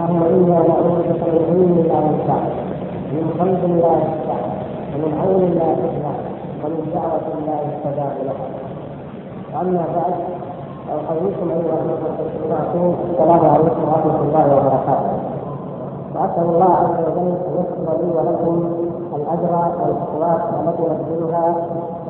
أنا 0.00 0.08
نعوذ 0.08 0.98
بك 1.08 1.22
من 1.50 1.84
لا 1.88 1.98
ينفع 2.06 2.40
من 3.12 3.24
قلب 3.40 3.62
لا 3.80 3.92
يخشع 4.02 4.38
ومن 4.92 5.12
عين 5.20 5.54
لا 5.58 5.68
تخشع 5.74 6.14
ومن 6.64 6.82
دعوة 6.94 7.26
لا 7.46 7.56
يستجاب 7.66 8.14
لها 8.26 8.46
واما 9.54 9.84
بعد 9.96 10.14
احييكم 10.88 11.50
أيها 11.50 11.78
الأخوة 11.84 12.94
السلام 13.10 13.42
عليكم 13.50 13.82
ورحمة 13.88 14.20
الله 14.20 14.44
وبركاته. 14.56 15.12
وأسأل 16.14 16.46
الله 16.54 16.72
عز 16.82 16.98
وجل 17.06 17.28
أن 17.28 17.54
يسر 17.58 17.88
لي 18.02 18.10
ولكم 18.16 18.54
الأجر 19.16 19.52
والاخلاق 19.80 20.42
التي 20.60 20.82
نبذلها 20.82 21.56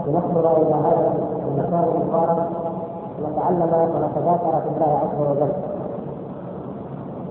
لنحضر 0.07 0.57
إلى 0.57 0.75
هذا 0.75 1.13
المكان 1.49 1.85
المبارك 1.95 2.47
ونتعلم 3.23 3.73
ونتذاكر 3.95 4.61
في 4.63 4.69
الله 4.75 4.99
عز 5.03 5.21
وجل. 5.31 5.76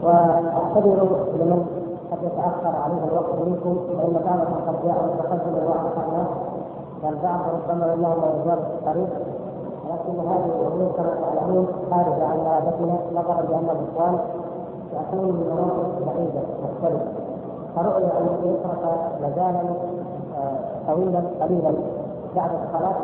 واعتذر 0.05 1.09
لمن 1.39 1.65
قد 2.11 2.23
يتأخر 2.23 2.75
عليه 2.83 3.03
الوقت 3.11 3.35
منكم 3.47 3.77
فإن 3.97 4.13
بعضكم 4.13 4.55
قد 4.67 4.75
جاء 4.85 4.95
واخرناه 5.67 6.27
بل 7.03 7.15
بعض 7.23 7.39
ربما 7.53 7.93
انه 7.93 8.15
لا 8.15 8.41
يزال 8.41 8.57
في 8.65 8.73
الطريق 8.73 9.09
ولكن 9.85 10.19
هذه 10.29 10.45
الأمور 10.45 10.91
كما 10.97 11.13
تعلمون 11.21 11.67
خارجه 11.91 12.25
عن 12.25 12.39
ارادتنا 12.39 12.97
نظرا 13.13 13.41
لأن 13.41 13.67
الاخوان 13.69 14.19
يأتون 14.93 15.25
من 15.25 15.45
مناطق 15.51 16.05
بعيدة 16.05 16.41
مختلفة. 16.63 17.11
فرؤي 17.75 18.03
أن 18.03 18.27
يترك 18.43 18.83
مجالا 19.21 19.61
آه، 20.37 20.57
طويلا 20.87 21.21
قليلا. 21.41 21.71
بعد 22.35 22.49
الصلاة 22.63 22.95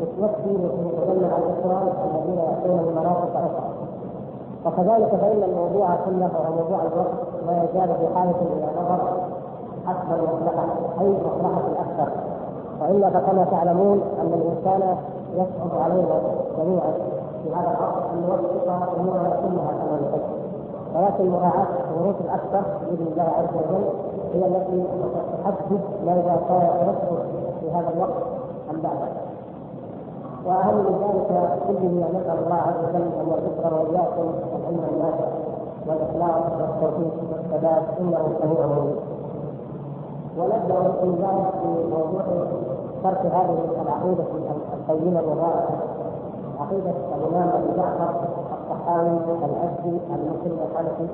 يتوفي 0.00 0.56
ويتجمع 0.56 1.36
الاخوان 1.38 1.88
الذين 2.14 2.38
يأتون 2.38 2.76
من 2.76 2.92
مناطق 3.00 3.36
أخرى. 3.36 3.73
وكذلك 4.66 5.08
فإن 5.08 5.42
الموضوع 5.42 5.88
كله 6.04 6.30
وهو 6.34 6.52
موضوع 6.56 6.78
الوقت 6.82 7.14
لا 7.46 7.52
يزال 7.52 7.94
في 7.96 8.14
حالة 8.14 8.34
إلى 8.40 8.66
نظر 8.80 9.00
حسب 9.86 10.12
المصلحه 10.12 10.66
أي 11.00 11.08
مصلحة 11.26 11.62
أكثر. 11.80 12.12
والا 12.80 13.10
فكما 13.10 13.44
تعلمون 13.44 14.00
أن 14.20 14.32
الإنسان 14.34 14.96
يصعب 15.34 15.80
علينا 15.82 16.20
جميعا 16.58 16.92
في 17.42 17.50
هذا 17.54 17.70
العصر 17.70 18.10
أن 18.12 18.22
نوفق 18.26 18.98
امورنا 18.98 19.28
كلها 19.28 19.72
كما 19.72 20.00
نحب 20.08 20.22
ولكن 20.94 21.30
مراعاة 21.30 21.66
الظروف 21.90 22.16
الأكثر 22.20 22.62
بإذن 22.80 23.06
الله 23.12 23.22
عز 23.22 23.54
وجل 23.54 23.84
هي 24.34 24.46
التي 24.46 24.84
تحدد 25.44 25.80
ماذا 26.06 26.40
يصدر 26.82 27.22
في 27.60 27.70
هذا 27.70 27.92
الوقت 27.96 28.22
أم 28.70 28.80
بعده 28.82 29.23
وأهم 30.46 30.76
من 30.76 30.94
ذلك 31.02 31.58
كله 31.66 32.08
نسأل 32.20 32.38
الله 32.44 32.54
عز 32.56 32.84
وجل 32.84 33.02
أن 33.20 33.28
يرزقنا 33.28 33.80
وإياكم 33.80 34.34
العلم 34.56 34.84
النافع 34.94 35.28
والإخلاص 35.86 36.42
والتوفيق 36.60 37.14
والسداد 37.32 37.82
إنه 38.00 38.28
سميع 38.42 38.66
مجيب. 38.66 38.96
ونبدأ 40.38 40.80
من 41.04 41.14
ذلك 41.22 41.50
في 41.62 41.90
موضوع 41.90 42.22
ترك 43.02 43.26
هذه 43.26 43.58
العقيدة 43.82 44.24
القيمة 44.74 45.20
المباركة 45.20 45.74
عقيدة 46.60 46.90
الإمام 47.16 47.48
ابي 47.48 47.76
جعفر 47.76 48.14
الصحاوي 48.62 49.08
الازدي 49.08 49.98
المسلم 50.14 50.58
الحنفي. 50.70 51.06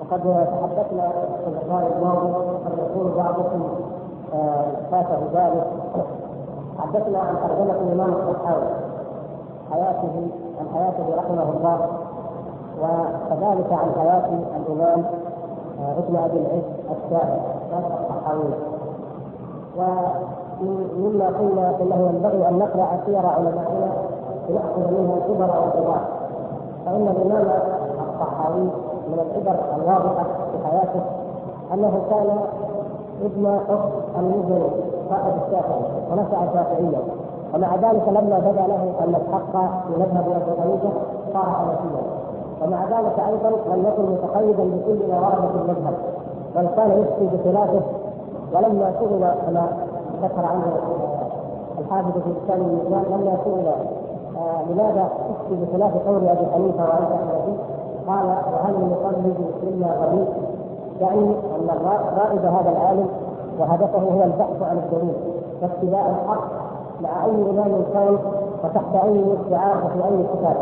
وقد 0.00 0.20
تحدثنا 0.22 1.10
في 1.44 1.48
اللقاء 1.48 1.92
الماضي 1.96 2.32
قد 2.64 2.78
يكون 2.90 3.12
بعضكم 3.16 3.62
آه، 4.34 4.64
فاته 4.90 5.18
ذلك. 5.34 5.66
حدثنا 6.78 7.18
عن 7.18 7.34
ترجمة 7.48 7.74
الإمام 7.80 8.12
الصحاوي 8.12 8.64
حياته 9.70 10.28
عن 10.60 10.66
حياته 10.74 11.16
رحمه 11.16 11.42
الله 11.56 11.88
وكذلك 12.82 13.72
عن 13.72 13.88
حياة 13.98 14.28
الإمام 14.56 15.04
آه، 15.80 15.98
ابن 15.98 16.16
أبي 16.16 16.38
العز 16.38 16.62
الشافعي 16.90 17.40
الصحاوي 17.72 18.52
ومما 19.76 21.26
قلنا 21.26 21.80
إنه 21.80 22.10
ينبغي 22.14 22.48
أن 22.48 22.58
نقرأ 22.58 23.00
سير 23.06 23.26
علمائنا 23.26 23.92
لنأخذ 24.48 24.90
منها 24.90 25.16
الكبر 25.16 25.60
والكبار 25.60 26.00
فإن 26.86 27.08
الإمام 27.08 27.46
الصحاوي 28.14 28.62
من 29.08 29.18
العبر 29.18 29.60
الواضحة 29.76 30.24
في 30.24 30.66
حياته 30.66 31.00
أنه 31.74 32.02
كان 32.10 32.38
ابن 33.24 33.46
اخت 33.46 34.18
المزني. 34.18 34.91
صاحب 35.10 35.32
الشافعي 35.46 35.82
ونشا 36.10 36.52
شافعيا 36.54 37.00
ومع 37.54 37.74
ذلك 37.74 38.08
لما 38.08 38.38
بدا 38.38 38.66
له 38.66 38.92
أن 39.04 39.14
الحق 39.14 39.52
في 39.86 39.92
مذهب 40.00 40.24
أبي 40.28 40.60
حنيفة 40.62 40.90
صار 41.32 41.44
حنفيا. 41.44 42.02
ومع 42.62 42.84
ذلك 42.84 43.18
أيضا 43.28 43.50
لم 43.50 43.86
يكن 43.86 44.02
متقيدا 44.02 44.64
بكل 44.64 45.10
ما 45.10 45.18
ورد 45.20 45.48
في 45.52 45.56
المذهب. 45.56 45.94
بل 46.56 46.66
كان 46.76 46.90
يفتي 46.90 47.36
بخلافه. 47.36 47.80
ولما 48.54 48.92
سئل 49.00 49.20
كما 49.46 49.66
ذكر 50.22 50.46
عنه 50.46 50.62
الحافظ 51.78 52.12
في 52.12 52.32
كتاب 52.44 52.60
الميزان 52.60 53.04
لما 53.10 53.36
سئل 53.44 53.72
لماذا 54.70 55.08
تفتي 55.28 55.64
بخلاف 55.64 56.08
قول 56.08 56.28
أبي 56.28 56.46
حنيفة 56.54 56.84
وانت 56.84 57.12
حنفي 57.12 57.54
قال 58.08 58.26
وهل 58.26 58.74
نقلد 58.90 59.36
الا 59.62 59.86
غريب؟ 59.86 60.26
يعني 61.00 61.20
أن 61.20 61.68
رائد 62.16 62.44
هذا 62.44 62.70
العالم 62.70 63.06
وهدفه 63.62 63.98
هو 63.98 64.22
البحث 64.22 64.62
عن 64.62 64.78
الدليل 64.78 65.14
واتباع 65.62 66.06
الحق 66.10 66.44
مع 67.00 67.24
أي 67.24 67.50
إمام 67.50 67.72
كان 67.94 68.18
وتحت 68.64 69.04
أي 69.04 69.24
ادعاء 69.46 69.76
وفي 69.86 70.04
أي 70.08 70.24
كتاب. 70.34 70.56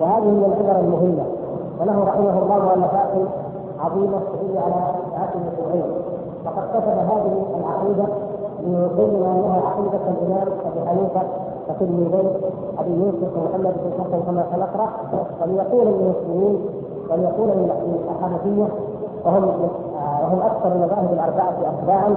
وهذه 0.00 0.24
من 0.24 0.44
العبر 0.44 0.80
المهمة 0.80 1.24
وله 1.80 2.04
رحمه 2.04 2.38
الله 2.42 2.58
مؤلفات 2.64 3.10
عظيمة 3.80 4.18
تدل 4.18 4.58
على 4.58 4.74
عاقل 5.16 5.40
العلم 5.58 5.92
وقد 6.46 6.62
كتب 6.74 6.98
هذه 6.98 7.44
العقيدة 7.60 8.04
ليبين 8.62 9.24
انها 9.24 9.62
عقيدة 9.66 10.00
الإمام 10.10 10.48
أبي 10.66 10.88
حنيفة 10.88 11.22
وتلميذيه 11.68 12.30
أبي 12.78 12.90
يوسف 12.90 13.36
ومحمد 13.36 13.74
بن 13.84 14.04
حسن 14.04 14.20
كما 14.26 14.44
سنقرأ 14.54 14.88
وليقول 15.42 15.86
للمسلمين 15.86 16.60
وليقول 17.10 17.48
للحنفيه 17.48 18.68
وهم 19.24 19.44
وهم 20.22 20.40
أكثر 20.40 20.72
المذاهب 20.72 21.12
الأربعة 21.12 21.52
اتباعا 21.78 22.16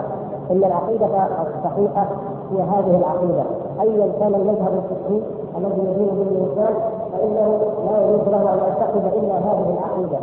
إن 0.52 0.64
العقيدة 0.64 1.06
الصحيحه 1.06 2.06
هي 2.52 2.62
هذه 2.62 2.98
العقيدة. 2.98 3.44
ايا 3.82 4.12
كان 4.20 4.36
المذهب 4.36 4.74
الفقهي 4.74 5.22
الذي 5.58 5.82
يدين 5.92 6.08
به 6.16 6.22
الإنسان 6.22 6.74
فإنه 7.14 7.60
لا 7.92 8.10
يجوز 8.10 8.28
له 8.28 8.54
أن 8.54 8.58
يعتقد 8.58 9.06
إلا 9.14 9.34
هذه 9.38 9.78
العقيدة. 9.78 10.18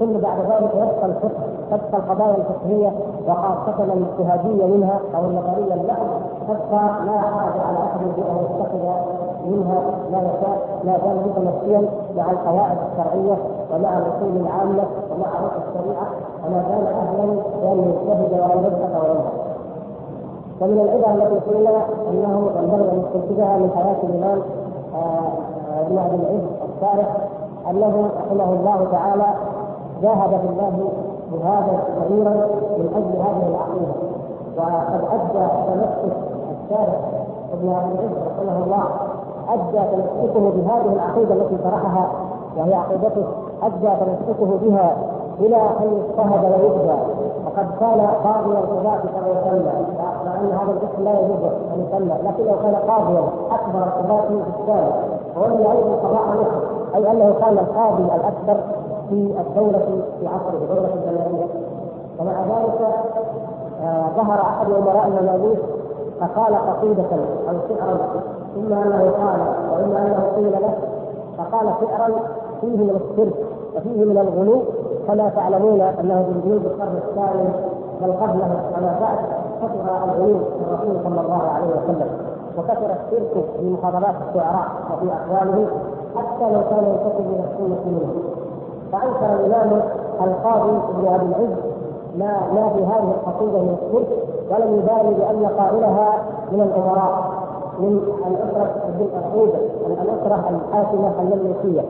ثم 0.00 0.12
بعد 0.12 0.38
ذلك 0.40 0.70
يبقى 0.74 1.06
الفقه 1.06 1.42
تبقى 1.70 1.98
القضايا 2.00 2.36
الفقهية 2.36 2.92
وخاصة 3.28 3.84
الاجتهادية 3.84 4.66
منها 4.66 5.00
أو 5.16 5.24
النظرية 5.24 5.74
المحض 5.74 6.08
تبقى 6.48 7.04
لا 7.06 7.18
حاجة 7.20 7.60
على 7.62 7.78
أحد 7.78 8.00
بان 8.00 8.36
يتخذ 8.44 9.27
منها 9.46 9.80
ما 10.12 10.18
يشاء 10.18 10.58
ما 10.84 10.96
دام 11.04 11.16
متمشيا 11.26 11.82
مع 12.16 12.30
القواعد 12.30 12.76
الشرعية 12.90 13.36
ومع 13.74 13.98
الأصول 13.98 14.36
العامة 14.36 14.84
ومع 15.10 15.40
روح 15.42 15.52
الشريعة 15.68 16.06
وما 16.46 16.62
دام 16.68 16.86
أهلا 16.86 17.26
بان 17.62 17.78
يجتهد 17.78 18.32
وان 18.40 18.58
يبحث 18.64 19.02
وينهى 19.02 19.30
ومن 20.60 20.80
العبر 20.80 21.22
التي 21.22 21.50
قيل 21.50 21.66
أنه 22.10 22.50
ينبغي 22.62 22.90
ان 22.90 23.02
نستنتجها 23.04 23.58
من 23.58 23.70
حياة 23.76 23.96
الإمام 24.04 24.42
ابن 25.86 25.98
ابي 25.98 26.14
العز 26.16 26.46
الشارح 26.76 27.16
أنه 27.70 28.10
رحمه 28.26 28.52
الله 28.52 28.88
تعالى 28.92 29.26
جاهد 30.02 30.30
في 30.40 30.46
الله 30.48 30.88
جهادا 31.32 31.78
كبيرا 32.04 32.30
من 32.78 32.88
أجل 32.96 33.20
هذه 33.20 33.48
العقيدة. 33.48 33.92
وقد 34.56 35.00
أدى 35.12 35.48
تمسك 35.66 36.16
الشارع 36.64 36.98
ابن 37.52 37.68
ابي 37.68 37.92
العز 37.92 38.16
رحمه 38.38 38.64
الله 38.64 38.84
أدى 39.48 39.78
تمسكه 39.92 40.40
بهذه 40.50 40.92
العقيدة 40.92 41.34
التي 41.34 41.56
طرحها 41.64 42.10
وهي 42.56 42.74
عقيدته 42.74 43.26
أدى 43.62 43.88
تمسكه 44.00 44.58
بها 44.62 44.96
إلى 45.40 45.56
أن 45.56 45.84
يضطهد 45.96 46.44
ويؤذى 46.44 46.98
وقد 47.46 47.66
كان 47.80 48.00
قاضي 48.24 48.50
القضاة 48.50 48.98
كما 48.98 49.28
يسمى 49.28 49.70
ان 50.40 50.52
هذا 50.52 50.72
الاسم 50.72 51.04
لا 51.04 51.20
يجوز 51.20 51.44
أن 51.74 51.86
يسمى 51.86 52.14
لو 52.50 52.56
كان 52.62 52.74
قاضيا 52.74 53.22
أكبر 53.50 53.78
القضاة 53.78 54.20
في 54.28 54.34
الإسلام 54.34 54.92
وولي 55.36 55.72
أيضا 55.72 55.96
قضاء 55.96 56.22
مصر 56.28 56.96
أي 56.96 57.10
أنه 57.12 57.34
كان 57.40 57.58
القاضي 57.58 58.02
الأكبر 58.02 58.60
في 59.08 59.34
الدولة 59.40 59.78
في 60.20 60.26
عصره 60.26 60.66
دولة 60.74 60.88
الجماهير. 60.94 61.46
ومع 62.20 62.32
ذلك 62.42 62.88
آه 63.82 64.06
ظهر 64.16 64.40
أحد 64.40 64.66
أمراء 64.70 65.06
المماليك 65.06 65.58
فقال 66.20 66.54
قصيدة 66.54 67.04
أو 67.48 67.54
شعرا 67.68 67.98
اما 68.56 68.82
أنه 68.82 69.10
قال 69.10 69.40
واما 69.72 70.06
أنه 70.06 70.32
قيل 70.36 70.52
له 70.52 70.74
فقال 71.38 71.66
شعرا 71.80 72.08
فيه 72.60 72.76
من 72.76 72.90
الشرك 72.90 73.34
وفيه 73.76 74.04
من 74.04 74.18
الغلو 74.18 74.62
كما 75.08 75.28
تعلمون 75.28 75.80
أنه 75.80 76.22
في 76.24 76.48
جنوب 76.48 76.62
القرن 76.66 76.96
الثاني 77.08 77.48
بل 78.02 78.12
قبله 78.12 78.60
وما 78.76 78.96
بعد 79.00 79.18
كثر 79.62 80.04
الغلو 80.04 80.36
الرسول 80.36 80.96
صلى 81.04 81.20
الله 81.20 81.42
عليه 81.54 81.66
وسلم 81.68 82.08
وكثر 82.58 82.86
الشرك 82.86 83.44
في 83.60 83.70
مخاطبات 83.70 84.14
الشعراء 84.28 84.66
وفي 84.92 85.06
أقوالهم 85.12 85.66
حتى 86.16 86.52
لو 86.52 86.60
كان 86.70 86.84
ينتسب 86.84 87.26
إلى 87.30 87.44
السنة 87.44 87.80
منهم. 87.86 88.22
فأنكر 88.92 89.34
الإمام 89.46 89.80
القاضي 90.20 90.70
ابن 90.70 91.06
أبي 91.14 91.26
العز 91.26 91.56
ما 92.18 92.40
ما 92.54 92.68
في 92.68 92.84
هذه 92.84 93.10
القصيدة 93.14 93.58
من 93.58 93.76
الشرك 93.82 94.37
ولم 94.50 94.74
يبالي 94.74 95.14
بأن 95.14 95.46
قائلها 95.58 96.18
من 96.52 96.60
الأمراء 96.60 97.38
من 97.78 98.00
الأسرة 98.26 98.70
الاسره 99.00 99.52
الأسرة 99.86 100.50
الحاكمة 100.50 101.12
المملوكيه 101.20 101.82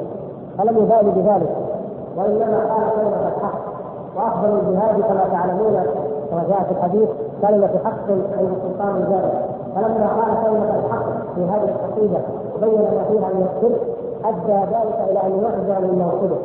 فلم 0.58 0.76
يبالي 0.78 1.10
بذلك 1.10 1.56
وإنما 2.16 2.58
قال 2.58 2.90
كلمة 2.96 3.28
الحق. 3.37 3.58
وأفضل 4.16 4.49
الجهاد 4.58 5.00
كما 5.00 5.25
تعلمون 5.32 5.82
كما 6.31 6.44
جاء 6.49 6.62
في 6.62 6.70
الحديث 6.70 7.08
كلمة 7.43 7.70
حق 7.84 8.10
عند 8.38 8.50
السلطان 8.56 8.96
الجاري 8.96 9.32
فلما 9.75 10.06
قال 10.06 10.43
كلمة 10.44 10.78
الحق 10.78 11.05
في 11.34 11.40
هذه 11.40 11.69
القصيده 11.75 12.19
وبين 12.56 12.81
ما 12.81 13.05
فيها 13.10 13.28
من 13.28 13.46
الشرك 13.56 13.81
أدى 14.25 14.52
ذلك 14.75 15.10
إلى 15.10 15.20
أن 15.22 15.43
يخزى 15.43 15.87
من 15.87 15.99
موقفه. 15.99 16.40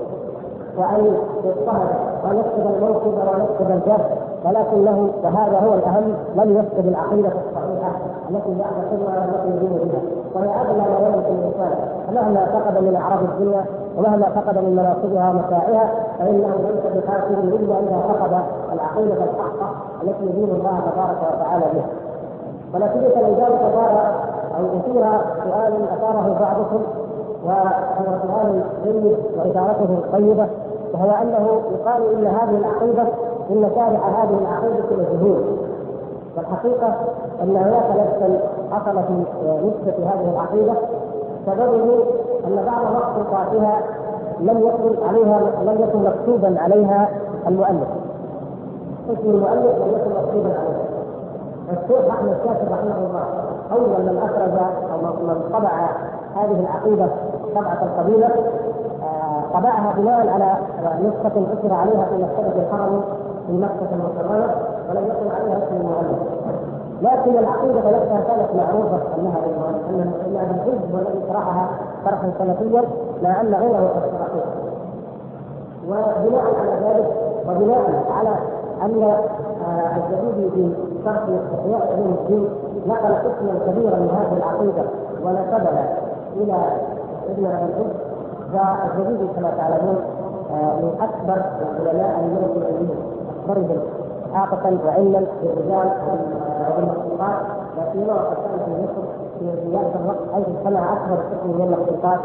وأن 0.77 1.05
يضطهد 1.45 1.87
وان 2.23 2.37
يفقد 2.39 2.75
الموقف 2.75 3.05
وان 3.07 3.41
يفقد 3.43 3.71
الجهل 3.71 4.32
ولكنه 4.45 5.09
وهذا 5.23 5.59
هو 5.59 5.73
الأهم 5.73 6.15
لم 6.35 6.57
يفقد 6.57 6.87
العقيدة 6.87 7.27
الصحيحة 7.29 7.91
التي 8.29 8.59
يعتقدها 8.59 9.27
والتي 9.27 9.47
يدين 9.47 9.77
بها 9.77 10.01
وهي 10.35 10.61
اغلى 10.61 10.79
ما 10.79 11.07
يملك 11.07 11.25
الإنسان. 11.27 11.71
مهما 12.13 12.45
فقد 12.45 12.83
من 12.83 12.95
أعراض 12.95 13.23
الدنيا 13.23 13.65
ومهما 13.97 14.25
فقد 14.29 14.57
من 14.57 14.75
مناصبها 14.75 15.29
ومتاعها 15.29 15.89
فانه 16.19 16.55
ليس 16.67 16.95
بخاسر 16.95 17.39
إلا 17.43 17.79
إذا 17.79 18.01
فقد 18.07 18.41
العقيدة 18.73 19.13
الحقه 19.23 19.69
التي 20.03 20.25
يدين 20.25 20.49
الله 20.49 20.79
تبارك 20.91 21.17
وتعالى 21.33 21.65
بها. 21.73 21.87
ونتيجة 22.73 23.21
لذلك 23.21 23.61
صار 23.75 24.11
أو 24.57 24.65
اثير 24.79 25.03
سؤال 25.43 25.73
أثاره 25.93 26.37
بعضكم 26.39 26.81
وهو 27.45 28.17
سؤال 28.27 28.63
جيد 28.83 29.17
واثارته 29.37 29.99
طيبة 30.11 30.47
وهو 30.93 31.11
أنه 31.21 31.61
يقال 31.71 32.17
إن 32.17 32.25
هذه 32.27 32.57
العقيدة 32.57 33.03
إن 33.49 33.71
شارع 33.75 34.07
هذه 34.07 34.37
العقيدة 34.41 34.83
مجهول 34.91 35.43
والحقيقة 36.37 36.95
أن 37.41 37.55
هناك 37.55 37.85
نفسا 37.89 38.39
حصل 38.71 39.03
في 39.03 39.13
نسبة 39.43 40.09
هذه 40.09 40.31
العقيدة 40.33 40.73
سببه 41.45 42.03
أن 42.47 42.65
بعض 42.65 42.95
مخطوطاتها 42.95 43.81
لم 44.39 44.59
يكن 44.59 45.07
عليها 45.07 45.39
لم 45.63 45.81
يكن 45.81 46.03
مكتوبا 46.03 46.61
عليها 46.61 47.09
المؤلف. 47.47 47.87
اسم 49.09 49.29
المؤلف 49.29 49.77
لم 49.77 49.89
يكن 49.89 50.09
مكتوبا 50.09 50.49
عليها. 50.59 50.83
الشيخ 51.71 52.09
أحمد 52.09 52.37
شاكر 52.45 52.71
رحمه 52.71 52.97
الله 52.97 53.25
أول 53.71 54.01
من 54.05 54.17
أخرج 54.17 54.57
أو 54.93 55.25
من 55.25 55.49
طبع 55.53 55.89
هذه 56.35 56.59
العقيدة 56.59 57.07
طبعة 57.55 57.83
القبيله 57.83 58.29
طبعها 59.53 59.93
بناء 59.97 60.27
على 60.27 60.57
نسخة 61.01 61.37
اجرى 61.37 61.73
عليها 61.73 62.05
في 62.05 62.23
مكتبه 62.23 62.61
الحرم 62.63 63.01
في 63.47 63.53
مكة 63.53 63.89
المكرمة 63.93 64.55
ولم 64.89 65.05
يكن 65.05 65.31
عليها 65.35 65.57
اسم 65.57 65.75
المؤلف 65.75 66.19
لكن 67.01 67.37
العقيدة 67.37 67.79
نفسها 67.79 68.21
كانت 68.21 68.55
معروفة 68.55 68.99
أنها 69.19 69.37
أن 69.89 70.11
إن 70.25 70.37
ابن 70.37 70.55
الحزب 70.55 70.93
والذي 70.93 71.27
شرحها 71.27 71.69
شرحا 72.05 72.31
سلفيا 72.39 72.83
مع 73.23 73.41
أن 73.41 73.53
غيره 73.53 73.87
قد 73.87 74.01
شرحوها 74.11 74.53
وبناء 75.87 76.43
على 76.59 76.85
ذلك 76.85 77.11
وبناء 77.49 78.03
على 78.17 78.29
أن 78.81 79.03
آه، 79.03 79.97
الجديد 79.97 80.51
في 80.53 80.73
شرح 81.05 81.17
احياء 81.59 81.93
علوم 81.93 82.15
الدين 82.21 82.49
نقل 82.87 83.13
قسما 83.15 83.59
كبيرا 83.67 83.95
من 83.95 84.09
هذه 84.09 84.37
العقيدة 84.37 84.83
ونسبها 85.23 85.97
إلى 86.35 86.55
ابن 87.29 87.45
ابي 87.45 87.65
الحزب 87.65 88.12
فالجديد 88.53 89.29
كما 89.35 89.51
تعلمون 89.57 89.97
آه، 90.51 90.75
من 90.75 90.95
أكبر 91.01 91.41
العلماء 91.81 92.19
المرجئيين 92.19 92.89
اكبرهم 93.39 93.79
إحاطة 94.35 94.77
وعلما 94.85 95.23
بالرجال 95.43 95.91
وبالمخلوقات 96.69 97.37
لا 97.77 97.91
سيما 97.93 98.13
وقد 98.13 98.35
كان 98.35 98.59
في 98.65 98.71
مصر 98.83 99.07
في 99.39 99.45
ذلك 99.77 99.95
الوقت 100.01 100.33
حيث 100.33 100.45
اجتمع 100.57 100.93
أكبر 100.93 101.15
قسم 101.15 101.49
من 101.49 101.61
المخلوقات 101.61 102.19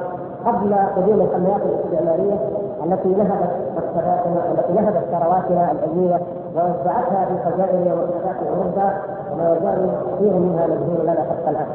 قبل 0.47 0.75
قدوم 0.97 1.21
الحملات 1.21 1.61
الاستعمارية 1.63 2.39
التي 2.85 3.09
نهبت 3.09 3.51
مكتباتنا 3.77 4.51
التي 4.53 4.73
نهبت 4.73 5.05
ثرواتنا 5.11 5.73
العلمية 5.73 6.21
ووزعتها 6.57 7.25
في 7.25 7.51
خزائن 7.51 7.93
ومكتبات 7.93 8.37
أوروبا 8.49 8.93
وما 9.33 9.57
يزال 9.57 9.91
كثير 10.17 10.33
منها 10.33 10.67
مجهول 10.67 11.03
لنا 11.03 11.21
حتى 11.31 11.51
الآن. 11.51 11.67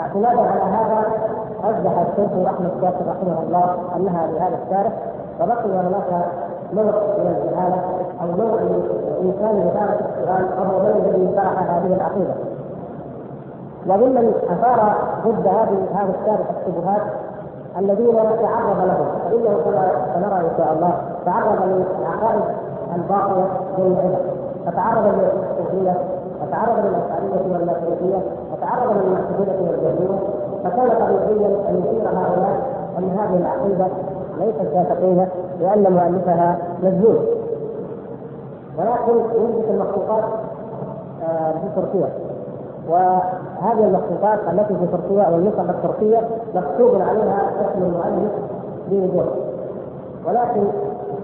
فاعتمادا 0.00 0.40
على 0.40 0.62
هذا 0.62 1.04
رجح 1.64 1.92
الشيخ 1.98 2.46
أحمد 2.46 2.70
شاكر 2.80 3.04
رحمه 3.08 3.42
الله 3.46 3.74
أنها 3.96 4.26
بهذا 4.26 4.58
الشارع 4.64 4.90
وبقي 5.40 5.78
هناك 5.78 6.26
نوع 6.72 6.84
من 7.18 7.36
الجهاله 7.36 7.82
أو 8.20 8.26
نوع 8.26 8.60
من 8.60 8.82
الإنسان 9.20 9.60
بإثارة 9.60 9.98
السؤال 10.10 10.44
وهو 10.60 10.78
من 10.78 11.04
الذي 11.06 11.34
شرح 11.36 11.72
هذه 11.72 11.94
العقيدة. 11.94 12.34
وممن 13.86 14.32
أثار 14.50 14.94
ضد 15.26 15.46
هذه 15.46 15.78
هذا 15.94 16.14
الشارع 16.20 16.46
الشبهات 16.60 17.02
الذين 17.78 18.16
تعرض 18.16 18.78
لهم 18.86 19.06
فإنه 19.24 19.60
كما 19.64 19.90
سنرى 20.14 20.40
إن 20.40 20.50
شاء 20.56 20.72
الله 20.72 20.92
تعرض 21.26 21.58
للعقائد 21.66 22.42
الباطلة 22.96 23.46
العباد 23.78 24.18
فتعرض 24.66 25.04
للصوفيه 25.06 25.94
وتعرض 26.42 26.78
للاشعريه 26.84 27.52
والماتريديه 27.52 28.18
وتعرض 28.52 28.96
للمعتزله 28.96 29.70
والجهميه 29.70 30.18
فكان 30.64 30.88
طبيعيا 30.88 31.48
أن 31.68 31.82
يثير 31.84 32.08
هؤلاء 32.08 32.60
أن 32.98 33.10
هذه 33.18 33.36
العقيدة 33.36 33.86
ليست 34.38 34.74
شافقيه 34.74 35.28
لأن 35.60 35.92
مؤلفها 35.92 36.58
مجنون 36.82 37.18
ولكن 38.78 39.12
يوجد 39.34 39.64
المخطوطات 39.70 40.24
آه، 41.22 41.52
في 41.52 41.80
تركيا. 41.80 42.08
وهذه 42.88 43.84
المخطوطات 43.84 44.38
التي 44.52 44.74
في 44.74 44.86
تركيا 44.92 45.22
أو 45.22 45.34
النسخ 45.34 45.60
التركية 45.60 46.28
مكتوب 46.54 46.94
عليها 46.94 47.50
اسم 47.60 47.82
المؤلف 47.82 48.32
بوضوح 48.90 49.26
ولكن 50.26 50.64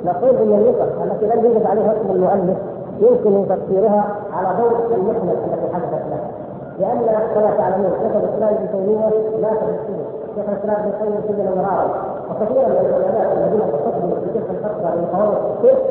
نقول 0.05 0.37
إن 0.37 0.53
النسخ 0.53 1.03
التي 1.03 1.27
لم 1.27 1.45
يوجد 1.45 1.67
عليها 1.67 1.93
اسم 1.93 2.11
المؤلف 2.11 2.59
يمكن 3.01 3.49
تفسيرها 3.49 4.05
على 4.33 4.49
ضوء 4.63 4.95
المحنة 4.97 5.33
التي 5.33 5.75
حدثت 5.75 6.05
له. 6.11 6.21
لأن 6.79 6.99
كما 7.35 7.51
تعلمون 7.59 7.91
شيخ 7.91 8.17
الإسلام 8.17 8.55
ابن 8.55 8.69
تيمية 8.73 9.07
مات 9.43 9.59
بالسجن 9.65 10.05
شيخ 10.35 10.45
الإسلام 10.49 10.77
ابن 10.81 10.93
تيمية 11.01 11.21
سجن 11.29 11.59
مرارا 11.59 11.87
وكثيرا 12.31 12.69
من 12.69 12.87
العلماء 12.87 13.33
الذين 13.37 13.61
تصدوا 13.73 14.17
في 14.21 14.31
تلك 14.35 14.51
الفترة 14.51 14.95
لمقاومه 14.95 15.39
الشرك 15.59 15.83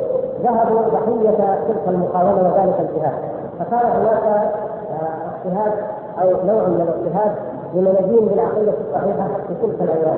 ذهبوا 0.43 0.81
ضحية 0.81 1.55
تلك 1.67 1.87
المقاومة 1.87 2.41
وذلك 2.41 2.79
الجهاد. 2.79 3.13
فكان 3.59 3.91
هناك 3.91 4.23
آه، 4.23 5.45
اجتهاد 5.45 5.73
أو 6.21 6.27
نوع 6.47 6.67
من 6.67 6.81
الاجتهاد 6.81 7.35
لمنادين 7.73 8.27
بالعقيده 8.27 8.73
الصحيحة 8.87 9.27
في 9.47 9.53
تلك 9.61 9.81
الأيام 9.81 10.17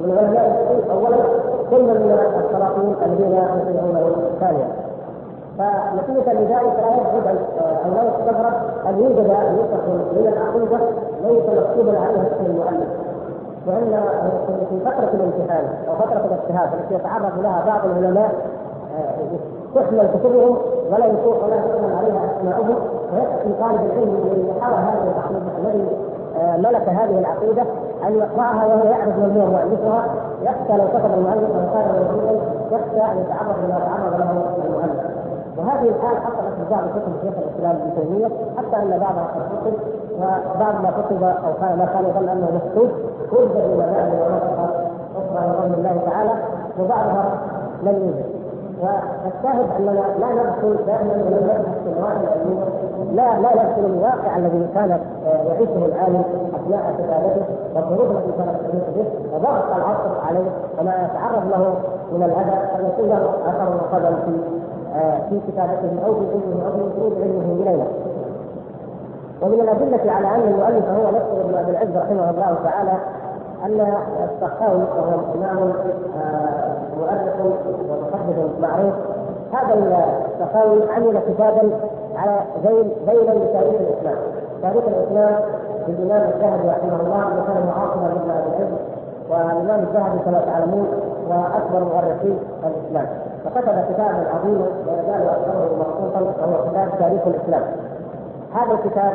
من 0.00 0.18
علماء 0.18 0.84
اولا 0.90 1.16
ثم 1.70 1.84
من 1.84 2.18
السلاطين 2.44 2.94
الذين 3.06 3.32
يطيعونه 3.32 4.12
ثانيا 4.40 4.83
فنتيجه 5.58 6.32
لذلك 6.32 6.76
لا 6.82 7.18
يبعد 7.18 7.38
أو 7.84 7.90
لا 7.94 8.02
يستغرب 8.02 8.54
أن 8.86 8.98
يوجد 8.98 9.30
نسخ 9.30 9.84
من 9.88 10.32
العقيده 10.32 10.78
ليس 11.24 11.44
مكتوبا 11.58 11.98
عليها 11.98 12.26
اسم 12.26 12.46
المؤلف 12.46 12.88
لأن 13.66 14.02
في 14.70 14.80
فترة 14.80 15.10
الامتحان 15.14 15.64
أو 15.88 15.94
فترة 15.94 16.24
الاجتهاد 16.24 16.68
التي 16.74 16.94
يتعرض 16.94 17.38
لها 17.42 17.64
بعض 17.66 17.80
العلماء 17.84 18.32
تحمل 19.74 20.08
كتبهم 20.14 20.56
ولا 20.90 21.06
يكون 21.06 21.36
ولا 21.44 21.56
تحمل 21.56 21.96
عليها 21.98 22.36
أسماؤهم. 22.38 22.76
ويكفي 23.12 23.60
طالب 23.60 23.80
العلم 23.80 24.16
الذي 24.24 24.52
حوى 24.60 24.74
هذه 24.74 25.12
العقيدة 25.12 25.50
الذي 25.58 25.86
آه، 26.36 26.56
ملك 26.56 26.88
هذه 26.88 27.18
العقيدة 27.18 27.62
أن 28.06 28.16
يقرأها 28.16 28.66
وهو 28.66 28.84
يعرف 28.84 29.16
من 29.18 29.40
هو 29.40 29.46
مؤلفها. 29.46 30.04
يخشى 30.42 30.82
لو 30.82 30.88
كتب 30.88 31.14
المؤلف 31.14 31.50
موجودا 31.50 32.40
يخشى 32.70 33.12
أن 33.12 33.18
يتعرض 33.20 33.56
لما 33.64 33.78
تعرض 33.78 34.20
له. 34.20 34.73
وهذه 35.58 35.88
الحال 35.88 36.16
حصلت 36.16 36.54
في 36.58 36.70
بعض 36.70 36.82
كتب 36.88 37.12
شيخ 37.22 37.34
الإسلام 37.38 37.76
ابن 37.76 37.90
تيمية 38.02 38.26
حتى 38.58 38.76
أن 38.76 38.90
بعضها 38.90 39.24
قد 39.34 39.42
كتب 39.60 39.74
وبعض 40.18 40.74
ما 40.82 40.90
كتب 40.90 41.22
أو 41.22 41.52
كان 41.60 41.78
ما 41.78 41.84
كان 41.84 42.04
يظن 42.04 42.28
أنه 42.28 42.48
مكتوب 42.54 42.88
وجد 43.32 43.56
إلى 43.56 43.76
بعض 43.76 44.08
ونسخ 44.12 44.74
أخرى 45.16 45.48
بفضل 45.50 45.74
الله 45.74 46.00
تعالى 46.10 46.30
وبعضها 46.80 47.24
لم 47.82 47.94
يوجد 47.94 48.34
والشاهد 48.80 49.66
أننا 49.78 49.90
لا 50.20 50.32
ندخل 50.32 50.84
دائما 50.86 51.12
ولم 51.12 51.44
نبحث 51.44 51.82
في 51.84 51.90
النواحي 51.90 52.20
العلميه 52.24 52.64
لا 53.12 53.40
لا 53.40 53.50
ندخل 53.62 53.84
الواقع 53.84 54.36
الذي 54.36 54.66
كان 54.74 55.00
يعيشه 55.46 55.86
العالم 55.86 56.24
أثناء 56.54 56.94
كتابته 56.98 57.44
والظروف 57.74 58.10
التي 58.10 58.32
كانت 58.38 58.60
تحيط 58.60 58.84
به 58.96 59.06
وضغط 59.34 59.76
العصر 59.76 60.20
عليه 60.28 60.50
وما 60.80 60.94
يتعرض 61.04 61.48
له 61.50 61.74
من 62.12 62.22
الاذى 62.22 62.58
فيكون 62.76 63.08
له 63.08 63.30
أثر 63.46 63.68
وقدم 63.76 64.16
في 64.24 64.30
آه، 64.30 64.73
في 65.28 65.40
كتابته 65.48 66.06
أو 66.06 66.14
في 66.14 66.26
علمه 66.32 66.66
أو 66.66 66.72
في 66.72 67.00
وصول 67.00 67.22
علمه 67.22 67.62
الينا. 67.62 67.86
ومن 69.42 69.60
الأدلة 69.60 70.12
على 70.12 70.28
أن 70.28 70.48
المؤلف 70.48 70.88
هو 70.88 71.10
نفسه 71.10 71.40
ابن 71.40 71.54
أبي 71.54 71.70
العز 71.70 71.96
رحمه 71.96 72.30
الله 72.30 72.56
تعالى 72.64 72.92
أن 73.64 73.94
السخاوي 74.24 74.82
وهو 74.82 75.20
إمام 75.34 75.72
آه، 76.16 76.76
مؤرخ 76.98 77.34
ومحدث 77.90 78.60
معروف. 78.60 78.94
هذا 79.52 79.74
السخاوي 80.34 80.90
عمل 80.90 81.20
كتابا 81.28 81.70
على 82.16 82.40
ذيل 82.66 82.92
ذيلا 83.06 83.32
لتاريخ 83.32 83.80
الإسلام. 83.80 84.16
تاريخ 84.62 84.84
الإسلام 84.86 85.40
للإمام 85.88 86.30
الذهبي 86.30 86.68
رحمه 86.68 87.00
الله 87.00 87.28
اللي 87.28 87.42
كان 87.46 87.66
معاصرا 87.66 88.08
لابن 88.08 88.30
أبي 88.30 88.56
العز 88.56 88.72
والإمام 89.30 89.80
الذهبي 89.80 90.18
كما 90.24 90.40
تعلمون 90.46 90.86
وأكبر 91.28 91.84
مؤرخين 91.84 92.38
الإسلام. 92.66 93.33
فكتب 93.44 93.84
كتابا 93.94 94.24
عظيما 94.34 94.66
لا 94.86 94.92
يزال 94.92 95.28
أكثره 95.28 95.70
مخصوصا 95.80 96.20
وهو 96.20 96.70
كتاب 96.70 96.88
تاريخ 96.98 97.22
الإسلام. 97.26 97.62
هذا 98.54 98.72
الكتاب 98.72 99.12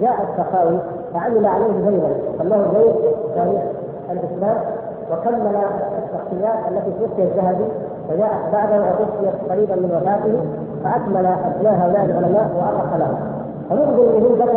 جاء 0.00 0.16
السخاوي 0.28 0.78
فعمل 1.14 1.46
عليه 1.46 1.88
ذيلا 1.88 2.08
سماه 2.38 2.64
ذيل 2.74 2.94
تاريخ 3.34 3.62
الإسلام 4.10 4.58
وكمل 5.12 5.56
الشخصيات 6.02 6.58
التي 6.68 6.90
توفي 7.00 7.22
الذهبي 7.22 7.64
وجاءت 8.10 8.52
بعده 8.52 8.80
وتوفيت 8.80 9.50
قريبا 9.50 9.74
من 9.74 9.90
وفاته 9.96 10.40
فأكمل 10.84 11.26
أبناء 11.26 11.74
هؤلاء 11.74 12.04
العلماء 12.04 12.50
وأرخ 12.56 12.96
لهم. 12.96 13.36
به 13.70 14.44
ذكر 14.44 14.50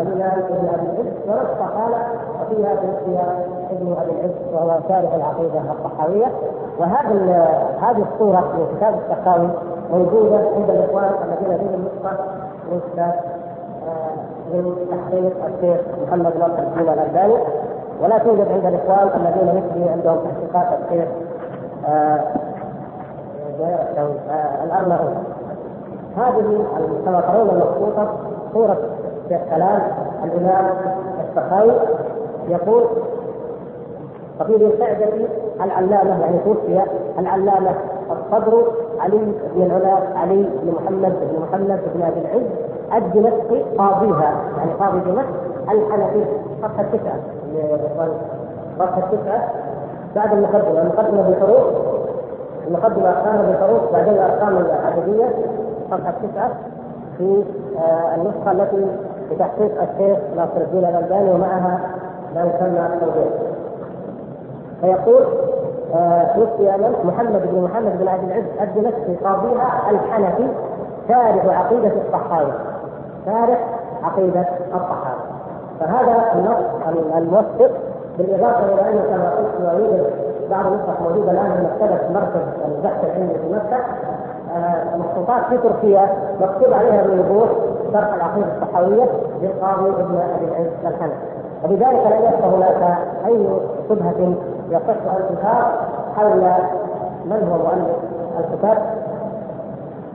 الإمام 0.00 0.38
ابن 0.38 0.56
أبي 0.56 0.60
العز 0.62 1.06
ونص 1.28 1.70
قال 1.76 1.92
وفيها 2.40 2.74
توفي 2.74 3.18
ابن 3.80 3.92
ابي 3.92 4.10
العز 4.10 4.30
وهو 4.52 4.78
شارح 4.88 5.14
العقيدة 5.14 5.58
الطحاوية. 5.58 6.26
وهذه 6.78 7.46
هذه 7.80 8.04
الصورة 8.12 8.40
من 8.40 8.76
كتاب 8.76 8.94
السخاوي 8.94 9.48
موجودة 9.92 10.36
عند 10.36 10.70
الإخوان 10.70 11.10
الذين 11.24 11.54
لديهم 11.54 11.88
من 12.70 12.80
كتاب 12.92 13.14
من 14.52 14.74
تحقيق 14.90 15.32
الشيخ 15.46 15.80
محمد 16.06 16.36
ناصر 16.36 16.58
الدين 16.62 16.88
الألباني. 16.92 17.36
ولا 18.02 18.18
توجد 18.18 18.48
عند 18.52 18.66
الإخوان 18.66 19.08
الذين 19.20 19.62
مثلي 19.62 19.90
عندهم 19.90 20.18
تحقيقات 20.18 20.78
الشيخ 20.82 21.08
آه، 21.88 22.20
آه، 23.60 24.64
الارناؤوط 24.64 25.12
هذه 26.16 26.64
كما 27.04 27.20
ترون 27.20 27.48
المخطوطه 27.50 28.08
صوره 28.52 28.78
كلام 29.28 29.82
الإمام 30.24 30.66
السخاوي 31.28 31.72
يقول 32.48 32.84
وفي 34.40 34.56
القعدة 34.56 35.06
العلامة 35.64 36.20
يعني 36.20 36.38
توفي 36.44 36.82
العلامة 37.18 37.70
الصدر 38.10 38.62
علي 39.00 39.18
بن 39.56 39.62
العلا 39.62 40.18
علي 40.18 40.42
بن 40.62 40.72
محمد 40.82 41.12
بن 41.20 41.42
محمد 41.42 41.80
بن 41.94 42.02
أبي 42.02 42.20
العز 42.20 42.46
الدمشقي 43.02 43.62
قاضيها 43.78 44.34
يعني 44.58 44.72
قاضي 44.80 45.00
دمشق 45.00 45.26
الحنفي 45.72 46.24
صفحة 46.62 46.82
تسعة. 46.92 47.20
صفحة 48.78 49.00
تسعة. 49.12 49.48
بعد 50.16 50.32
المقدمة 50.32 50.80
المقدمة 50.82 51.22
بالحروف 51.22 51.62
المقدمة 52.68 53.08
أرقام 53.10 53.46
بالحروف 53.46 53.92
بعدين 53.92 54.14
الأرقام 54.14 54.56
العددية 54.58 55.28
صفحة 55.90 56.14
تسعة. 56.22 56.50
في 57.18 57.44
آه 57.78 58.14
النسخة 58.14 58.52
التي 58.52 58.86
بتحقيق 59.30 59.82
الشيخ 59.82 60.18
ناصر 60.36 60.56
الدين 60.60 60.84
الألباني 60.84 61.30
ومعها 61.30 61.80
ما 62.34 62.40
يسمى 62.40 62.86
التوجيه 62.94 63.30
فيقول 64.80 65.24
توفي 66.34 66.70
آه 66.70 67.04
محمد 67.04 67.42
بن 67.52 67.62
محمد 67.62 67.98
بن 67.98 68.08
عبد 68.08 68.24
العز 68.24 68.44
الدمشقي 68.60 69.14
قاضيها 69.24 69.90
الحنفي 69.90 70.48
شارح 71.08 71.58
عقيدة 71.58 71.92
الصحابة 72.06 72.52
شارح 73.26 73.58
عقيدة 74.02 74.44
الصحابة 74.74 75.20
فهذا 75.80 76.32
النص 76.34 76.96
الموثق 77.16 77.70
بالإضافة 78.18 78.74
إلى 78.74 78.90
انه 78.90 79.02
كما 79.10 79.30
قلت 79.30 79.80
يوجد 79.80 80.06
بعض 80.50 80.66
النسخ 80.66 81.00
موجودة 81.02 81.30
الآن 81.30 81.52
في 81.56 81.62
مكتبة 81.84 82.20
مركز 82.20 82.40
البحث 82.68 83.04
العلمي 83.04 83.34
في 83.34 83.52
مكة. 83.52 83.84
آه، 84.56 84.96
مخطوطات 84.96 85.44
في 85.50 85.58
تركيا 85.58 86.08
مكتوب 86.40 86.72
عليها 86.74 87.02
بوضوح 87.02 87.48
شرح 87.92 88.14
العقيدة 88.14 88.46
الصحويه 88.56 89.06
للقاضي 89.42 89.88
ابن 89.90 90.18
أبي 90.36 90.44
العز 90.44 90.66
الحنفي. 90.86 91.39
وبذلك 91.64 92.06
لا 92.10 92.16
يبقى 92.18 92.48
هناك 92.48 92.98
أي 93.26 93.46
شبهة 93.88 94.34
يصح 94.70 94.94
تثار 95.30 95.72
حول 96.16 96.40
من 97.24 97.48
هو 97.52 97.58
مؤلف 97.58 97.96
الكتاب. 98.38 98.78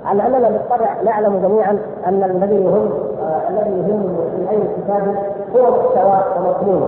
على 0.06 0.26
أننا 0.26 0.50
بالطبع 0.50 1.02
نعلم 1.06 1.42
جميعا 1.48 1.78
أن 2.08 2.24
الذي 2.24 2.56
يهم 2.56 2.90
آه 3.24 3.50
الذي 3.50 3.70
يهم 3.80 4.18
في 4.36 4.52
أي 4.52 4.60
كتاب 4.78 5.16
هو 5.56 5.72
محتوى 5.72 6.20
ومضمونه 6.38 6.88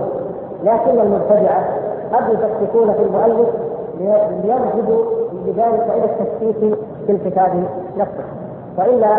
لكن 0.64 1.00
المبتدعة 1.00 1.64
قد 2.12 2.22
يشككون 2.28 2.92
في 2.92 3.02
المؤلف 3.02 3.48
ليذهبوا 4.44 5.04
بذلك 5.46 5.86
إلى 5.96 6.04
التشكيك 6.04 6.74
في 7.06 7.12
الكتاب 7.12 7.64
نفسه. 7.96 8.24
وإلا 8.78 9.18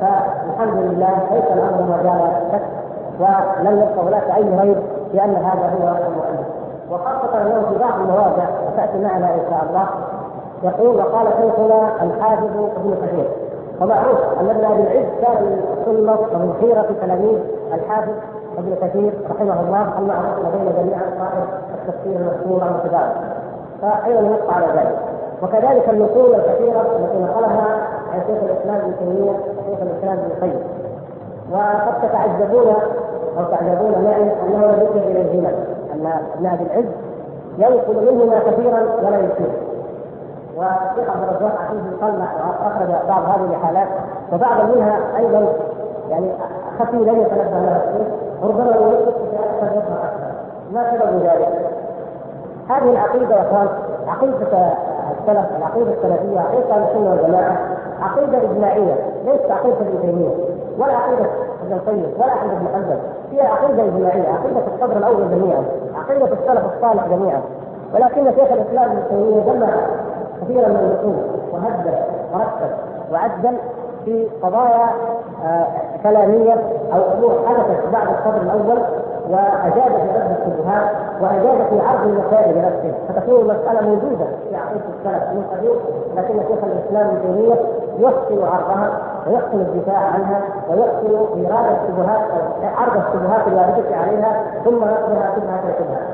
فالحمد 0.00 0.76
لله 0.76 1.18
ليس 1.32 1.44
الأمر 1.52 1.82
مجال 1.82 2.30
شك. 2.52 2.79
ولم 3.20 3.76
يبقى 3.76 4.06
هناك 4.06 4.36
اي 4.36 4.42
ريب 4.60 4.76
بأن 5.12 5.34
هذا 5.36 5.72
هو 5.74 5.88
المؤلف 5.88 6.46
وخاصة 6.90 7.42
انه 7.42 7.62
في 7.68 7.78
بعض 7.78 8.00
المواضع 8.00 8.44
وتاتي 8.66 8.98
معنا 8.98 9.34
إن 9.34 9.40
شاء 9.50 9.64
الله. 9.68 9.86
يقول 10.62 10.96
وقال 10.96 11.26
شيخنا 11.26 12.02
الحافظ 12.02 12.44
ابن 12.76 12.94
كثير. 13.06 13.28
ومعروف 13.80 14.18
أن 14.40 14.50
ابن 14.50 14.64
أبي 14.64 14.82
العز 14.82 15.06
كان 15.22 15.42
من 15.44 15.62
سنه 15.86 16.12
ومن 16.34 16.54
خيره 16.60 16.86
تلاميذ 17.02 17.38
الحافظ 17.74 18.12
ابن 18.58 18.74
كثير 18.82 19.12
رحمه 19.30 19.60
الله 19.60 19.98
المعروف 19.98 20.38
لدينا 20.38 20.82
جميعا 20.82 21.02
صاحب 21.18 21.42
التفسير 21.74 22.16
المشهور 22.16 22.62
المتداول 22.62 23.12
فايضا 23.82 24.20
ينص 24.20 24.50
على 24.54 24.66
ذلك. 24.66 24.98
وكذلك 25.42 25.88
النصوص 25.88 26.34
الكثيرة 26.34 26.80
التي 26.80 27.18
نقلها 27.22 27.68
عن 28.12 28.20
شيخ 28.26 28.38
الإسلام 28.42 28.76
ابن 28.76 28.94
تيمية 28.98 29.32
شيخ 29.66 29.78
الإسلام 29.82 30.18
ابن 30.18 30.30
القيم 30.36 30.60
وقد 31.52 31.94
تتعجبون 32.08 32.74
أو 33.40 33.44
تعجبون 33.50 34.04
معي 34.04 34.22
أنه 34.22 34.66
لم 34.66 35.02
إلى 35.02 35.20
الهمم 35.20 35.54
ان 35.94 36.06
ابن 36.40 36.46
العز 36.46 36.84
ينقل 37.58 38.12
منهما 38.12 38.38
كثيرا 38.38 38.80
ولا 39.02 39.18
يشير 39.18 39.52
والشيخ 40.56 41.10
عبد 41.10 41.22
الرزاق 41.28 41.58
عفيف 41.60 42.00
طلع 42.00 42.28
واخرج 42.62 43.08
بعض 43.08 43.22
هذه 43.22 43.50
الحالات 43.50 43.88
وبعض 44.32 44.76
منها 44.76 44.98
أيضا 45.16 45.52
يعني 46.10 46.32
خفي 46.78 46.96
لم 46.96 47.20
يتنبه 47.20 47.60
لها 47.60 47.82
ربما 48.42 48.72
في 48.72 49.78
أكثر. 49.78 50.30
ما 50.72 50.90
سبب 50.90 51.22
ذلك؟ 51.22 51.70
هذه 52.68 52.90
العقيدة 52.90 53.36
يا 53.36 53.42
اخوان 53.42 53.68
عقيدة 54.08 54.36
السلف 55.20 55.46
العقيدة 55.58 55.90
السلفية 55.92 56.40
عقيدة 56.40 56.88
السنة 56.88 57.10
والجماعة 57.10 57.58
عقيدة 58.02 58.38
إجماعية 58.38 58.94
ليست 59.24 59.50
عقيدة 59.50 59.76
ابن 59.80 60.00
تيميه 60.02 60.34
ولا 60.78 60.92
عقيدة 60.92 61.30
ابن 61.70 61.78
القيم 61.78 62.12
ولا 62.18 62.32
عقيدة 62.32 62.52
ابن 62.56 62.66
حنبل 62.74 62.98
هي 63.32 63.40
عقيدة 63.46 63.82
إجماعية 63.84 64.28
عقيدة 64.28 64.60
الصدر 64.74 64.96
الأول 64.96 65.30
جميعا 65.30 65.62
عقيدة 65.94 66.24
السلف 66.24 66.64
الصالح 66.76 67.06
جميعا. 67.06 67.40
ولكن 67.94 68.24
شيخ 68.24 68.52
الإسلام 68.52 68.90
ابن 68.90 69.02
تيمية 69.08 69.42
جمع 69.52 69.68
كثيرا 70.42 70.68
من 70.68 70.76
النصوص 70.76 71.24
وهدد 71.52 71.94
ورتب 72.32 72.70
وعدل 73.12 73.56
في 74.04 74.26
قضايا 74.42 74.86
آه 75.44 75.66
كلامية 76.02 76.52
أو 76.92 77.00
امور 77.12 77.32
حدثت 77.48 77.92
بعد 77.92 78.06
الصدر 78.08 78.42
الأول. 78.42 78.82
واجاد 79.30 79.92
في 80.02 80.08
رد 80.18 80.30
الشبهات 80.38 80.90
واجاد 81.22 81.68
في 81.70 81.80
عرض 81.80 82.06
المسائل 82.06 82.54
بنفسه 82.54 82.92
فتكون 83.08 83.40
المساله 83.40 83.80
موجودة 83.80 84.24
في 84.48 84.56
عقيدة 84.56 84.84
السلف 84.98 85.22
من 85.34 85.44
قديم 85.52 85.76
لكن 86.16 86.34
شيخ 86.48 86.64
الإسلام 86.64 87.06
ابن 87.08 87.22
تيمية 87.22 87.54
يحسن 87.98 88.42
عرضها 88.52 88.98
ويحسن 89.26 89.60
الدفاع 89.60 89.98
عنها 89.98 90.40
ويحسن 90.70 91.10
إيراد 91.36 91.76
الشبهات 91.78 92.22
عرض 92.76 92.96
الشبهات 93.06 93.48
الوارده 93.48 93.96
عليها 93.96 94.42
ثم 94.64 94.76
نقلها 94.76 95.34
شبهه 95.36 95.62
شبهه 95.78 96.06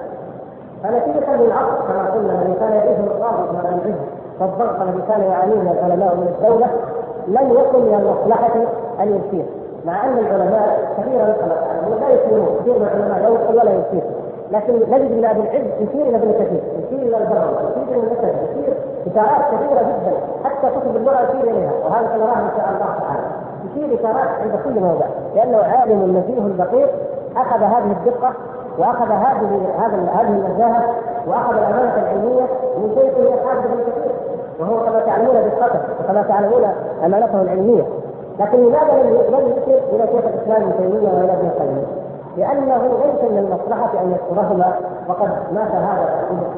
فنتيجة 0.83 1.37
للعصر 1.37 1.77
كما 1.89 2.11
قلنا 2.15 2.33
الذي 2.43 2.55
كان 2.61 2.73
يعيشه 2.73 3.01
القاضي 3.05 3.43
من 3.53 3.61
العز 3.61 3.97
والضغط 4.41 4.81
الذي 4.83 5.03
كان 5.09 5.23
يعانيه 5.23 5.73
العلماء 5.73 6.15
من 6.15 6.35
الدولة 6.39 6.67
لم 7.29 7.53
يكن 7.53 7.79
من 7.79 7.95
المصلحة 7.95 8.55
أن 9.01 9.09
يشير 9.09 9.45
مع 9.87 10.05
أن 10.05 10.19
العلماء 10.19 10.95
كثيرا 10.99 11.27
لا 12.01 12.09
يشيرون 12.09 12.49
كثير 12.61 12.75
من 12.75 12.83
العلماء 12.83 13.19
لا 13.23 13.29
يدخل 13.29 13.59
ولا 13.59 13.73
يشير 13.73 14.03
لكن 14.51 14.75
نجد 14.75 15.11
من 15.13 15.25
أبي 15.25 15.41
العز 15.41 15.65
يشير 15.81 16.03
إلى 16.09 16.17
ابن 16.17 16.33
كثير 16.33 16.63
يشير 16.79 16.99
إلى 16.99 17.17
البغوي 17.17 17.57
يشير 17.71 17.95
إلى 17.95 18.03
النسب 18.03 18.35
يشير 18.51 18.75
إشارات 19.07 19.43
كثيرة 19.53 19.83
جدا. 19.83 20.13
حتى 20.45 20.71
كتب 20.71 20.97
اللغة 20.97 21.21
يشير 21.23 21.51
إليها 21.51 21.73
وهذا 21.85 22.09
سنراه 22.15 22.39
إن 22.39 22.51
شاء 22.57 22.69
الله 22.75 22.99
تعالى. 23.01 23.27
يشير 23.67 24.01
إشارات 24.01 24.29
عند 24.43 24.61
كل 24.65 24.81
موضع 24.81 25.07
لأنه 25.35 25.59
عالم 25.59 26.17
نزيه 26.17 26.65
دقيق. 26.65 26.91
أخذ 27.37 27.63
هذه 27.63 27.93
الدقة 27.93 28.33
وأخذ 28.79 29.11
هذه 29.11 29.61
هذا 29.79 29.97
هذه 30.15 30.29
النزاهه 30.29 30.95
وأخذ 31.27 31.57
الأمانة 31.57 31.95
العلمية 32.03 32.47
من 32.79 32.95
شيخه 32.95 33.35
الحافظ 33.35 33.65
ابن 33.65 33.83
كثير. 33.97 34.13
وهو 34.61 34.81
كما 34.81 35.01
تعلمون 35.01 35.35
دقته 35.35 35.81
وكما 36.05 36.23
تعلمون 36.23 36.65
أمانته 37.05 37.43
العلمية. 37.43 37.85
لكن 38.41 38.59
لماذا 38.59 39.03
لم 39.03 39.37
لم 39.37 39.55
يشر 39.57 39.81
إلى 39.93 40.07
شيخ 40.07 40.25
الإسلام 40.25 40.63
ابن 40.63 40.73
تيمية 40.79 41.09
والى 41.09 41.33
ابن 41.33 41.47
القيم؟ 41.47 41.87
لأنه 42.37 42.83
ليس 43.05 43.31
من 43.31 43.39
المصلحة 43.39 44.03
أن 44.03 44.13
يذكرهما 44.13 44.75
وقد 45.09 45.29
مات 45.53 45.71
هذا 45.71 46.09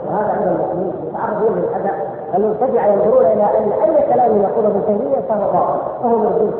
وهذا 0.09 0.33
عند 0.33 0.47
المسلمين 0.47 0.93
يتعرضون 1.09 1.59
للاذى 1.59 1.91
المبتدع 2.35 2.87
ينظرون 2.87 3.25
إلى 3.27 3.43
أن 3.59 3.73
أي 3.73 4.15
كلام 4.15 4.43
يقوله 4.43 4.69
ابن 4.69 4.83
تيمية 4.87 5.21
فهو 5.29 5.53
باطل 5.53 5.79
فهو 6.03 6.17
مردود. 6.19 6.55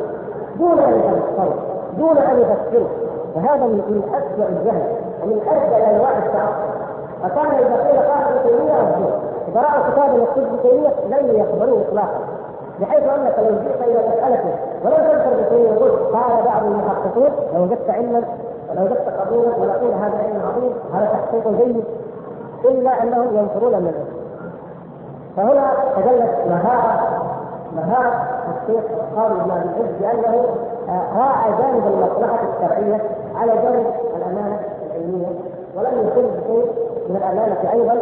دون 0.59 0.79
أن 0.79 0.93
يتفكروا 0.93 1.53
دون 1.97 2.17
أن 2.17 2.39
يفكروا 2.39 2.87
وهذا 3.35 3.65
من 3.65 4.03
اسوء 4.13 4.47
الجهل 4.49 4.83
ومن 5.23 5.41
ارجى 5.47 5.95
أنواع 5.95 6.17
التعصب. 6.17 6.69
فكان 7.23 7.45
إذا 7.45 7.75
قيل 7.75 7.99
قال 7.99 8.23
ابن 8.23 8.49
تيمية 8.49 8.81
اذا 9.47 9.61
راوا 9.61 9.91
كتابا 9.91 10.23
يكتب 10.23 10.43
ابن 10.43 10.59
تيمية 10.63 10.93
لن 11.09 11.35
يقبلوه 11.35 11.81
اطلاقا. 11.81 12.19
بحيث 12.81 13.03
انك 13.03 13.35
لو 13.39 13.55
جئت 13.55 13.81
إلى 13.81 13.99
مسالته 14.09 14.55
ولم 14.83 14.95
تذكر 14.95 15.33
ابن 15.33 15.49
تيميه 15.49 15.69
يقول 15.69 15.91
قال 15.91 16.43
بعض 16.45 16.63
المحققون 16.63 17.29
لو 17.53 17.63
وجدت 17.63 17.89
علما 17.89 18.23
ولو 18.69 18.85
وجدت 18.85 19.09
قبولا 19.19 19.47
ونقول 19.47 19.91
هذا 19.93 20.17
علم 20.17 20.41
عظيم 20.47 20.73
هذا 20.93 21.05
تحقيق 21.05 21.47
جيد 21.47 21.83
إلا 22.65 23.03
أنهم 23.03 23.37
ينفرون 23.37 23.73
من 23.73 23.87
العلم 23.87 24.19
فهنا 25.37 25.71
تجلت 25.95 26.47
مهارة 26.49 27.19
مهارة 27.75 28.27
الشيخ 28.49 28.83
قاضي 29.15 29.33
بن 29.33 29.51
أبي 29.51 29.93
بأنه 29.99 30.45
راعى 31.17 31.51
جانب 31.51 31.87
المصلحة 31.87 32.39
الشرعية 32.55 33.01
على 33.35 33.51
جانب 33.51 33.85
الأمانة 34.17 34.59
العلمية 34.85 35.27
ولم 35.75 36.07
يكن 36.07 36.21
بشيء 36.21 36.71
من 37.09 37.15
الأمانة 37.15 37.71
أيضا. 37.73 38.01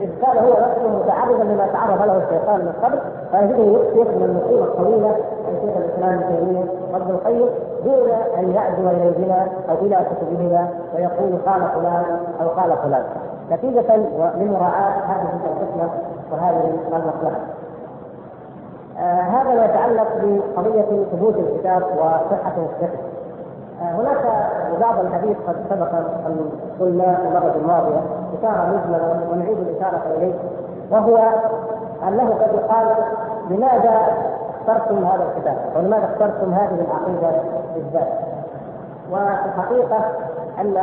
إذ 0.00 0.10
كان 0.22 0.44
هو 0.44 0.50
نفسه 0.50 0.88
متعرضا 0.88 1.44
لما 1.44 1.66
تعرض 1.72 2.02
له 2.02 2.16
الشيطان 2.24 2.60
من 2.60 2.72
قبل 2.82 2.98
فيجده 3.30 3.78
يكثر 3.98 4.18
من 4.18 4.24
النصوص 4.24 4.68
الطويله 4.68 5.16
عن 5.46 5.54
شيخ 5.62 5.76
الإسلام 5.76 6.18
ابن 6.18 6.36
تيمية 6.36 6.64
وابن 6.92 7.10
القيم 7.10 7.46
دون 7.84 8.10
أن 8.38 8.50
يعدو 8.54 8.88
إليهما 8.88 9.48
أو 9.70 9.74
إلى 9.74 10.06
كتبهما 10.10 10.68
ويقول 10.94 11.38
قال 11.46 11.60
فلان 11.74 12.04
أو 12.42 12.48
قال 12.48 12.76
فلان 12.82 13.04
نتيجة 13.52 13.96
لمراعاه 14.36 14.90
هذه 14.90 15.28
الحكمه 15.34 15.90
وهذه 16.32 16.72
المصلحة. 16.92 17.40
آه 18.98 19.20
هذا 19.20 19.54
ما 19.54 19.64
يتعلق 19.64 20.08
بقضية 20.22 21.04
ثبوت 21.12 21.34
الكتاب 21.36 21.82
وصحة 21.82 22.52
الفقه. 22.56 22.98
آه 23.82 23.84
هناك 23.84 24.24
بعض 24.80 24.98
الحديث 24.98 25.36
قد 25.48 25.56
سبق 25.70 25.94
أن 26.26 26.50
قلنا 26.80 27.14
في 27.14 27.22
المرة 27.22 27.54
الماضية 27.56 28.00
إشارة 28.38 28.66
مجملة 28.66 29.20
ونعيد 29.32 29.58
الإشارة 29.58 30.02
إليه 30.16 30.34
وهو 30.90 31.16
أنه 32.08 32.30
قد 32.30 32.54
يقال 32.54 32.86
لماذا 33.50 34.00
اخترتم 34.60 35.04
هذا 35.04 35.24
الكتاب؟ 35.24 35.56
ولماذا 35.76 36.04
اخترتم 36.04 36.52
هذه 36.52 36.80
العقيدة 36.80 37.42
بالذات؟ 37.74 38.08
وفي 39.12 39.46
الحقيقة 39.56 39.98
أن 40.60 40.76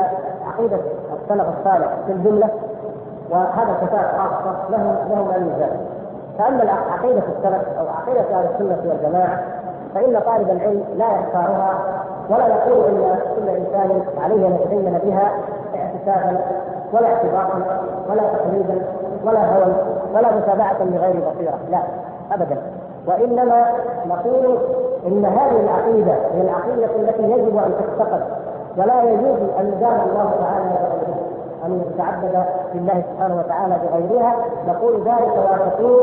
عقيدة 0.47 0.79
السلف 1.23 1.47
الصالح 1.59 1.93
في 2.05 2.11
الجملة 2.11 2.49
وهذا 3.29 3.71
الكتاب 3.81 4.05
خاصه 4.17 4.69
له 4.69 5.05
له 5.09 5.23
ما 5.23 5.69
فأما 6.37 6.71
عقيده 6.91 7.23
السلف 7.37 7.79
أو 7.79 7.87
عقيدة 7.87 8.39
أهل 8.39 8.45
السنة 8.53 8.89
والجماعة 8.89 9.39
فإن 9.95 10.19
طالب 10.25 10.49
العلم 10.49 10.83
لا 10.95 11.05
يختارها 11.19 11.73
ولا 12.29 12.47
يقول 12.47 12.85
أن 12.85 13.19
كل 13.35 13.49
إنسان 13.49 14.01
عليه 14.21 14.47
ان 14.47 14.55
يتدين 14.61 14.99
بها 15.03 15.31
اعتكافا 15.75 16.37
ولا 16.93 17.07
اعتباطا 17.07 17.61
ولا 18.09 18.21
تقليدا 18.33 18.81
ولا 19.25 19.45
هوى 19.45 19.73
ولا 20.15 20.35
متابعة 20.35 20.83
لغير 20.83 21.15
بصيرة. 21.29 21.59
لا 21.71 21.79
ابدا. 22.31 22.57
وإنما 23.07 23.65
نقول 24.07 24.57
إن 25.07 25.25
هذه 25.25 25.59
العقيدة 25.59 26.13
هي 26.33 26.41
العقيدة 26.41 26.85
التي 26.95 27.23
يجب 27.23 27.57
أن 27.57 27.73
تعتقد 27.79 28.21
ولا 28.77 29.03
يجوز 29.03 29.39
أن 29.59 29.73
يدار 29.77 30.03
الله 30.09 30.31
تعالى 30.39 30.69
بغيرها 30.69 31.14
أن 31.65 31.81
يتعبد 31.93 32.45
بالله 32.73 33.03
سبحانه 33.13 33.39
وتعالى 33.39 33.75
بغيرها 33.83 34.35
نقول 34.67 34.93
ذلك 34.95 35.33
واثقين 35.37 35.99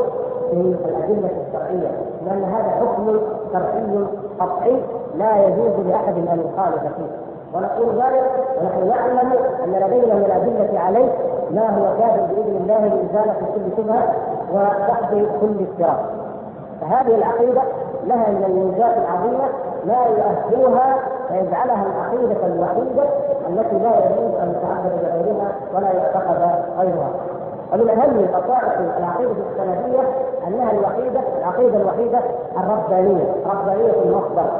في 0.50 0.88
الأدلة 0.88 1.30
الشرعية 1.46 1.90
لأن 2.26 2.44
هذا 2.44 2.70
حكم 2.70 3.18
شرعي 3.52 4.06
قطعي 4.40 4.82
لا 5.18 5.46
يجوز 5.46 5.86
لأحد 5.86 6.14
أن 6.16 6.44
يخالف 6.52 6.82
فيه. 6.96 7.32
ونقول 7.54 7.88
ذلك 8.02 8.30
ونحن 8.60 8.88
نعلم 8.88 9.32
أن 9.64 9.70
لدينا 9.70 10.14
من 10.14 10.24
الأدلة 10.24 10.80
عليه 10.80 11.08
ما 11.50 11.68
هو 11.78 11.98
كافٍ 11.98 12.30
بإذن 12.30 12.56
الله 12.62 12.78
لازاله 12.78 13.34
كل 13.54 13.82
شبهه 13.82 14.14
ودحض 14.52 15.26
كل 15.40 15.64
افتراء 15.70 16.04
فهذه 16.80 17.14
العقيدة 17.14 17.62
لها 18.04 18.28
من 18.30 18.44
الميزات 18.44 18.96
العظيمة 18.98 19.44
ما 19.86 19.94
يؤهلها 20.06 20.96
ويجعلها 21.30 21.86
العقيدة 21.86 22.46
الوحيدة 22.46 23.02
التي 23.48 23.78
لا 23.78 23.90
يجوز 24.06 24.34
أن 24.42 24.54
يتعبد 24.56 24.92
بغيرها 25.02 25.52
ولا 25.74 25.92
يعتقد 25.92 26.36
غيرها. 26.78 27.10
ومن 27.72 27.88
أهم 27.90 28.26
خصائص 28.34 28.78
العقيدة 28.98 29.30
السلفيه 29.50 30.02
أنها 30.48 30.70
الوحيدة 30.72 31.20
العقيدة 31.38 31.76
الوحيدة 31.76 32.18
الربانية 32.56 33.34
ربانية 33.46 33.92
المصدر. 34.04 34.50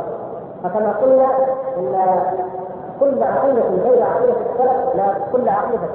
فكما 0.65 0.93
قلنا 0.93 1.27
إن 1.79 2.21
كل 3.01 3.23
عقيدة 3.23 3.63
غير 3.85 4.03
عقيدة 4.03 4.33
السلف 4.53 4.97
لا 4.97 5.15
كل 5.33 5.49
عقيدة 5.49 5.89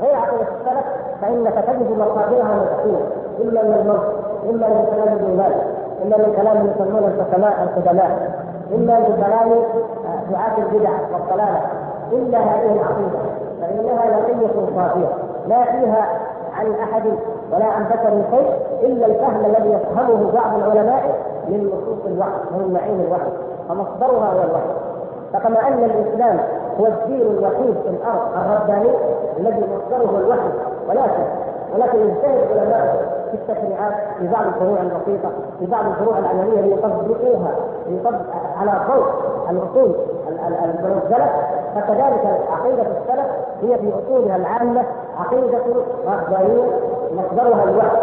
غير 0.00 0.14
عقيدة 0.14 0.42
السلف 0.42 0.84
فإنك 1.22 1.64
تجد 1.66 1.90
مصادرها 1.98 2.54
مدخوله 2.54 3.06
اما 3.42 3.62
من 3.62 3.74
الموت 3.80 4.04
اما 4.50 4.68
من 4.68 4.86
كلام 4.90 5.36
مالك 5.36 5.66
اما 6.04 6.16
من 6.16 6.34
كلام 6.36 6.66
يسمون 6.66 7.04
الحكماء 7.04 7.62
القدماء 7.62 8.30
اما 8.74 8.98
من 8.98 9.22
كلام 9.26 9.50
دعاة 10.30 10.58
البدع 10.58 10.90
والضلالة. 11.12 11.60
إلا 12.12 12.38
هذه 12.38 12.72
العقيدة 12.72 13.18
فإنها 13.60 14.20
نقيه 14.20 14.48
صافيه 14.76 15.08
لا 15.48 15.64
فيها 15.64 16.08
عن 16.54 16.72
أحد 16.74 17.02
ولا 17.52 17.64
عن 17.64 17.84
بشر 17.84 18.22
شيء 18.30 18.52
إلا 18.82 19.06
الفهم 19.06 19.44
الذي 19.44 19.68
يفهمه 19.72 20.32
بعض 20.32 20.54
العلماء 20.58 21.18
من 21.48 21.66
نصوص 21.66 22.06
الوحي 22.06 22.30
ومن 22.54 22.72
معين 22.72 23.00
الوحي 23.00 23.30
فمصدرها 23.68 24.32
هو 24.32 24.42
الوحي 24.42 24.70
فكما 25.32 25.68
أن 25.68 25.84
الإسلام 25.84 26.40
هو 26.80 26.86
الدين 26.86 27.20
الوحيد 27.20 27.74
في 27.84 27.88
الأرض 27.88 28.20
الرباني 28.36 28.90
الذي 29.38 29.64
مصدره 29.74 30.18
الوحي 30.18 30.48
ولكن 30.88 31.22
ولكن 31.74 31.98
يجتهد 31.98 32.50
العلماء 32.52 33.18
في 33.30 33.34
التشريعات 33.36 33.94
في 34.18 34.28
بعض 34.28 34.46
الفروع 34.46 34.80
البسيطة 34.80 35.30
في 35.58 35.66
بعض 35.66 35.84
الفروع 35.86 36.18
العملية 36.18 36.60
ليطبقوها 36.60 37.54
ليطبق 37.86 38.26
على 38.60 38.72
ضوء 38.88 39.06
الأصول 39.50 39.94
المنزلة. 40.64 41.30
فكذلك 41.74 42.40
عقيدة 42.50 42.82
السلف 42.82 43.26
هي 43.62 43.78
في 43.78 43.92
أصولها 43.98 44.36
العامة 44.36 44.82
عقيدة 45.18 45.58
ربانيه 46.06 46.64
مصدرها 47.14 47.64
الوحي 47.64 47.98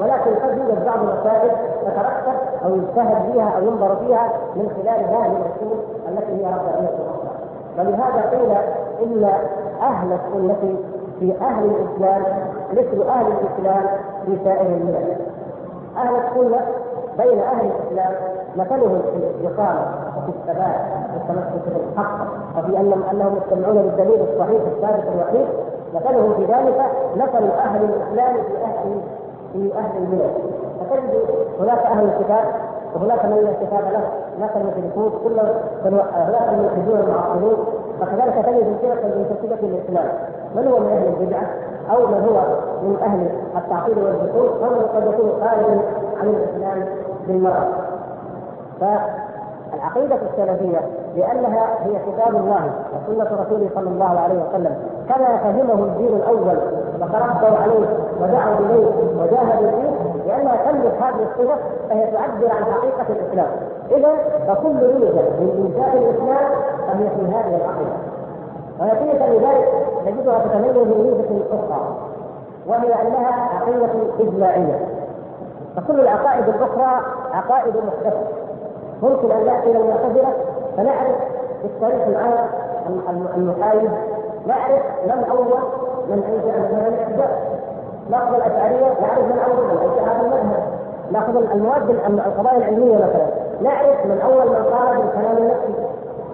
ولكن 0.00 0.34
قد 0.34 0.58
يوجد 0.58 0.84
بعض 0.84 0.98
المسائل 0.98 1.50
تتركب 1.82 2.38
أو 2.64 2.74
يجتهد 2.74 3.32
فيها 3.32 3.52
أو 3.56 3.62
ينظر 3.62 3.96
فيها 3.96 4.32
من 4.56 4.70
خلال 4.76 5.04
هذه 5.04 5.36
الأصول 5.36 5.78
التي 6.08 6.32
هي 6.32 6.44
ربانيه 6.54 6.88
أخرى 6.88 7.30
ولهذا 7.78 8.30
قيل 8.30 8.50
إن 9.02 9.24
أهل 9.82 10.12
السنة 10.12 10.76
في 11.20 11.32
أهل 11.40 11.64
الإسلام 11.64 12.22
مثل 12.72 13.02
أهل 13.08 13.26
الإسلام 13.26 13.86
في 14.26 14.38
سائر 14.44 14.66
الملل. 14.66 15.16
أهل 15.96 16.14
السنة 16.16 16.60
بين 17.18 17.38
أهل 17.38 17.66
الإسلام 17.66 18.14
مثلهم 18.56 19.02
في 19.02 19.16
الاستقامه 19.16 19.86
وفي 20.16 20.28
الثبات 20.28 20.80
والتمسك 21.14 21.62
بالحق 21.74 22.26
وفي 22.58 22.76
انهم 22.80 23.02
أنهم 23.12 23.36
يستمعون 23.36 23.76
للدليل 23.76 24.20
الصحيح 24.20 24.60
الثابت 24.66 25.04
الوحيد 25.14 25.46
مثلهم 25.94 26.34
في 26.34 26.44
ذلك 26.44 26.84
مثل 27.16 27.44
أهل 27.50 27.84
الإسلام 27.84 28.34
في 28.34 28.64
أهل 28.64 29.00
في 29.52 29.72
أهل 29.78 29.96
الملل 29.96 30.30
فتجد 30.80 31.12
هناك 31.60 31.78
أهل 31.78 32.04
الكتاب 32.04 32.44
وهناك 32.94 33.24
من 33.24 33.36
لا 33.36 33.66
كتاب 33.66 33.84
له 33.92 34.08
هناك 34.38 34.50
المشركون 34.56 35.10
كلهم 35.24 35.54
هناك 35.84 36.48
الملحدون 36.54 37.00
المعاصرون 37.00 37.64
فكذلك 38.00 38.34
تجد 38.46 38.66
الفرق 38.66 39.04
المنتسبه 39.04 39.68
للاسلام 39.68 40.08
من 40.56 40.68
هو 40.68 40.80
من 40.80 40.86
أهل 40.86 41.06
البدعة؟ 41.06 41.46
أو 41.90 42.06
من 42.06 42.28
هو 42.28 42.40
من 42.88 42.96
أهل 43.02 43.28
التعطيل 43.56 43.98
والجحود 43.98 44.50
ومن 44.62 44.82
قد 44.94 45.02
يكون 45.06 45.30
خارجا 45.40 45.80
عن 46.20 46.28
الإسلام 46.28 46.84
بالمرأة؟ 47.26 47.66
فالعقيدة 49.72 50.16
السلفية 50.16 50.80
لأنها 51.16 51.66
هي 51.84 51.98
كتاب 51.98 52.36
الله 52.36 52.70
وسنة 53.08 53.42
رسوله 53.42 53.70
صلى 53.74 53.88
الله 53.90 54.20
عليه 54.20 54.34
وسلم. 54.34 54.76
كما 55.08 55.36
فهمه 55.36 55.84
الدين 55.84 56.16
الأول 56.16 56.58
وتربوا 57.00 57.58
عليه 57.62 57.86
ودعوا 58.20 58.58
إليه 58.58 58.86
وجاهدوا 59.20 59.70
فيه 59.70 59.90
لأنها 60.26 60.56
تملك 60.70 60.94
هذه 61.02 61.26
الصفة 61.30 61.56
فهي 61.88 62.10
تعبر 62.10 62.50
عن 62.50 62.64
حقيقة 62.72 63.06
الإسلام. 63.10 63.46
إذا 63.90 64.10
فكل 64.48 64.74
ميزة 64.74 65.22
من 65.40 65.62
ميزات 65.62 65.94
الإسلام 65.94 66.50
فهي 66.88 67.08
في 67.10 67.22
هذه 67.26 67.56
العقيدة؟ 67.56 67.96
ونتيجة 68.80 69.26
لذلك 69.28 69.72
نجدها 70.06 70.38
تتميز 70.38 70.72
بميزة 70.72 71.44
أخرى 71.52 71.96
وهي 72.66 72.94
أنها 72.94 73.48
عقيدة 73.54 73.88
إجماعية. 74.20 74.88
فكل 75.76 76.00
العقائد 76.00 76.48
الأخرى 76.48 77.02
عقائد 77.32 77.74
محدثة 77.76 78.45
ممكن 79.02 79.30
أن 79.30 79.46
نأتي 79.46 79.70
إلى 79.70 79.78
المعتزلة 79.78 80.32
فنعرف 80.76 81.16
بالطريق 81.62 82.06
العام 82.06 82.48
المحايد 83.36 83.90
نعرف 84.46 84.82
من 85.06 85.24
أول 85.30 85.58
من 86.08 86.22
انشا 86.22 86.58
مثلا 86.58 86.88
الاحداث 86.88 87.30
ناخذ 88.10 88.34
الأشعرية 88.34 89.00
نعرف 89.00 89.24
من 89.24 89.38
أول 89.46 89.64
من 89.64 89.78
انشا 89.82 90.02
هذا 90.02 90.20
المذهب. 90.20 90.62
ناخذ 91.10 91.36
المواد 91.36 91.90
القضايا 92.26 92.56
العلمية 92.56 92.96
مثلا. 92.96 93.26
نعرف 93.62 94.06
من 94.06 94.20
أول 94.20 94.46
من 94.46 94.64
قال 94.74 94.96
بالكلام 94.96 95.36
النفسي. 95.36 95.74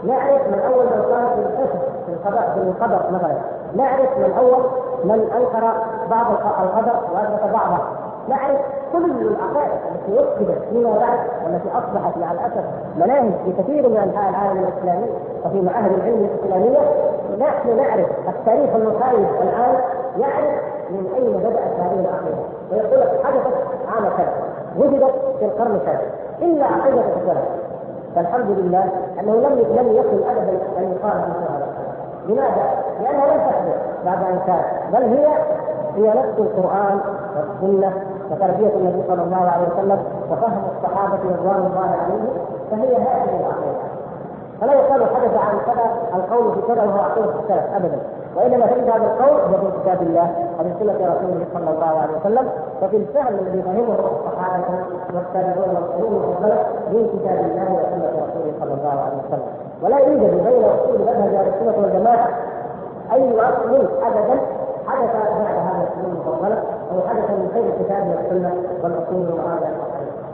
نعرف 0.04 0.46
من 0.48 0.60
أول 0.66 0.84
من 0.84 1.02
قال 1.12 1.26
بالحسن 1.36 1.78
في 2.06 2.12
القدر 2.12 2.52
في 2.54 2.60
القدر 2.60 3.10
مثلا. 3.10 3.38
نعرف 3.76 4.18
من 4.18 4.32
أول 4.38 4.62
من 5.04 5.30
أنكر 5.36 5.72
بعض 6.10 6.26
القدر 6.62 6.96
وأثبت 7.14 7.52
بعضه. 7.52 7.82
نعرف 8.28 8.60
كل 8.92 9.10
العقائد 9.10 9.80
التي 9.92 10.12
وكلت 10.12 10.58
فيما 10.70 10.98
بعد 10.98 11.18
والتي 11.44 11.68
أصبحت 11.68 12.16
مع 12.16 12.32
الأسف 12.32 12.64
مناهج 12.96 13.32
في 13.44 13.62
كثير 13.62 13.88
من 13.88 13.96
أنحاء 13.96 14.30
العالم 14.30 14.64
الإسلامي 14.64 15.06
وفي 15.44 15.60
معاهد 15.60 15.92
العلم 15.92 16.28
الإسلامية. 16.30 16.78
نحن 17.40 17.76
نعرف 17.76 18.06
التاريخ 18.28 18.74
المخالف 18.74 19.42
الآن 19.42 19.74
يعرف 20.18 20.60
من 20.90 21.06
أين 21.16 21.32
بدأت 21.32 21.80
هذه 21.80 22.00
العقيدة. 22.00 22.42
ويقول 22.72 23.00
لك 23.00 23.20
حدثت 23.24 23.54
عام 23.94 24.04
كذا 24.16 24.32
وجدت 24.78 25.14
في 25.38 25.44
القرن 25.44 25.78
كذا 25.86 26.00
إلا 26.42 26.64
عقيدة 26.64 27.00
السلف. 27.00 27.44
فالحمد 28.14 28.50
لله 28.58 28.84
أنه 29.20 29.32
لم 29.32 29.58
لم 29.76 29.96
يكن 29.96 30.28
أبدا 30.30 30.58
ان 30.78 30.92
يقال 30.92 31.18
مثل 31.18 31.52
هذا 31.52 31.81
لماذا؟ 32.28 32.64
لانها 33.02 33.26
لم 33.26 33.40
تحدث 33.50 33.76
بعد 34.04 34.18
أن 34.22 34.38
كانت 34.46 34.66
بل 34.92 35.02
هي 35.02 35.26
هي 35.96 36.08
نفس 36.08 36.38
القرآن 36.38 37.00
والسنة 37.36 37.92
وتربية 38.30 38.74
النبي 38.76 39.02
صلى 39.08 39.22
الله 39.22 39.50
عليه 39.50 39.66
وسلم 39.68 40.04
وفهم 40.30 40.62
الصحابة 40.76 41.18
رضوان 41.30 41.66
الله 41.66 41.96
عليهم 42.02 42.28
فهي 42.70 42.96
هذه 42.96 43.40
العقيدة. 43.40 43.82
فلا 44.60 44.72
يقال 44.72 45.04
حدث 45.16 45.36
عن 45.36 45.58
كذا 45.66 45.84
القول 46.14 46.54
في 46.54 46.60
كذا 46.68 46.82
وهو 46.82 46.98
عقيدة 47.00 47.30
السلف 47.40 47.74
ابدا. 47.74 47.98
وإنما 48.36 48.66
تجد 48.66 48.88
هذا 48.88 49.04
القول 49.04 49.40
هو 49.40 49.70
في 49.70 49.80
كتاب 49.82 50.02
الله 50.02 50.30
وفي 50.60 50.70
سنة 50.80 50.92
رسوله 50.92 51.46
صلى 51.54 51.70
الله 51.70 51.98
عليه 52.00 52.16
وسلم 52.20 52.48
وفي 52.82 52.96
الفهم 52.96 53.34
الذي 53.34 53.62
فهمه 53.62 53.94
الصحابة 53.94 54.64
والتابعون 55.14 55.76
والقرون 55.76 56.24
المفضله 56.24 56.64
من 56.92 57.08
كتاب 57.12 57.38
الله 57.38 57.72
وسنة 57.72 58.08
رسوله 58.08 58.52
صلى 58.60 58.74
الله 58.74 59.00
عليه 59.00 59.16
وسلم. 59.28 59.61
ولا 59.82 59.98
يوجد 59.98 60.44
بين 60.44 60.64
أصول 60.64 60.98
مذهب 61.00 61.34
أهل 61.34 61.48
السنة 61.54 61.82
والجماعة 61.82 62.28
أي 63.12 63.40
اصل 63.40 63.74
ابدا 64.02 64.40
حدث 64.86 65.12
بعد 65.12 65.56
هذا 65.66 65.88
السنة 65.88 66.12
المفضلة 66.12 66.62
أو 66.92 67.08
حدث 67.08 67.30
من 67.30 67.50
خير 67.54 67.64
الكتاب 67.64 68.06
والسنة 68.16 68.52
والأصول 68.82 69.16
والمعامله 69.16 69.76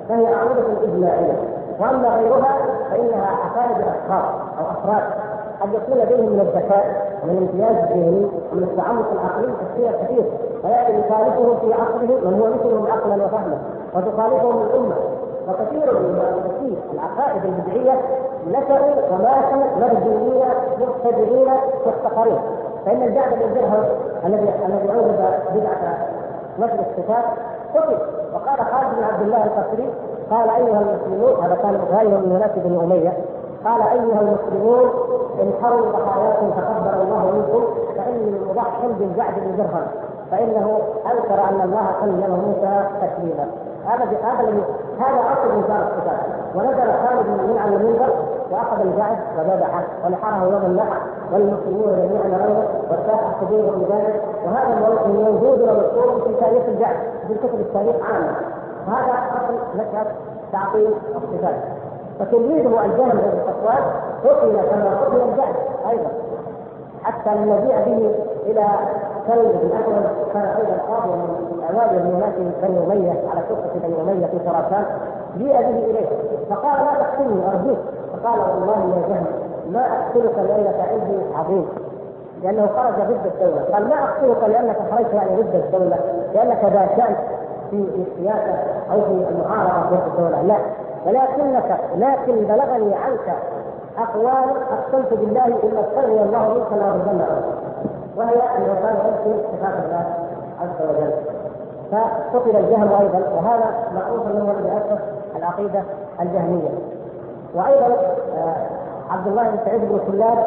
فهي 0.08 0.26
عقيده 0.26 0.82
إجماعية. 0.82 1.32
وأما 1.80 2.08
غيرها 2.08 2.56
فإنها 2.90 3.26
عقائد 3.26 3.76
اشخاص 3.80 4.34
أو 4.58 4.64
أفراد. 4.70 5.02
قد 5.61 5.68
يكون 5.74 5.98
لديهم 5.98 6.32
من 6.32 6.40
الذكاء 6.40 7.08
ومن 7.22 7.38
الامتياز 7.38 7.76
الذهني 7.84 8.26
ومن 8.52 8.62
التعمق 8.62 9.12
العقلي 9.12 9.52
الشيء 9.70 9.92
كثير. 10.04 10.24
فيأتي 10.62 10.98
يخالفه 10.98 11.54
في 11.61 11.72
عقله 11.74 12.30
من 12.30 12.40
هو 12.40 12.46
مثلهم 12.46 12.87
عقلا 12.87 13.24
وفهما 13.24 13.58
وتخالفهم 13.94 14.62
الأمة. 14.62 14.94
وكثير 15.48 15.98
من 15.98 16.20
المؤسسين 16.20 16.78
العقائد 16.94 17.44
البدعيه 17.44 18.00
نشأوا 18.48 18.94
وماتوا 19.12 19.64
مرجوين 19.80 20.44
مبتدعين 20.80 21.48
محتقرين 21.87 22.38
فإن 22.87 23.02
الجعد 23.02 23.30
بن 23.34 23.54
درهم 23.54 23.84
الذي 24.26 24.52
الذي 24.66 24.92
أوجد 24.94 25.20
بدعة 25.54 25.98
نشر 26.58 26.80
الصفات 26.90 27.24
قتل. 27.74 27.98
وقال 28.34 28.58
خالد 28.58 28.96
بن 28.98 29.04
عبد 29.04 29.22
الله 29.22 29.44
القصري 29.44 29.88
قال 30.30 30.50
أيها 30.50 30.80
المسلمون 30.80 31.44
هذا 31.44 31.54
كان 31.54 31.80
غير 31.98 32.08
من 32.08 32.28
مناسب 32.28 32.62
بن 32.64 32.80
أمية 32.84 33.12
قال 33.64 33.82
أيها 33.82 34.20
المسلمون 34.20 34.90
انحروا 35.42 35.92
ضحاياكم 35.92 36.50
تقبل 36.50 37.00
الله 37.02 37.32
منكم 37.32 37.64
فإني 37.96 38.32
مضحي 38.50 38.88
بالجعد 38.98 39.34
بن 39.37 39.56
درهم 39.56 39.87
فإنه 40.30 40.78
أنكر 41.06 41.48
أن 41.48 41.61
الله 41.61 41.87
كلم 42.00 42.44
موسى 42.46 42.82
تكليما 43.00 43.46
هذا 43.88 44.05
هذا 44.05 44.62
هذا 45.01 45.20
أصل 45.33 45.51
انكار 45.51 45.83
الصفات. 45.88 46.20
ونزل 46.55 46.92
خالد 47.03 47.27
من 47.29 47.59
على 47.59 47.77
المنبر 47.77 48.11
وأخذ 48.51 48.81
الجعد 48.81 49.18
وذبحه 49.38 49.83
ونحره 50.05 50.44
يوم 50.44 50.62
النحر 50.66 50.96
والمسلمون 51.33 52.09
جميعا 52.09 52.38
رأوا 52.42 52.62
وارتاح 52.90 53.20
صدورهم 53.40 53.79
بذلك 53.81 54.22
وهذا 54.46 54.74
موجود 55.07 55.61
ومذكور 55.61 56.20
في 56.24 56.35
تاريخ 56.40 56.62
الجعد 56.68 56.96
في 57.29 57.35
كتب 57.35 57.61
التاريخ 57.61 57.96
عامه 58.12 58.37
وهذا 58.88 59.12
أصل 59.12 59.55
نشأة 59.74 60.07
تعطيل 60.53 60.94
الصفات. 61.16 61.55
فتلميذه 62.18 62.85
الجهم 62.85 63.09
بن 63.09 63.38
صفوان 63.46 63.83
قتل 64.24 64.53
كما 64.70 65.01
قتل 65.01 65.20
الجعد 65.33 65.55
أيضا. 65.90 66.11
حتى 67.03 67.35
لما 67.35 67.61
جيء 67.61 67.85
به 67.85 68.14
إلى 68.51 68.66
بن 69.36 69.70
اسود 69.76 70.32
كان 70.32 70.42
أيضا 70.42 70.78
قاضيا 70.88 71.16
من 71.16 71.64
اوائل 71.70 72.14
مناسب 72.14 72.52
بني 72.62 72.78
أمية 72.86 73.10
على 73.10 73.40
سلطه 73.48 73.88
بني 73.88 74.00
أمية 74.02 74.26
في 74.26 74.38
خراسان 74.48 74.84
جيء 75.38 75.52
به 75.52 75.84
إليه. 75.90 76.06
فقال 76.50 76.84
لا 76.84 77.02
تقتلني 77.02 77.48
أرجوك. 77.48 77.78
فقال 78.12 78.40
والله 78.40 78.96
يا 78.96 79.08
جهم 79.08 79.26
ما 79.72 79.80
أقتلك 79.80 80.38
لانك 80.38 80.88
عندي 80.90 81.18
عظيم. 81.34 81.68
لأنه 82.42 82.66
خرج 82.66 82.94
ضد 82.94 83.26
الدولة. 83.26 83.64
قال 83.72 83.88
ما 83.88 84.04
أقتلك 84.04 84.48
لأنك 84.48 84.76
خرجت 84.90 85.14
يعني 85.14 85.42
ضد 85.42 85.54
الدولة 85.54 85.96
لأنك 86.34 86.64
ذا 86.64 86.88
شان 86.96 87.16
في 87.70 87.76
السياسة 87.76 88.54
أو 88.92 89.00
في 89.00 89.26
المعارضة 89.30 89.96
ضد 89.96 90.06
الدولة. 90.06 90.42
لا. 90.42 90.56
ولكنك 91.06 91.78
لكن 91.96 92.44
بلغني 92.44 92.94
عنك 92.94 93.36
أقوال 93.98 94.56
أقسمت 94.72 95.14
بالله 95.14 95.46
ان 95.46 95.84
استغني 95.84 96.22
الله 96.22 96.54
منك 96.54 96.72
لاردن 96.72 97.20
وهي 98.18 98.35
انه 98.57 98.74
كان 98.83 98.96
يذكر 98.96 99.42
صفات 99.52 99.74
الله 99.85 100.04
عز 100.61 100.88
وجل. 100.88 101.12
فقتل 101.92 102.57
الجهم 102.57 102.92
أيضا 103.00 103.18
وهذا 103.37 103.74
معروف 103.94 104.26
انه 104.26 104.50
الذي 104.59 104.76
اسس 104.76 105.02
العقيدة 105.37 105.83
الجهمية. 106.20 106.68
وأيضا 107.54 107.87
آه، 108.37 108.57
عبد 109.11 109.26
الله 109.26 109.42
بن 109.42 109.59
سعيد 109.64 109.81
بن 109.81 110.00
كلاب 110.12 110.38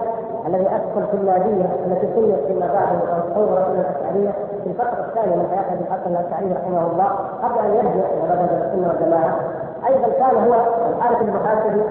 الذي 0.47 0.67
اسس 0.67 0.97
الكلابيه 0.97 1.65
التي 1.85 2.07
سميت 2.15 2.39
فيما 2.47 2.67
بعد 2.73 3.19
الثوره 3.19 3.67
الاشعريه 3.71 4.31
في 4.63 4.69
الفترة 4.69 5.05
الثانية 5.07 5.35
من 5.35 5.47
حياه 5.51 5.73
ابي 5.73 5.83
الحسن 5.83 6.11
الاشعري 6.11 6.53
رحمه 6.53 6.91
الله 6.91 7.09
قبل 7.43 7.59
أن 7.59 7.75
يرجع 7.75 8.07
إلى 8.09 8.23
مذهب 8.29 8.61
السنة 8.65 8.87
والجماعة. 8.87 9.39
أيضا 9.87 10.07
كان 10.09 10.43
هو 10.47 10.53
الحارث 10.89 11.21
المحاسبي 11.21 11.81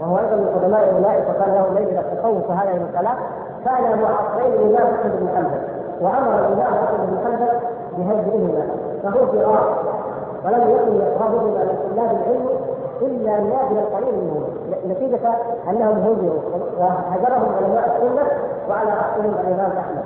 وهو 0.00 0.18
أيضا 0.18 0.36
من 0.36 0.58
قدماء 0.58 0.94
أولئك 0.94 1.24
وكان 1.30 1.54
له 1.54 1.80
ليلة 1.80 2.00
التصوف 2.00 2.50
وهذه 2.50 2.76
المسالات 2.76 3.16
كان 3.64 4.02
معاصرين 4.02 4.52
الامام 4.52 4.94
احمد 4.94 5.12
بن 5.20 5.28
حنبل 5.36 5.60
وأمر 6.00 6.38
الامام 6.38 6.74
احمد 6.74 7.00
بن 7.10 7.18
حنبل 7.24 7.58
بهجرهما 7.96 8.66
فهو 9.02 9.26
في 9.26 9.44
غار 9.44 9.78
ولم 10.44 10.70
يكن 10.70 10.96
يقربهما 10.96 11.64
من 11.64 11.76
طلاب 11.96 12.10
العلم 12.10 12.48
إلا 13.02 13.32
نادر 13.40 13.78
القليل 13.78 14.14
منهم. 14.14 14.44
نتيجة 14.88 15.34
أنهم 15.70 15.98
هجروا 15.98 16.40
وهجرهم 16.78 17.54
علماء 17.56 17.96
السنة 17.96 18.26
وعلى 18.68 18.90
راسهم 18.90 19.34
الإمام 19.40 19.72
أحمد. 19.78 20.04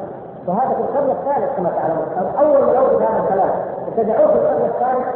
وهذا 0.49 0.75
في 0.75 0.81
القرن 0.81 1.11
الثالث 1.11 1.57
كما 1.57 1.71
تعلمون. 1.71 2.07
اول 2.39 2.69
من 2.69 2.77
اوجد 2.77 3.03
هذا 3.03 3.23
الكلام. 3.25 3.51
ابتدعوه 3.89 4.27
في 4.33 4.39
القرن 4.39 4.65
الثالث 4.65 5.07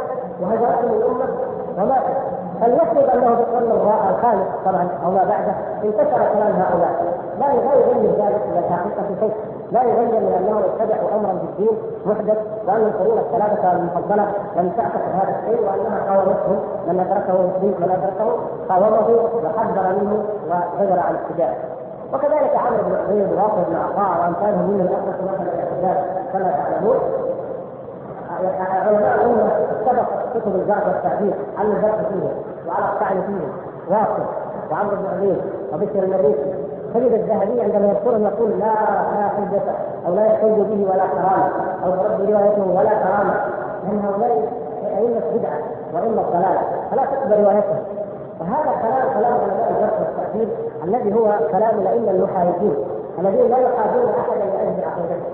وهجرتهم 0.40 0.94
الأمة 0.94 1.26
وماتوا. 1.78 2.19
فليفرض 2.60 3.10
أنه 3.14 3.36
في 3.36 3.42
القرن 3.42 3.70
الخامس 4.10 4.46
طبعا 4.64 4.88
أو 5.04 5.10
ما 5.10 5.24
بعده. 5.24 5.54
انتشر 5.84 6.20
كلام 6.34 6.52
هؤلاء. 6.62 6.92
لا 7.40 7.46
لا 7.46 7.52
يغير 7.52 8.10
ذلك 8.10 8.42
إلى 8.50 8.58
الحقيقة 8.58 9.02
شيء. 9.20 9.34
لا 9.72 9.82
يغير 9.82 10.20
من 10.20 10.32
انهم 10.38 10.62
اتبعوا 10.62 11.08
امرا 11.16 11.32
في 11.38 11.44
الدين 11.44 11.78
محدث 12.06 12.38
وأن 12.66 12.82
القرون 12.82 13.18
الثلاثة 13.18 13.72
المفضلة 13.72 14.26
لم 14.56 14.72
تعتقد 14.76 15.12
هذا 15.14 15.34
الشيء 15.38 15.60
وأنها 15.66 15.98
قاومته 16.08 16.52
من 16.88 17.00
أدركه 17.00 17.32
مسلم 17.32 17.74
من 17.80 17.90
أدركه 17.96 18.28
قاومه 18.68 19.08
وحذر 19.44 19.86
منه 20.00 20.24
وزجر 20.46 20.98
عن 21.00 21.14
اتباعه. 21.14 21.56
وكذلك 22.14 22.56
عمرو 22.56 22.82
بن 22.88 22.96
عبيد 22.96 23.32
واصل 23.32 23.62
بن 23.70 23.76
عطاء 23.76 24.20
وامثالهم 24.20 24.70
من 24.70 24.80
الاسس 24.80 25.20
مثلا 25.22 25.52
الاعتزال 25.52 25.96
كما 26.32 26.50
تعلمون. 26.50 26.96
علماء 28.60 29.14
الأمة 29.14 29.50
سبق 29.86 30.08
كتب 30.34 30.54
الجرح 30.54 30.86
والتعديل 30.86 31.34
على 31.58 31.68
الجرح 31.68 31.94
فيه 31.94 32.49
وعلى 32.70 32.84
الطعن 32.92 33.22
فيه 33.26 33.46
واصل 33.94 34.22
وعمرو 34.70 34.96
بن 34.96 35.06
عبيد 35.16 35.38
وبشر 35.72 36.02
المريسي 36.04 36.54
تجد 36.94 37.12
الذهبي 37.12 37.60
عندما 37.60 37.86
يذكرهم 37.88 38.22
يقول 38.24 38.50
لا 38.50 38.74
لا 39.16 39.28
حجة 39.28 39.62
أو 40.06 40.14
لا 40.14 40.26
يحتج 40.26 40.48
به 40.50 40.86
ولا 40.90 41.06
كرامة 41.06 41.50
أو 41.84 41.90
ترد 41.90 42.30
روايته 42.30 42.64
ولا 42.68 42.90
كرامة 42.90 43.34
لأن 43.84 44.00
هؤلاء 44.04 44.52
أئمة 44.98 45.22
بدعة 45.34 45.58
وأئمة 45.94 46.22
ضلالة 46.22 46.62
فلا 46.90 47.04
تقبل 47.04 47.44
روايتهم 47.44 47.82
وهذا 48.40 48.72
كلام 48.82 49.08
كلام 49.14 49.32
علماء 49.32 49.70
الجرح 49.70 50.00
والتعديل 50.00 50.48
الذي 50.84 51.14
هو 51.14 51.38
كلام 51.52 51.78
الأئمة 51.80 52.10
المحايدين 52.10 52.74
الذين 53.18 53.50
لا 53.50 53.58
يحاجون 53.58 54.08
أحدا 54.20 54.44
لاجل 54.44 54.84
عقيدته. 54.84 55.30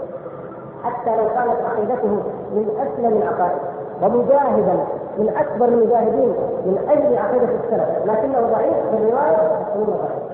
حتى 0.85 1.17
لو 1.17 1.25
كانت 1.35 1.61
عقيدته 1.71 2.09
من 2.55 2.69
أسلم 2.81 3.17
العقائد 3.23 3.59
ومجاهدا 4.03 4.79
من 5.19 5.29
أكبر 5.37 5.65
المجاهدين 5.69 6.35
من 6.67 6.79
أجل 6.89 7.19
عقيدة 7.19 7.45
السلف 7.45 8.07
لكنه 8.07 8.41
ضعيف 8.41 8.75
في 8.91 8.97
الرواية 8.97 9.63
يقولون 9.69 9.97
ضعيف 9.97 10.27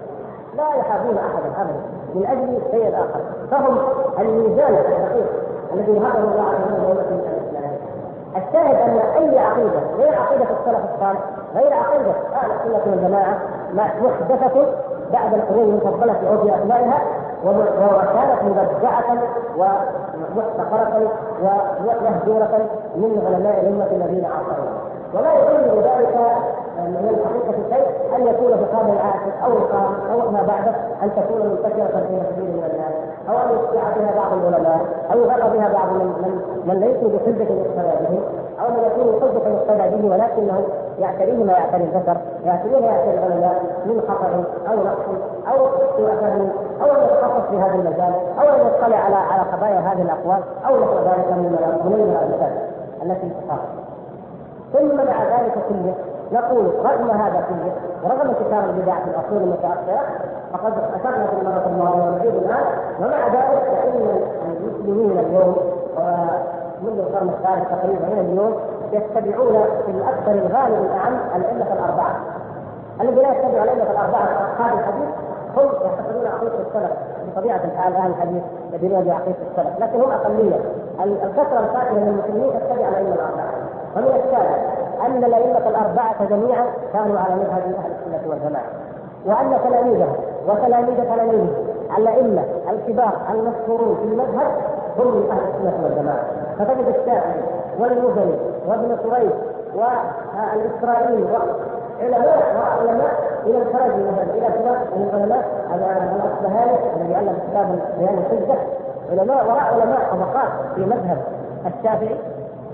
لا 0.56 0.74
يحابون 0.80 1.18
أحدا 1.18 1.62
ابدا 1.62 1.80
من 2.14 2.26
أجل 2.26 2.58
الشيء 2.66 2.88
الآخر 2.88 3.20
فهم 3.50 3.78
الميزان 4.18 4.74
الدقيق 4.74 5.26
الذي 5.74 5.92
هدم 5.98 6.30
الله 6.32 6.46
عز 6.48 6.90
وجل 6.90 7.41
الشاهد 8.36 8.76
أن 8.76 8.98
أي 9.16 9.38
عقيدة 9.38 9.80
غير 9.98 10.14
عقيدة 10.14 10.44
السلف 10.44 10.80
الصالح 10.94 11.20
غير 11.54 11.72
عقيدة 11.72 12.12
أهل 12.34 12.50
السنة 12.50 12.92
والجماعة 12.92 13.38
محدثة 13.74 14.66
بعد 15.12 15.34
القرون 15.34 15.68
المفضلة 15.68 16.12
في 16.12 16.28
عود 16.28 16.48
أسمائها 16.48 17.02
وكانت 17.44 18.42
مبدعة 18.42 19.18
ومحتقرة 19.56 21.10
ومهجوره 21.42 22.68
من 22.96 23.22
علماء 23.26 23.60
الأمة 23.60 24.04
الذين 24.04 24.24
عاصروها 24.24 24.82
ولا 25.14 25.32
يغير 25.34 25.80
ذلك 25.80 26.16
من 26.78 27.18
الحقيقة 27.18 27.76
شيء 27.76 28.16
أن 28.16 28.26
يكون 28.26 28.56
في 28.56 28.62
القرن 28.62 28.90
العاشر 28.90 29.32
أو 29.44 29.52
القرن 29.52 29.94
أو 30.12 30.30
ما 30.30 30.42
بعده 30.42 30.74
أن 31.02 31.10
تكون 31.16 31.46
منتشرة 31.46 32.00
في 32.00 32.20
كثير 32.32 32.44
من 32.44 32.70
الناس 32.72 33.11
أو 33.28 33.34
أن 33.34 33.48
يشيع 33.58 33.82
بها 33.96 34.12
بعض 34.16 34.32
العلماء 34.32 34.80
أو 35.12 35.18
يغر 35.18 35.56
بها 35.56 35.72
بعض 35.72 35.88
من 35.92 36.06
من, 36.22 36.32
من 36.66 36.80
ليسوا 36.80 37.08
بحجة 37.08 37.52
يقتدى 37.52 37.94
بهم 38.04 38.22
أو 38.60 38.68
من 38.70 38.82
يكون 38.86 39.20
حجة 39.20 39.48
يقتدى 39.48 39.96
به 39.96 40.10
ولكنه 40.10 40.60
يعتريه 40.98 41.44
ما 41.44 41.52
يعتري 41.52 41.84
البشر 41.84 42.16
يعتريه 42.44 42.80
ما 42.80 42.86
يعتري 42.86 43.18
العلماء 43.18 43.62
من 43.86 44.00
خطأ 44.08 44.28
أو 44.70 44.76
نقص 44.76 45.06
أو 45.48 45.66
سوء 45.96 46.10
فهم 46.20 46.50
أو 46.82 46.96
أن 46.96 47.02
يتخصص 47.04 47.50
في 47.50 47.56
هذا 47.56 47.74
المجال 47.74 48.12
أو 48.40 48.48
أن 48.48 48.66
يطلع 48.66 48.96
على 48.96 49.16
على 49.16 49.42
قضايا 49.52 49.80
هذه 49.80 50.02
الأقوال 50.02 50.42
أو 50.68 50.76
نحو 50.76 50.98
ذلك 50.98 51.28
من 51.32 51.68
من 51.84 52.16
الأمثال 52.16 52.52
التي 53.02 53.28
تقام 53.46 53.58
ثم 54.72 54.96
مع 54.96 55.22
ذلك 55.24 55.54
كله 55.68 55.94
نقول 56.32 56.66
رغم 56.84 57.10
هذا 57.10 57.44
كله 57.48 57.72
ورغم 58.04 58.28
انتشار 58.28 58.64
البدع 58.64 58.94
في 58.94 59.10
الأصول 59.10 59.38
المتأخرة 59.42 60.02
فقد 60.52 60.72
اشرنا 61.00 61.26
في 61.26 61.36
المره 61.40 61.66
الماضيه 61.66 62.02
ونعيد 62.02 62.34
الآن. 62.34 62.64
ومع 63.00 63.26
ذلك 63.26 63.62
فإن 63.62 64.20
المسلمين 64.46 65.18
اليوم 65.18 65.56
منذ 66.82 66.98
القرن 66.98 67.28
الثالث 67.28 67.68
تقريبا 67.70 68.06
إلى 68.06 68.20
اليوم 68.20 68.54
يتبعون 68.92 69.64
في 69.86 69.90
الأكثر 69.90 70.32
الغالب 70.32 70.86
الأعم 70.86 71.16
الأئمة 71.36 71.72
الأربعة. 71.72 72.16
الذي 73.00 73.14
لا 73.14 73.30
يتبع 73.30 73.62
الأئمة 73.62 73.90
الأربعة 73.90 74.24
أصحاب 74.24 74.78
الحديث 74.78 75.08
هم 75.56 75.64
يعتقدون 75.64 76.26
عقيدة 76.26 76.54
السلف 76.68 76.92
بطبيعة 77.26 77.60
الحال 77.64 77.94
أهل 77.96 78.10
الحديث 78.10 78.42
يدينون 78.72 79.04
بعقيدة 79.04 79.36
السلف 79.50 79.78
لكن 79.80 80.00
هم 80.00 80.10
أقلية. 80.10 80.56
الكثرة 81.04 81.60
الفاتحه 81.60 81.94
من 81.94 82.08
المسلمين 82.08 82.50
تتبع 82.60 82.88
الأئمة 82.88 83.14
الأربعة. 83.14 83.52
ومن 83.96 84.06
الثالث 84.06 84.81
ان 85.06 85.24
الأئمة 85.24 85.68
الأربعة 85.68 86.24
جميعا 86.30 86.66
كانوا 86.92 87.18
على 87.18 87.34
مذهب 87.34 87.62
أهل 87.78 87.92
السنة 87.92 88.30
والجماعة. 88.30 88.66
وأن 89.26 89.58
تلاميذهم 89.68 90.16
وتلاميذ 90.48 90.96
تلاميذهم 91.14 91.50
الأئمة 91.98 92.42
الكبار 92.70 93.12
المشهورون 93.30 93.96
في 93.96 94.04
المذهب 94.04 94.50
هم 94.98 95.06
من 95.06 95.30
أهل 95.30 95.40
السنة 95.48 95.84
والجماعة. 95.84 96.24
فتجد 96.58 96.88
الشافعي 96.88 97.40
والمزني 97.78 98.34
وابن 98.68 98.96
قريش 98.96 99.32
والإسرائيلي 99.74 101.26
علماء 102.00 102.56
وعلماء 102.56 103.14
إلى 103.46 103.58
الفرج 103.58 103.90
مثلا 103.90 104.22
إلى 104.34 104.46
كبار 104.46 104.78
من 104.96 105.08
العلماء 105.12 105.44
الاصبهاني 106.16 106.78
الذي 106.96 107.16
الف 107.18 107.38
كتاب 107.50 107.78
بيان 107.98 108.18
الحجة. 108.18 108.58
علماء 109.10 109.46
وراء 109.46 109.60
علماء 109.60 110.00
طبقات 110.10 110.74
في 110.74 110.80
مذهب 110.80 111.18
الشافعي 111.66 112.16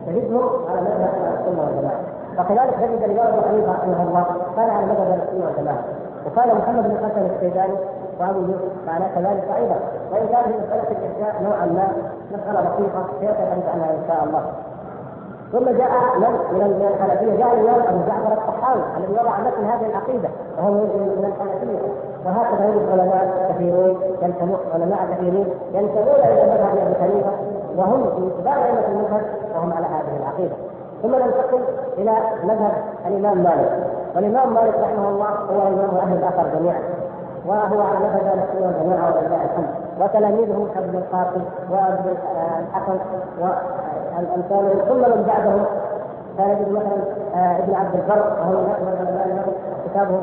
تجدهم 0.07 0.51
على 0.71 0.81
مذهب 0.81 1.11
السنة 1.41 1.65
والجماعة. 1.65 2.01
وكذلك 2.39 2.75
تجد 2.81 3.03
الامام 3.03 3.33
ابو 3.35 3.49
حنيفه 3.49 3.73
رحمه 3.73 4.03
الله 4.03 4.25
كان 4.57 4.71
على 4.71 4.87
مذهب 4.87 5.21
السنة 5.23 5.47
والجماعه 5.47 5.85
وكان 6.27 6.59
محمد 6.59 6.85
بن 6.89 6.97
حسن 6.97 7.31
الشيباني 7.35 7.75
وابو 8.21 8.41
يوسف 8.41 8.73
كان 8.87 9.03
كذلك 9.15 9.45
أيضا 9.57 9.79
وإن 10.13 10.27
كان 10.29 10.43
في 10.43 10.59
مسألة 10.59 10.89
الارجاء 10.91 11.43
نوعا 11.43 11.67
ما 11.67 11.89
مسألة 12.33 12.61
بسيطة 12.61 13.07
سيأتي 13.21 13.43
الحديث 13.43 13.65
عنها 13.75 13.91
إن 13.91 14.03
شاء 14.09 14.25
الله. 14.25 14.43
ثم 15.53 15.65
جاء 15.65 15.91
من 16.19 16.33
من 16.53 16.89
الحنفيه 16.95 17.37
جاء 17.37 17.55
الامام 17.55 17.81
أبو 17.89 18.01
جعفر 18.09 18.33
الطحاوي 18.33 18.83
الذي 18.97 19.13
وضع 19.13 19.41
مثل 19.41 19.65
هذه 19.65 19.87
العقيدة 19.91 20.29
وهو 20.59 20.71
من 20.73 21.33
الحنفيه 21.33 21.79
وهكذا 22.25 22.65
يوجد 22.67 22.89
علماء 22.93 23.53
كثيرون 23.53 23.97
ينتمون 24.23 24.59
علماء 24.75 24.99
كثيرين 25.13 25.49
ينتمون 25.75 26.21
إلى 26.25 26.43
مذهب 26.53 26.77
أبي 26.87 26.95
حنيفة 26.95 27.33
وهم 27.77 28.01
من 28.01 28.31
كبار 28.41 28.65
أئمة 28.65 28.87
المذهب 28.89 29.23
وهم 29.55 29.73
على 29.73 29.87
هذه 29.87 30.17
العقيدة. 30.21 30.68
ثم 31.03 31.15
ننتقل 31.15 31.61
إلى 31.99 32.13
مذهب 32.45 32.73
الإمام 33.07 33.39
مالك. 33.39 33.71
والإمام 34.17 34.55
مالك 34.55 34.75
رحمه 34.83 35.09
الله 35.09 35.27
هو 35.27 35.69
إمام 35.69 35.97
أهل 35.97 36.17
الأثر 36.17 36.59
جميعا. 36.59 36.81
وهو 37.47 37.81
على 37.81 37.99
مذهب 37.99 38.45
السنة 38.45 38.67
والجماعة 38.67 39.07
ولله 39.17 39.45
الحمد. 39.45 39.69
وتلاميذه 40.01 40.67
كابن 40.75 40.99
القاسم 40.99 41.43
وابن 41.71 42.17
الحسن 42.69 42.99
والامثال 43.41 44.89
ثم 44.89 45.01
من 45.01 45.25
بعدهم 45.27 45.65
فنجد 46.39 46.69
مثلا 46.69 47.03
آه، 47.35 47.59
ابن 47.59 47.75
عبد 47.75 47.95
البر 47.95 48.33
وهو 48.41 48.53
من 48.53 48.71
أكبر 48.71 49.11
العلماء 49.13 49.49
كتابه 49.87 50.21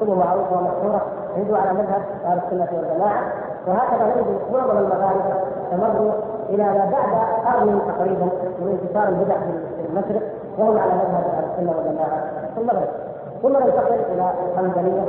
كتبه 0.00 0.14
معروفه 0.14 0.56
ومشهورة. 0.56 1.02
يجب 1.36 1.54
على 1.54 1.72
مذهب 1.72 2.02
أهل 2.24 2.38
السنة 2.46 2.68
والجماعة. 2.72 3.22
وهكذا 3.66 4.06
نجد 4.06 4.26
معظم 4.52 4.78
المغاربة 4.78 5.34
تمروا 5.70 6.12
إلى 6.48 6.64
ما 6.64 6.90
بعد 6.92 7.10
قرن 7.46 7.80
تقريبا 7.88 8.24
من 8.60 8.78
انتشار 8.82 9.08
البدع 9.08 9.34
في 9.34 9.50
المشرق 9.90 10.22
وهم 10.58 10.78
على 10.78 10.92
مذهب 10.92 11.44
السنة 11.52 11.72
والجماعه 11.76 12.20
في 12.54 12.60
المغرب 12.60 12.88
ثم 13.42 13.48
ننتقل 13.48 13.94
إلى 14.12 14.32
الحنبليه 14.52 15.02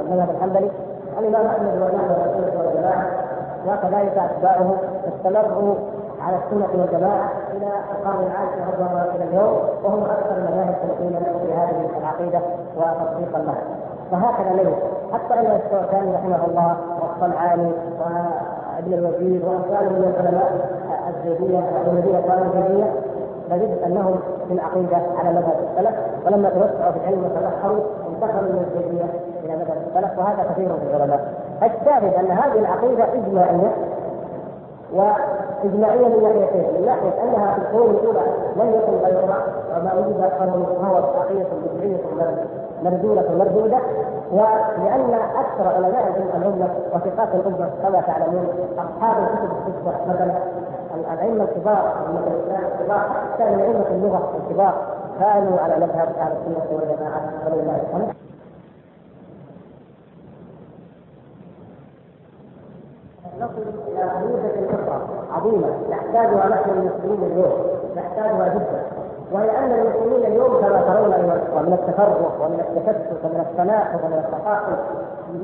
المذهب 0.00 0.30
الحنبلي 0.36 0.70
الإمام 1.18 1.46
أحمد 1.46 1.72
والامام 1.82 2.10
السنة 2.10 2.60
والجماعه 2.64 3.06
وكذلك 3.66 4.18
أتباعه 4.18 4.76
استمروا 5.08 5.74
على 6.20 6.36
السنة 6.36 6.68
والجماعة 6.82 7.30
إلى 7.56 7.66
القرن 7.92 8.26
العاشر 8.26 8.74
الله 8.78 9.04
إلى 9.16 9.24
اليوم 9.24 9.58
وهم 9.84 10.02
أكثر 10.04 10.36
المذاهب 10.36 10.74
تمكينا 10.82 11.18
في 11.18 11.52
هذه 11.52 11.88
العقيدة 11.98 12.40
وتطبيقا 12.76 13.38
لها 13.38 13.62
وهكذا 14.12 14.52
نجد 14.52 14.74
حتى 15.12 15.34
أن 15.34 15.60
الشوكاني 15.66 16.14
رحمه 16.14 16.44
الله 16.46 16.76
والصنعاني 17.02 17.72
وابن 18.00 18.92
الوزير 18.94 19.46
وامثالهم 19.46 19.92
من 19.92 20.14
العلماء 20.20 20.52
الزيدية 21.08 21.58
الذين 21.86 22.20
كانوا 22.20 22.44
الزيدية 22.44 22.92
نجد 23.56 23.78
انهم 23.86 24.18
في 24.48 24.54
العقيدة 24.54 24.96
على 25.18 25.30
مذهب 25.30 25.56
السلف 25.70 25.94
ولما 26.26 26.48
توسعوا 26.48 26.92
في 26.92 26.98
العلم 26.98 27.24
وتبحروا 27.24 27.80
انتقلوا 28.08 28.52
من 28.52 28.66
الزيديه 28.66 29.04
إلى 29.44 29.56
مذهب 29.56 29.76
السلف 29.88 30.18
وهذا 30.18 30.50
كثير 30.52 30.68
في 30.68 30.96
العلماء. 30.96 31.34
الشاهد 31.62 32.14
أن 32.14 32.30
هذه 32.30 32.58
العقيدة 32.58 33.04
إجماعية 33.14 33.72
وإجماعية 34.94 36.08
من 36.08 36.22
ناحيتين، 36.22 36.80
من 36.80 36.86
ناحية 36.86 37.22
أنها 37.22 37.54
في 37.54 37.60
القرون 37.60 37.90
الأولى 37.90 38.20
لم 38.56 38.68
يكن 38.68 38.92
غيرها 39.06 39.38
وما 39.76 39.94
وجد 39.94 40.28
فهو 40.82 40.96
عقيده 40.96 41.46
بدعيه 41.74 41.96
مردودة 42.82 43.22
مردودة 43.38 43.78
ولأن 44.32 45.14
أكثر 45.14 45.68
علماء 45.68 46.28
الأمة 46.36 46.68
وثقات 46.94 47.28
الأمة 47.34 47.70
كما 47.82 48.00
تعلمون 48.00 48.46
أصحاب 48.78 49.22
الكتب 49.22 49.56
الستة 49.68 50.08
مثلا 50.08 50.34
الأئمة 50.94 51.44
الكبار 51.44 51.92
أئمة 52.06 52.20
الإسلام 52.26 52.70
الكبار 52.82 53.00
حتى 53.00 53.44
من 53.44 53.60
أئمة 53.60 53.86
اللغة 53.90 54.32
الكبار 54.36 54.74
كانوا 55.20 55.60
على 55.60 55.76
مذهب 55.76 56.08
أهل 56.18 56.32
السنة 56.32 56.66
والجماعة 56.72 57.32
ولله 57.46 57.80
الحمد 57.88 58.14
نصل 63.40 63.62
إلى 63.88 64.10
نموذج 64.20 64.74
أخرى 64.74 65.00
عظيمة 65.32 65.68
نحتاجها 65.90 66.48
نحن 66.48 66.70
المسلمين 66.70 67.32
اليوم 67.32 67.52
نحتاجها 67.96 68.48
جدا. 68.48 68.82
وهي 69.32 69.58
أن 69.58 69.72
المسلمين 69.72 70.26
اليوم 70.32 70.60
كما 70.60 70.82
ترون 70.82 71.12
ايها 71.12 71.62
من 71.62 71.72
التفرق 71.72 72.36
ومن 72.40 72.60
التكتل 72.60 73.16
ومن 73.24 73.40
التناقض 73.50 74.04
ومن 74.04 74.18
التقاطع 74.18 74.76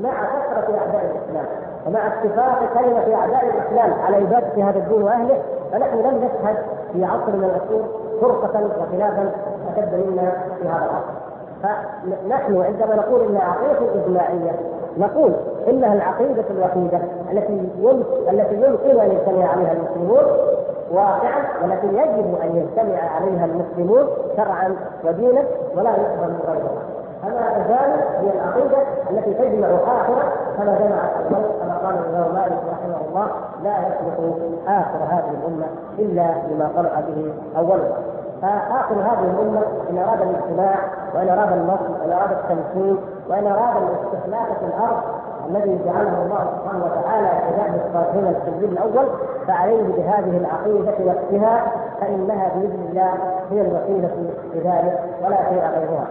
مع 0.03 0.25
كثرة 0.25 0.77
أعداء 0.77 1.05
الإسلام. 1.05 1.45
ومع 1.87 2.07
اتفاق 2.07 2.59
كلمة 2.73 3.15
أعداء 3.15 3.45
الإسلام 3.45 3.93
على 4.05 4.15
عباده 4.15 4.63
هذا 4.69 4.79
الدين 4.79 5.03
وأهله 5.03 5.41
فنحن 5.71 5.97
لم 5.97 6.17
نشهد 6.17 6.57
في 6.93 7.05
عصر 7.05 7.31
من 7.31 7.43
العصور 7.43 7.83
فرقة 8.21 8.63
وخلافا 8.65 9.31
أشد 9.71 9.93
منا 9.93 10.31
في 10.61 10.67
هذا 10.67 10.85
العصر. 10.85 11.19
فنحن 11.63 12.61
عندما 12.61 12.95
نقول 12.95 13.21
انها 13.27 13.41
عقيده 13.43 14.05
اجماعيه 14.05 14.51
نقول 14.97 15.31
إنها 15.69 15.93
العقيدة 15.93 16.43
الوحيدة 16.49 16.99
التي 17.31 17.53
يمكن 17.77 18.03
التي 18.29 18.55
يمكن 18.55 18.99
أن 18.99 19.11
يجتمع 19.11 19.47
عليها 19.51 19.71
المسلمون 19.73 20.23
واقعا 20.91 21.43
والتي 21.61 21.87
يجب 21.87 22.35
أن 22.43 22.55
يجتمع 22.55 22.99
عليها 23.15 23.45
المسلمون 23.45 24.07
شرعا 24.37 24.75
ودينا 25.03 25.43
ولا 25.77 25.89
يقبل 25.89 26.33
غيرها. 26.47 26.83
فما 27.29 27.63
تزال 27.63 27.91
هي 28.21 28.33
العقيدة 28.33 28.77
التي 29.09 29.33
تجمع 29.33 29.67
اخره 29.67 30.23
كما 30.57 30.77
جمعت 30.79 31.11
الأول 31.19 31.45
كما 31.61 31.77
قال 31.77 31.95
الإمام 31.95 32.33
مالك 32.33 32.57
رحمه 32.71 33.07
الله 33.09 33.27
لا 33.63 33.77
يصلح 33.79 34.35
آخر 34.67 35.03
هذه 35.09 35.31
الأمة 35.41 35.65
إلا 35.99 36.33
بما 36.47 36.69
طلع 36.75 36.99
به 36.99 37.33
اولها 37.57 37.97
فآخر 38.41 38.95
هذه 38.95 39.31
الأمة 39.33 39.61
إن 39.89 39.97
أراد 39.97 40.21
الاجتماع 40.21 40.75
وإن 41.15 41.29
أراد 41.29 41.51
النصر 41.51 41.91
وإن 42.01 42.11
أراد 42.11 42.31
التمكين 42.31 42.97
وإن 43.29 43.47
أراد 43.47 43.75
الاستخلاف 43.77 44.59
في 44.59 44.65
الأرض 44.65 45.01
الذي 45.49 45.79
جعله 45.85 46.23
الله 46.23 46.47
سبحانه 46.57 46.85
وتعالى 46.85 47.27
عباده 47.27 47.85
الصالحين 47.87 48.33
في 48.45 48.49
الجيل 48.49 48.71
الأول 48.71 49.07
فعليه 49.47 49.83
بهذه 49.83 50.37
العقيدة 50.37 51.11
نفسها 51.11 51.71
فإنها 52.01 52.49
بإذن 52.55 52.87
الله 52.89 53.13
هي 53.51 53.61
الوسيلة 53.61 54.09
لذلك 54.55 54.99
ولا 55.25 55.37
شيء 55.49 55.61
غيرها. 55.75 56.07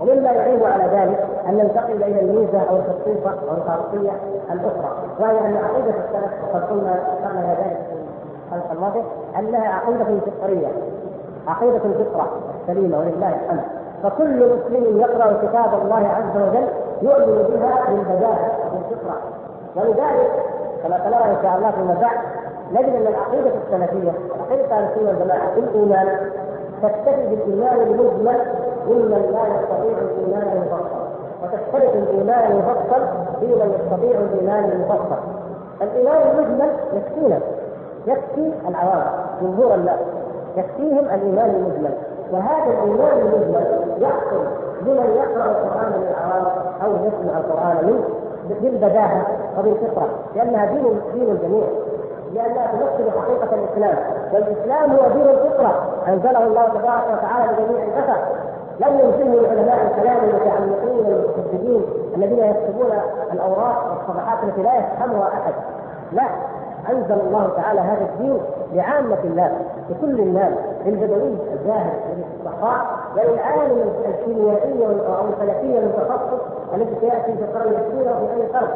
ومما 0.00 0.30
يعين 0.32 0.62
على 0.62 0.84
ذلك 0.84 1.26
أن 1.48 1.54
ننتقل 1.54 2.02
إلى 2.02 2.20
الميزة 2.20 2.60
أو 2.70 2.76
الخصيصة 2.76 3.30
أو 3.30 3.56
الخاصيه 3.56 4.10
الأخرى 4.52 4.92
وهي 5.20 5.38
أن 5.38 5.56
عقيدة 5.56 5.90
السلف 5.90 6.32
وقد 6.44 6.62
قلنا 6.64 6.92
ذكرنا 6.92 7.54
ذلك 7.54 7.78
في 7.88 8.54
الحلقة 8.56 8.72
الماضيه 8.72 9.02
أنها 9.38 9.68
عقيدة 9.68 10.04
فطرية 10.04 10.68
عقيدة 11.48 11.76
الفطره 11.84 12.28
السليمه 12.60 12.98
ولله 12.98 13.28
الحمد. 13.44 13.60
فكل 14.02 14.36
مسلم 14.36 15.00
يقرأ 15.00 15.32
كتاب 15.42 15.80
الله 15.82 16.08
عز 16.08 16.36
وجل 16.42 16.68
يؤمن 17.02 17.42
بها 17.42 17.80
بالبداهه 17.88 18.52
بالفطره 18.72 19.16
ولذلك 19.76 20.30
كما 20.82 20.98
سنرى 20.98 21.24
إن 21.30 21.36
شاء 21.42 21.56
الله 21.56 21.70
فيما 21.70 21.94
بعد 22.00 22.18
نجد 22.72 22.94
أن 22.94 23.06
العقيدة 23.06 23.50
السلفية 23.64 24.12
عقيدة 24.40 24.76
أهل 24.76 24.84
السنة 24.84 25.08
والجماعة 25.08 25.54
في 25.54 25.60
الإيمان 25.60 26.30
تكتفي 26.82 27.26
بالإيمان 27.26 27.80
المجمل 27.80 28.40
ممن 28.88 29.22
لا 29.32 29.42
يستطيع 29.54 29.98
الإيمان 29.98 30.56
المفصل. 30.56 31.04
وتختلف 31.42 31.94
الإيمان 31.94 32.52
المفصل 32.52 33.02
في 33.40 33.46
من 33.46 33.78
يستطيع 33.80 34.20
الإيمان 34.20 34.64
المفصل. 34.64 35.20
الإيمان 35.82 36.22
المجمل 36.30 36.70
يكفينا. 36.92 37.38
يكفي 38.06 38.52
العوام 38.68 39.06
جمهور 39.42 39.74
الناس. 39.74 40.00
يكفيهم 40.56 41.04
الإيمان 41.14 41.50
المجمل. 41.50 41.94
وهذا 42.32 42.72
الإيمان 42.72 43.18
المجمل 43.18 43.66
يحصل 43.98 44.44
لمن 44.82 45.16
يقرأ 45.16 45.44
القرآن 45.44 45.92
من 45.96 46.08
العوام 46.10 46.46
أو 46.84 46.90
يسمع 47.06 47.38
القرآن 47.38 47.76
منه 47.86 48.04
بالبداهه 48.60 49.26
وبالفطره 49.58 50.08
لأنها 50.36 50.66
دين 50.66 51.00
دين 51.14 51.30
الجميع. 51.30 51.64
لأنها 52.34 52.66
تمثل 52.66 53.10
حقيقة 53.10 53.48
الإسلام. 53.54 53.96
والإسلام 54.32 54.90
هو 54.90 55.08
دين 55.12 55.28
الفطرة. 55.28 55.74
أنزله 56.08 56.46
الله 56.46 56.62
تبارك 56.68 57.04
وتعالى 57.12 57.52
لجميع 57.52 57.84
البشر 57.84 58.18
لم 58.80 58.98
ينزله 58.98 59.48
علماء 59.48 59.86
الكلام 59.86 60.16
المتعمقين 60.24 61.06
المحدثين 61.06 61.82
الذين 62.16 62.38
يكتبون 62.38 62.90
الأوراق 63.32 63.90
والصفحات 63.90 64.44
التي 64.44 64.62
لا 64.62 64.74
يفهمها 64.74 65.28
أحد. 65.28 65.54
لا. 66.12 66.28
أنزل 66.90 67.20
الله 67.26 67.50
تعالى 67.56 67.80
هذا 67.80 68.04
الدين 68.12 68.38
لعامة 68.72 69.18
الناس 69.24 69.52
لكل 69.90 70.20
الناس 70.20 70.52
للبدوي 70.86 71.36
الجاهل 71.52 71.92
للاستحقاق 72.16 72.86
وللعالم 73.16 73.90
الكيميائي 74.08 74.86
أو 74.86 75.28
الفلكي 75.28 75.78
المتخصص 75.78 76.40
الذي 76.74 76.96
سيأتي 77.00 77.32
في 77.36 77.44
القرن 77.44 77.70
العشرين 77.70 78.04
في 78.28 78.34
أي 78.42 78.46
قرن. 78.46 78.68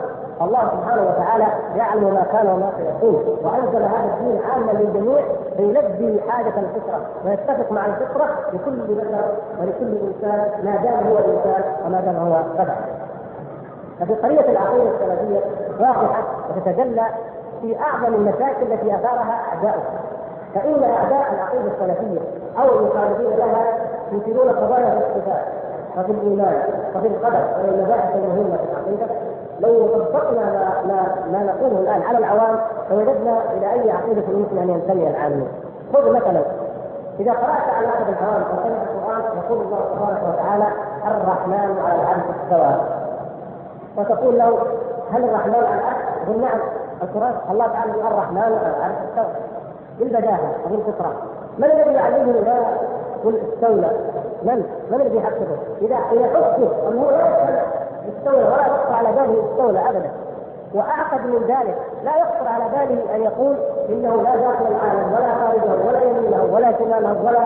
الله 0.42 0.58
سبحانه 0.58 1.02
وتعالى 1.02 1.46
يعلم 1.76 2.14
ما 2.14 2.24
كان 2.32 2.46
وما 2.46 2.72
سيكون. 2.78 3.14
وأنزل 3.44 3.82
هذا 3.82 4.14
الدين 4.14 4.40
عاما 4.50 4.72
للجميع 4.72 5.20
ليلبي 5.58 6.20
حاجة 6.28 6.48
الفطرة 6.58 7.00
ويتفق 7.24 7.72
مع 7.72 7.86
الفطرة 7.86 8.26
لكل 8.52 8.94
بشر 8.94 9.24
ولكل 9.60 9.98
إنسان 10.06 10.64
ما 10.64 10.76
دام 10.76 11.06
هو 11.06 11.18
إنسان 11.18 11.62
وما 11.86 12.00
دام 12.00 12.16
هو 12.16 12.42
بشر 12.54 12.74
ففي 14.00 14.14
قضيه 14.14 14.50
العقيدة 14.50 14.90
السلفية 14.90 15.40
واضحه 15.80 16.22
وتتجلى 16.56 17.06
في 17.62 17.76
أعظم 17.80 18.14
المشاكل 18.14 18.72
التي 18.72 18.94
أثارها 18.94 19.40
اعداؤها 19.48 20.00
فإن 20.54 20.82
أعداء 20.82 21.34
العقيدة 21.34 21.70
السلفية 21.72 22.20
أو 22.58 22.78
المخالفين 22.78 23.30
لها 23.38 23.78
يثيرون 24.12 24.48
قضايا 24.48 24.90
في 24.90 24.98
الصفات 24.98 25.44
وفي 25.98 26.12
الإيمان 26.12 26.62
وفي 26.96 27.06
القدر 27.06 27.44
وهي 27.58 27.68
المباحث 27.68 28.16
المهمة 28.16 28.56
في 28.56 28.64
العقيدة. 28.72 29.06
لو 29.60 29.88
طبقنا 29.88 30.40
ما, 30.40 30.82
ما, 30.86 31.14
ما 31.32 31.44
نقوله 31.44 31.80
الآن 31.80 32.02
على 32.02 32.18
العوام 32.18 32.60
فوجدنا 32.90 33.42
إلى 33.56 33.72
أي 33.72 33.90
عقيدة 33.90 34.22
يمكن 34.28 34.58
أن 34.58 34.70
ينتمي 34.70 35.10
العامون 35.10 35.48
خذ 35.92 36.10
مثلا 36.12 36.40
إذا 37.20 37.32
قرأت 37.32 37.74
على 37.76 37.88
احد 37.88 38.08
العوام 38.08 38.42
أو 38.42 38.56
سمع 38.62 38.82
القرآن 38.82 39.38
يقول 39.38 39.60
الله 39.60 39.80
تبارك 39.96 40.34
وتعالى 40.34 40.66
الرحمن 41.06 41.78
على 41.86 42.00
العرش 42.02 42.22
استوى 42.44 42.80
وتقول 43.96 44.38
له 44.38 44.58
هل 45.12 45.24
الرحمن 45.24 45.54
على 45.54 45.80
العرش؟ 45.80 46.07
يقول 46.22 46.40
نعم 46.40 46.61
القران 47.02 47.35
الله 47.50 47.66
تعالى 47.66 47.92
الرحمن 47.92 48.38
على 48.38 48.76
العرش 48.76 48.96
استوى 49.09 49.35
بالبداهه 49.98 50.54
وبالفطره 50.66 51.12
من 51.59 51.64
الذي 51.64 51.92
يعلمه 51.92 52.33
لا؟ 52.33 52.64
قل 53.24 53.40
استولى. 53.54 53.90
من؟ 54.42 54.62
من 54.90 55.00
الذي 55.00 55.16
يحققه؟ 55.16 55.59
إذا 55.83 55.96
إذا 56.12 56.26
حقق 56.35 56.88
انه 56.88 57.11
لا 57.11 57.62
استولى 58.09 58.44
ولا 58.44 58.66
يخطر 58.66 58.94
على 58.94 59.09
باله 59.12 59.44
استولى 59.50 59.81
ابدا. 59.88 60.11
وأعقد 60.74 61.26
من 61.26 61.42
ذلك. 61.48 61.78
لا 62.04 62.16
يخطر 62.16 62.48
على 62.48 62.64
باله 62.64 63.16
أن 63.16 63.22
يقول 63.22 63.57
إنه 63.88 64.16
لا 64.16 64.37
داخل 64.37 64.66
العالم 64.66 65.12
ولا 65.12 65.35
خارجه 65.35 65.87
ولا 65.88 66.02
يمينه 66.02 66.48
ولا 66.54 66.78
شماله 66.78 67.22
ولا 67.24 67.40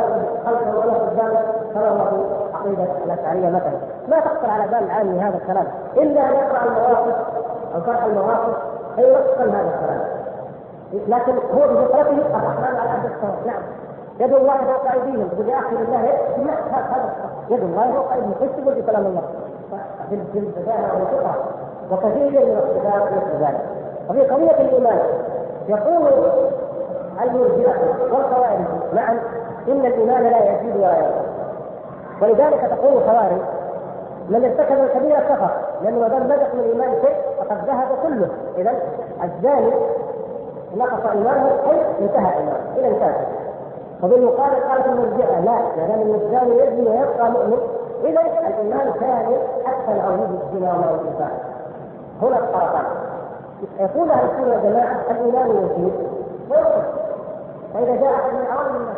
خلفه 0.46 0.78
ولا 0.78 0.92
قدامه. 0.92 1.40
كما 1.74 1.88
هو 1.88 2.24
في 2.62 2.86
الأشعرية 3.04 3.48
مثلا. 3.48 3.78
ما 4.08 4.20
تخطر 4.20 4.50
على 4.50 4.64
بال 4.66 4.84
العالم 4.84 5.18
هذا 5.18 5.36
الكلام. 5.36 5.66
إلا 5.96 6.20
أن 6.20 6.34
يقرأ 6.34 6.62
المواقف 6.66 7.41
أو 7.74 7.80
شرح 7.86 8.04
المواقف 8.04 8.56
فيوصل 8.96 9.50
هذا 9.50 9.74
الكلام 9.74 10.22
لكن 10.92 11.32
هو 11.32 11.68
بفطرته 11.68 12.10
الرحمن 12.10 12.76
على 12.80 12.90
عبد 12.90 13.04
السماء 13.04 13.36
نعم. 13.46 13.62
يد 14.20 14.34
الله 14.34 14.56
فوق 14.56 14.92
أيديهم. 14.92 15.28
تقول 15.28 15.48
يا 15.48 15.58
أخي 15.58 15.76
بالله 15.76 15.96
هذا 15.96 16.12
يد 17.50 17.62
الله 17.62 17.92
فوق 17.92 18.12
أيديهم. 18.12 18.34
إيش 18.42 18.50
تقول 18.50 18.74
في 18.74 18.82
كلام 18.82 19.06
الله؟ 19.06 19.22
في 20.32 20.38
البدايه 20.38 20.92
والفطره 20.94 21.34
وكثير 21.90 22.30
من 22.30 22.58
الصفات 22.58 23.02
مثل 23.12 23.44
ذلك 23.44 23.60
وفي 24.10 24.20
قضية 24.20 24.60
الإيمان. 24.60 24.98
يقول 25.68 26.12
المرجئة 27.22 27.74
والخوارج 28.12 28.60
معا 28.94 29.18
إن 29.68 29.86
الإيمان 29.86 30.22
لا 30.22 30.52
يزيد 30.52 30.76
ولا 30.76 30.98
ينقص. 30.98 31.32
ولذلك 32.22 32.60
تقول 32.60 32.92
الخوارج 32.92 33.40
من 34.32 34.44
ارتكب 34.44 34.84
الكبيره 34.84 35.18
كفر. 35.18 35.50
لأنه 35.82 36.00
ما 36.00 36.08
دام 36.08 36.22
بدأ 36.22 36.48
من 36.54 36.60
الايمان 36.60 36.90
شيء 37.02 37.16
فقد 37.38 37.58
ذهب 37.66 37.88
كله. 38.02 38.28
اذا 38.56 38.72
الزاني 39.24 39.72
نقص 40.76 41.06
إيمانه 41.06 41.50
أي 41.70 41.80
انتهى 42.00 42.38
إيمانه. 42.38 42.66
إلى 42.76 42.88
انتهى. 42.88 43.14
وبالمقابل 44.02 44.54
قالت 44.54 44.86
المرجئه 44.86 45.40
لا 45.40 45.58
ما 45.76 45.86
دام 45.88 46.14
الزاني 46.14 46.58
يزني 46.58 46.90
ويبقى 46.90 47.30
مؤمن. 47.30 47.58
اذا 48.04 48.20
الإيمان 48.48 48.92
كامل 49.00 49.36
حتى 49.64 49.92
يجي 49.92 50.38
الزنا 50.42 50.74
وما 50.74 50.90
الإنسان. 50.90 51.30
هنا 52.22 52.38
الطرفان. 52.38 52.84
يقول 53.80 54.10
أهل 54.10 54.30
السنة 54.30 54.54
والجماعه 54.54 54.96
الإيمان 55.10 55.50
يزيد 55.50 55.92
وينقص 56.50 56.84
فإذا 57.74 57.96
جاء 57.96 58.14
أحد 58.14 58.34
من 58.34 58.46
عوام 58.50 58.76
الناس 58.76 58.96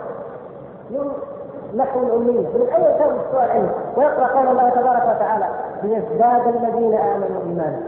نحو 1.76 2.00
الأمية. 2.00 2.48
من 2.48 2.66
أي 2.76 2.98
كان 2.98 3.08
مستوى 3.18 3.44
العلم 3.44 3.70
ويقرأ 3.96 4.26
قول 4.26 4.48
الله 4.48 4.68
تبارك 4.70 5.16
وتعالى 5.16 5.46
ليزداد 5.82 6.46
الذين 6.46 6.94
آمنوا 6.94 7.40
إيمانا. 7.46 7.80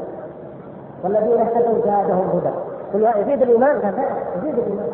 والذين 1.04 1.40
اهتدوا 1.40 1.80
زادهم 1.84 2.30
هدى. 2.34 2.54
كل 2.92 3.20
يزيد 3.20 3.42
الإيمان؟ 3.42 3.76
يزيد 4.36 4.58
الإيمان. 4.58 4.90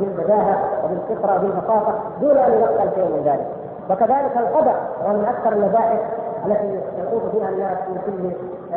بالبداهة 0.00 0.58
وبالفطرة 0.84 1.34
وبالبساطة 1.34 1.94
دون 2.20 2.36
أن 2.36 2.52
ينقل 2.52 2.90
شيء 2.94 3.04
من 3.04 3.22
ذلك. 3.24 3.46
وكذلك 3.90 4.36
القدر 4.36 4.74
وهو 5.00 5.12
من 5.12 5.24
أكثر 5.24 5.52
المباحث 5.52 6.00
التي 6.46 6.80
يطوف 6.98 7.22
فيها 7.32 7.48
الناس 7.48 7.78
من 7.88 7.98
كل 8.06 8.22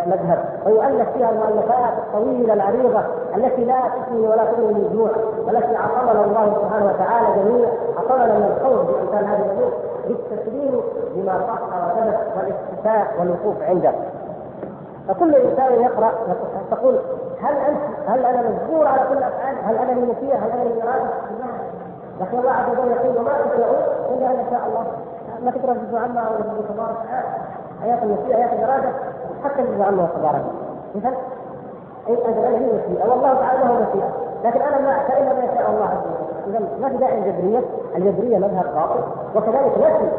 مذهب 0.10 0.45
ويؤلف 0.65 1.10
فيها 1.10 1.30
المؤلفات 1.30 1.93
الطويلة 1.97 2.53
العريضة 2.53 3.01
التي 3.36 3.65
لا 3.65 3.82
تثني 3.82 4.27
ولا 4.27 4.45
تغني 4.45 4.73
من 4.73 4.89
جوع 4.93 5.12
والتي 5.47 5.75
عصمنا 5.75 6.25
الله 6.25 6.58
سبحانه 6.62 6.86
وتعالى 6.86 7.27
جميعا 7.43 7.71
عصمنا 7.97 8.38
من 8.38 8.56
الخوف 8.58 8.88
بامثال 8.88 9.27
هذه 9.27 9.45
الأمور 9.45 9.71
بالتسليم 10.08 10.82
بما 11.15 11.39
صح 11.47 11.62
وثبت 11.62 12.19
والاستفاء 12.38 13.19
والوقوف 13.19 13.62
عنده 13.62 13.91
فكل 15.08 15.36
إنسان 15.36 15.82
يقرأ 15.82 16.12
تقول 16.71 16.99
هل 17.41 17.58
أنت 17.58 17.80
هل 18.07 18.26
أنا 18.26 18.49
مجبور 18.49 18.88
على 18.88 19.01
كل 19.09 19.18
أفعال؟ 19.24 19.55
هل 19.63 19.78
أنا 19.78 19.93
من 19.93 20.15
هل 20.34 20.51
أنا 20.51 20.63
من 20.63 20.82
إرادة؟ 20.82 21.09
لكن 22.22 22.39
الله 22.39 22.51
عز 22.51 22.70
وجل 22.72 22.91
يقول 22.91 23.18
وما 23.18 23.32
تشاءون 23.32 24.18
إلا 24.18 24.32
أن 24.32 24.36
ما 25.45 25.51
جزء 25.51 25.97
عما 25.97 26.19
أو 26.19 26.61
تبارك 26.73 26.97
ايات 27.83 28.03
المشيئه 28.03 28.38
ايات 28.38 28.53
الاراده 28.53 28.89
حتى 29.43 29.63
جزء 29.63 29.83
عما 29.83 30.07
تبارك. 30.17 30.45
مثلا 30.95 31.13
أي 32.07 32.13
أجل 32.13 32.39
هي 32.39 32.71
المشيئه 32.71 33.09
والله 33.09 33.33
تعالى 33.33 33.59
له 33.63 33.73
مشيئه 33.73 34.09
لكن 34.43 34.61
أنا 34.61 34.81
ما 34.81 35.07
فإلا 35.07 35.33
ما 35.33 35.43
يشاء 35.43 35.69
الله 35.69 35.85
عز 35.85 35.97
وجل. 35.97 36.55
اذا 36.55 36.59
ما 36.81 36.89
في 36.89 36.97
داعي 36.97 37.17
الجبريه 37.17 37.61
الجبرية 37.95 38.38
مذهب 38.38 38.65
باطل. 38.75 39.03
وكذلك 39.35 39.77
نفي 39.77 40.09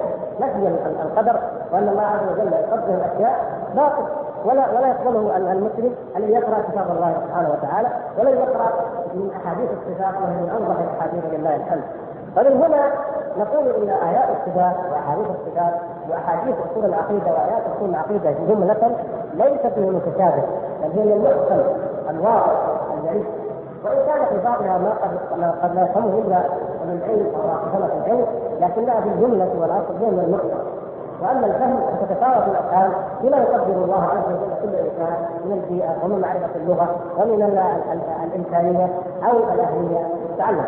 نفي 0.40 1.02
القدر. 1.02 1.40
وأن 1.72 1.88
الله 1.88 2.02
عز 2.02 2.32
وجل 2.32 2.52
يقدر 2.52 2.94
الأشياء 2.94 3.44
باطل. 3.74 4.02
ولا 4.44 4.70
ولا 4.70 4.88
يقبله 4.88 5.36
المسلم 5.36 5.94
الذي 6.16 6.32
يقرأ 6.32 6.62
كتاب 6.72 6.90
الله 6.90 7.14
سبحانه 7.26 7.50
وتعالى. 7.50 7.88
ولن 8.18 8.36
يقرأ 8.36 8.72
من 9.14 9.30
أحاديث 9.36 9.70
الصفات 9.70 10.14
وهي 10.22 10.36
من 10.42 10.50
انظف 10.50 10.80
الاحاديث 10.80 11.24
لله 11.32 11.56
الحمد. 11.56 11.82
فمن 12.36 12.62
هنا 12.62 12.92
نقول 13.38 13.66
إن 13.82 13.88
آيات 14.08 14.28
الصفات 14.36 14.76
وأحاديث 14.92 15.26
الصفات 15.26 15.74
وأحاديث 16.10 16.54
أصول 16.70 16.84
العقيدة 16.84 17.32
وآيات 17.32 17.62
أصول 17.76 17.90
العقيدة 17.90 18.30
جمله 18.48 18.96
ليست 19.34 19.78
من 19.78 19.88
المتشابه 19.88 20.42
بل 20.82 20.90
هي 21.00 21.04
من 21.04 21.12
المحكم 21.12 21.70
الواضح 22.10 22.52
الجليل 22.98 23.24
وإن 23.84 23.96
كان 24.06 24.26
في 24.26 24.44
بعضها 24.44 24.78
ما 24.78 24.90
قد 24.90 25.38
ما 25.40 25.54
قد 25.62 25.74
لا 25.74 25.82
يفهمه 25.82 26.18
إلا 26.18 26.38
من 26.84 27.02
العلم 27.02 27.26
أو 27.36 27.48
راقبه 27.48 27.86
العلم 28.06 28.26
لكنها 28.60 29.00
في 29.00 29.08
الجملة 29.08 29.48
والأصل 29.60 30.04
هي 30.04 30.10
من 30.10 30.18
المحكم 30.26 30.68
وأما 31.22 31.46
الفهم 31.46 31.80
فتتفاوت 32.00 32.48
الافهام 32.48 32.92
بما 33.22 33.36
يقدر 33.36 33.84
الله 33.84 34.04
عز 34.04 34.24
وجل 34.26 34.62
كل 34.62 34.76
إنسان 34.76 35.26
من 35.44 35.52
البيئة 35.52 35.96
ومن 36.04 36.20
معرفة 36.20 36.56
اللغة 36.56 36.96
ومن 37.18 37.42
الامكانيه 38.24 38.88
أو 39.30 39.38
الأهلية. 39.54 40.06
تعلم. 40.38 40.64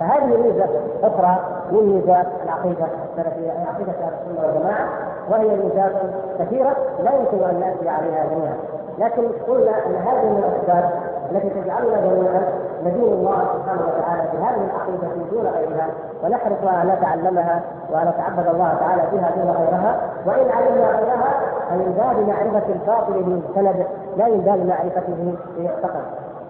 فهذه 0.00 0.36
ميزه 0.42 0.68
أخرى 1.02 1.38
من 1.72 1.92
ميزات 1.92 2.26
العقيدة 2.44 2.86
السلفية 3.10 3.50
عقيدة 3.50 3.92
أهل 3.92 4.12
السنة 4.20 4.46
والجماعة 4.46 4.88
وهي 5.30 5.56
ميزات 5.56 5.92
كثيرة 6.38 6.76
لا 7.04 7.10
يمكن 7.14 7.44
أن 7.44 7.60
نأتي 7.60 7.88
عليها 7.88 8.26
جميعا. 8.26 8.56
لكن 8.98 9.22
قلنا 9.48 9.86
أن 9.86 9.94
هذه 9.94 10.24
من 10.24 10.44
الاسباب 10.44 10.90
التي 11.30 11.50
تجعلنا 11.50 12.00
جميعا 12.00 12.42
ندين 12.84 13.12
الله 13.12 13.44
سبحانه 13.54 13.82
وتعالى 13.82 14.22
بهذه 14.32 14.70
العقيدة 14.70 15.08
دون 15.30 15.46
غيرها 15.46 15.88
ونحرص 16.24 16.64
أن 16.82 16.96
نتعلمها 16.98 17.62
وأن 17.92 18.08
نتعبد 18.08 18.48
الله 18.54 18.74
تعالى 18.80 19.02
بها 19.12 19.30
دون 19.36 19.50
غيرها. 19.50 20.00
وإن 20.26 20.50
علمنا 20.50 20.86
غيرها 20.86 21.32
فمن 21.70 21.94
باب 21.98 22.28
معرفة 22.28 22.72
الباطل 22.72 23.22
بمستنده 23.22 23.86
لا 24.16 24.28
من 24.28 24.40
باب 24.40 24.66
معرفته 24.66 25.34
بمعتقد 25.56 26.02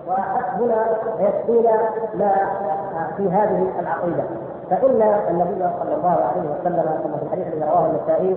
وحسبنا 0.08 0.86
ويكفينا 1.18 1.80
ما 2.14 2.32
في 3.16 3.30
هذه 3.30 3.66
العقيدة. 3.80 4.24
فإن 4.70 5.02
النبي 5.30 5.64
صلى 5.80 5.94
الله 5.94 6.08
عليه 6.08 6.40
وسلم 6.40 7.00
كما 7.04 7.16
في 7.16 7.22
الحديث 7.22 7.46
الذي 7.46 7.64
رواه 7.70 7.86
النسائي 7.86 8.36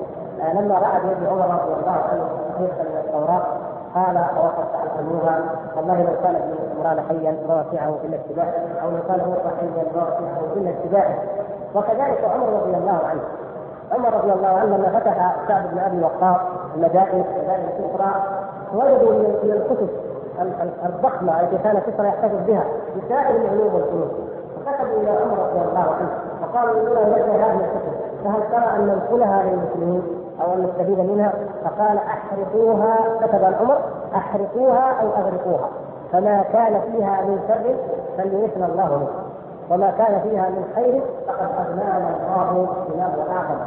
لما 0.54 0.76
رأى 0.76 1.02
بيد 1.02 1.28
عمر 1.28 1.46
رضي 1.64 1.74
الله 1.74 1.92
عنه 2.12 2.30
صحيفه 2.54 2.84
من 2.84 2.98
التوراة 3.06 3.44
قال 3.96 4.18
وقد 4.38 4.66
تعلموها 4.74 5.42
والله 5.78 6.02
لو 6.04 6.14
كان 6.24 6.36
ابن 6.36 6.54
عمران 6.78 7.04
حيا 7.10 7.32
ما 7.48 7.62
وسعه 7.62 7.96
الا 8.04 8.16
اتباعه 8.16 8.54
أو 8.84 8.90
لو 8.90 8.98
كان 9.08 9.20
هو 9.20 9.34
حيا 9.60 9.86
ما 9.96 10.04
وسعه 10.04 10.54
الا 10.56 10.70
اتباعه. 10.70 11.18
وكذلك 11.76 12.24
عمر 12.24 12.50
رضي 12.62 12.78
الله 12.78 13.00
عنه. 13.06 13.22
عمر 13.92 14.14
رضي 14.14 14.34
الله 14.34 14.48
عنه 14.48 14.78
لما 14.78 15.00
فتح 15.00 15.36
سعد 15.48 15.72
بن 15.72 15.80
أبي 15.80 16.04
وقاص 16.04 16.42
المدائن 16.76 17.24
المدائن 17.38 17.66
الاخرى 17.80 18.24
وجدوا 18.74 19.14
من 19.14 19.52
الكتب 19.52 19.90
الضخمة 20.86 21.42
التي 21.42 21.58
كان 21.58 21.80
كسرى 21.80 22.08
يحتفظ 22.08 22.48
بها 22.48 22.64
بسائر 22.98 23.36
العلوم 23.36 23.76
والفنون. 23.76 24.10
فكتبوا 24.66 25.02
إلى 25.02 25.10
عمر 25.10 25.38
رضي 25.38 25.70
الله 25.70 25.96
عنه 26.00 26.10
وقالوا 26.42 26.90
لنا 26.90 27.10
نجد 27.10 27.30
هذه 27.30 27.56
الكتب 27.56 27.94
فهل 28.24 28.42
ترى 28.52 28.76
أن 28.76 28.88
ننقلها 28.88 29.44
للمسلمين 29.44 30.04
أو 30.42 30.54
أن 30.54 30.64
نستفيد 30.64 31.00
منها؟ 31.00 31.34
فقال 31.64 31.98
أحرقوها 31.98 32.98
كتب 33.22 33.44
العمر 33.44 33.78
أحرقوها 34.16 35.02
أو 35.02 35.08
أغرقوها. 35.08 35.70
فما 36.12 36.44
كان 36.54 36.82
فيها 36.82 37.22
من 37.22 37.40
شر 37.48 37.76
فليثنى 38.18 38.66
الله 38.66 38.98
منه. 38.98 39.10
وما 39.72 39.92
كان 39.92 40.20
فيها 40.20 40.50
من 40.50 40.66
خير 40.76 41.02
فقد 41.28 41.50
أغنانا 41.60 42.10
الله 42.18 42.68
بما 42.90 43.04
اعظم 43.04 43.60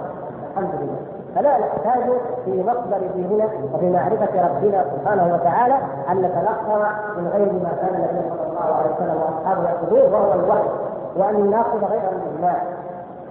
الحمد 0.51 0.75
لله. 0.81 1.14
فلا 1.35 1.59
نحتاج 1.59 2.11
في 2.45 2.62
مصدر 2.62 2.99
ديننا 3.14 3.49
وفي 3.74 3.91
معرفة 3.91 4.49
ربنا 4.49 4.85
سبحانه 4.97 5.35
وتعالى 5.35 5.74
أن 6.11 6.16
نتلقى 6.22 6.91
من 7.16 7.30
غير 7.32 7.53
ما 7.53 7.72
كان 7.80 7.95
النبي 7.95 8.28
صلى 8.30 8.49
الله 8.51 8.74
عليه 8.74 8.95
وسلم 8.95 9.20
وأصحابه 9.22 9.68
يأخذون 9.68 10.12
وهو 10.12 10.32
الوحي. 10.32 10.68
وأن 11.16 11.51
نأخذ 11.51 11.85
غير 11.85 12.03
الإجماع 12.12 12.62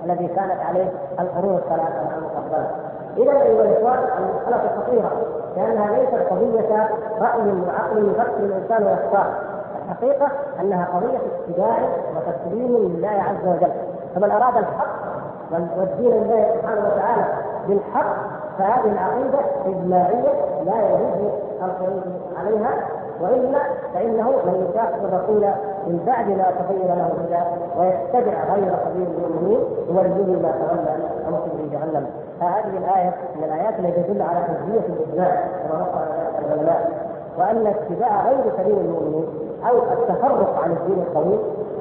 الذي 0.06 0.28
كانت 0.28 0.62
عليه 0.70 0.92
القرون 1.20 1.56
الثلاثة 1.58 2.02
المفضلة 2.18 2.68
إذا 3.18 3.42
أيها 3.42 3.62
الإخوان 3.62 4.00
المسألة 4.18 4.70
خطيرة 4.78 5.12
لأنها 5.58 5.92
ليست 5.92 6.30
قضية 6.30 6.90
رأي 7.22 7.62
وعقل 7.68 8.12
يفكر 8.12 8.40
الإنسان 8.40 8.84
ويختار. 8.84 9.34
الحقيقة 9.86 10.28
أنها 10.62 10.88
قضية 10.94 11.18
اتباع 11.18 11.78
وتسليم 12.16 12.78
لله 12.78 13.10
عز 13.10 13.48
وجل. 13.48 13.72
فمن 14.16 14.32
أراد 14.32 14.58
الحق 14.58 15.04
والدين 15.78 16.12
لله 16.12 16.56
سبحانه 16.62 16.82
وتعالى 16.88 17.26
بالحق 17.68 18.16
فهذه 18.58 18.92
العقيدة 18.92 19.40
إجماعية 19.66 20.64
لا 20.66 20.90
يجوز 20.90 21.32
الخروج 21.64 22.02
عليها 22.38 22.74
وإلا 23.22 23.60
فإنه 23.94 24.30
من 24.30 24.70
يشاق 24.70 24.94
الرسول 25.04 25.42
من 25.88 26.04
بعد 26.08 26.28
ما 26.28 26.52
تبين 26.60 26.88
له 26.88 27.08
الهدى 27.08 27.44
ويتبع 27.78 28.44
غير 28.54 28.76
سبيل 28.86 29.08
المؤمنين 29.18 29.60
يوليه 29.90 30.42
ما 30.42 30.52
تولى 30.52 30.96
ونصب 31.28 31.72
جهنم. 31.72 32.08
فهذه 32.40 32.78
الآية 32.78 33.14
من 33.36 33.44
الآيات 33.44 33.80
التي 33.80 34.04
تدل 34.04 34.22
على 34.22 34.40
حجيه 34.40 34.80
الإجماع 34.94 35.46
كما 35.68 35.82
نص 35.82 35.88
العلماء 36.46 36.92
وأن 37.38 37.68
اتباع 37.68 38.28
غير 38.28 38.54
سبيل 38.58 38.78
المؤمنين 38.78 39.26
أو 39.70 39.78
التفرق 39.78 40.60
عن 40.64 40.72
الدين 40.72 41.04
القويم 41.04 41.40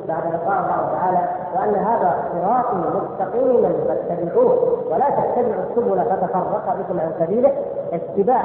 بعد 0.09 0.23
أن 0.27 0.39
قال 0.47 0.59
الله 0.59 0.93
تعالى 0.93 1.29
وأن 1.57 1.75
هذا 1.75 2.15
صراطي 2.33 2.77
مستقيما 2.77 3.73
فاتبعوه. 3.89 4.79
ولا 4.91 5.11
تتبعوا 5.11 5.63
السبل 5.71 6.05
فتفرق 6.05 6.77
بكم 6.79 7.01
عن 7.01 7.13
سبيله. 7.19 7.53
اتباع 7.93 8.43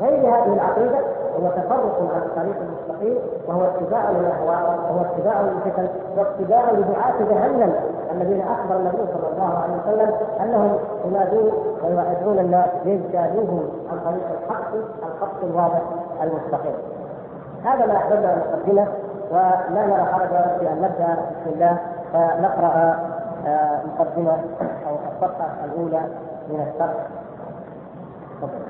غير 0.00 0.20
هذه 0.20 0.52
العقيدة 0.54 0.98
هو 1.40 1.48
تفرق 1.48 2.10
عن 2.14 2.22
الطريق 2.22 2.56
المستقيم 2.60 3.18
وهو 3.48 3.62
اتباع 3.64 4.10
للاهواء 4.10 4.78
وهو 4.90 5.00
اتباع 5.00 5.40
للفتن 5.40 5.88
واتباع 6.16 6.70
لدعاة 6.70 7.18
جهنم. 7.30 7.74
الذين 8.12 8.40
أخبر 8.40 8.76
النبي 8.76 8.96
صلى 8.96 9.32
الله 9.32 9.58
عليه 9.58 9.74
وسلم 9.82 10.14
أنهم 10.40 10.78
ينادون 11.04 11.52
ويوعدون 11.84 12.38
الناس 12.38 12.68
ليجتازوهم 12.84 13.68
عن 13.92 13.98
طريق 14.04 14.24
الحق 14.42 14.74
الخط 15.06 15.44
الواضح 15.44 15.82
المستقيم. 16.22 16.74
هذا 17.64 17.86
ما 17.86 17.96
أحببنا 17.96 18.32
أن 18.32 18.38
نقدمه. 18.52 18.86
ولا 19.30 19.86
نرى 19.86 20.04
حرجا 20.12 20.56
في 20.58 20.68
أن 20.68 20.76
نبدأ 20.82 21.14
بسم 21.14 21.50
الله 21.54 21.78
فنقرأ 22.12 22.98
آه، 23.46 23.80
مقدمة 23.86 24.32
أو 24.88 24.96
الصفحة 25.12 25.64
الأولى 25.64 26.00
من 26.48 26.60
الشرح. 26.74 27.06
تفضل. 28.42 28.64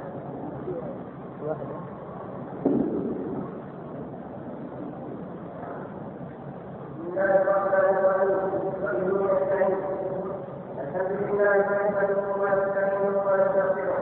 الحمد 10.95 11.11
لله 11.23 11.57
نحمده 11.59 12.23
ونستعينه 12.41 13.17
ونستغفره 13.27 13.99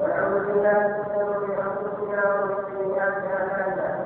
ونعوذ 0.00 0.44
بالله 0.46 0.78
من 0.88 1.04
شرور 1.14 1.44
أنفسنا 1.66 2.24
ومن 2.34 2.54
سيئات 2.70 3.14
أعمالنا 3.36 3.99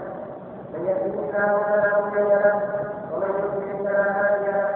الله 0.90 2.62
ومن 3.12 3.30
يضلل 3.38 3.86
فلا 3.86 4.04
هادي 4.18 4.46
له 4.50 4.68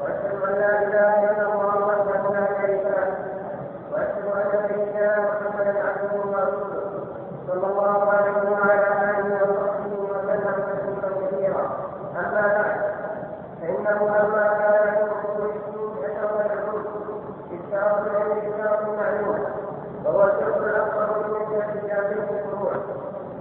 وأشهد 0.00 0.42
أن 0.48 0.54
لا 0.60 0.82
إله 0.82 1.30
إلا 1.30 1.44
الله 1.52 1.86
وحده 1.86 2.34
لا 2.34 2.46
شريك 2.60 2.84
له 2.84 3.06
واشهد 3.92 4.26
ان 4.36 4.68
سيدنا 4.68 5.16
محمدا 5.20 5.74
عبده 5.86 6.14
ورسوله 6.16 7.04
صلى 7.48 7.66
الله 7.66 8.10
عليه 8.12 8.50
وعلى 8.50 8.86
اله 9.18 9.42
وصحبه 9.42 9.94
وسلم 10.10 10.54
تسليما 10.68 11.26
كثيرا 11.26 11.64
اما 12.16 12.42
بعد 12.56 12.80
فانه 13.60 14.00
لما 14.18 14.46
كان 14.58 14.94
يقول 14.94 15.50
يشرب 15.98 16.34
العلوم 16.46 16.84
اشتراط 17.52 18.00
العلم 18.06 18.38
اشتراط 18.38 18.82
معلوم 18.98 19.38
وهو 20.04 20.22
الشرط 20.24 20.56
الاكبر 20.56 21.28
من 21.28 21.50
جهه 21.50 21.72
الجابر 21.74 22.26
في 22.26 22.32
الفروع 22.40 22.72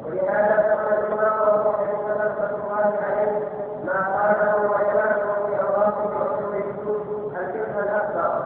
ولهذا 0.06 0.56
فقد 0.76 1.04
الامام 1.04 1.40
ابو 1.50 1.72
حنيفه 1.72 2.14
رحمه 2.14 2.50
الله 2.56 2.94
عليه 3.06 3.40
ما 3.86 4.00
قاله 4.16 4.76
علماء 4.76 5.20
في 5.46 5.62
اوراق 5.62 5.98
اصول 5.98 6.56
الدين 6.56 7.36
الفقه 7.38 7.80
الاكبر 7.80 8.44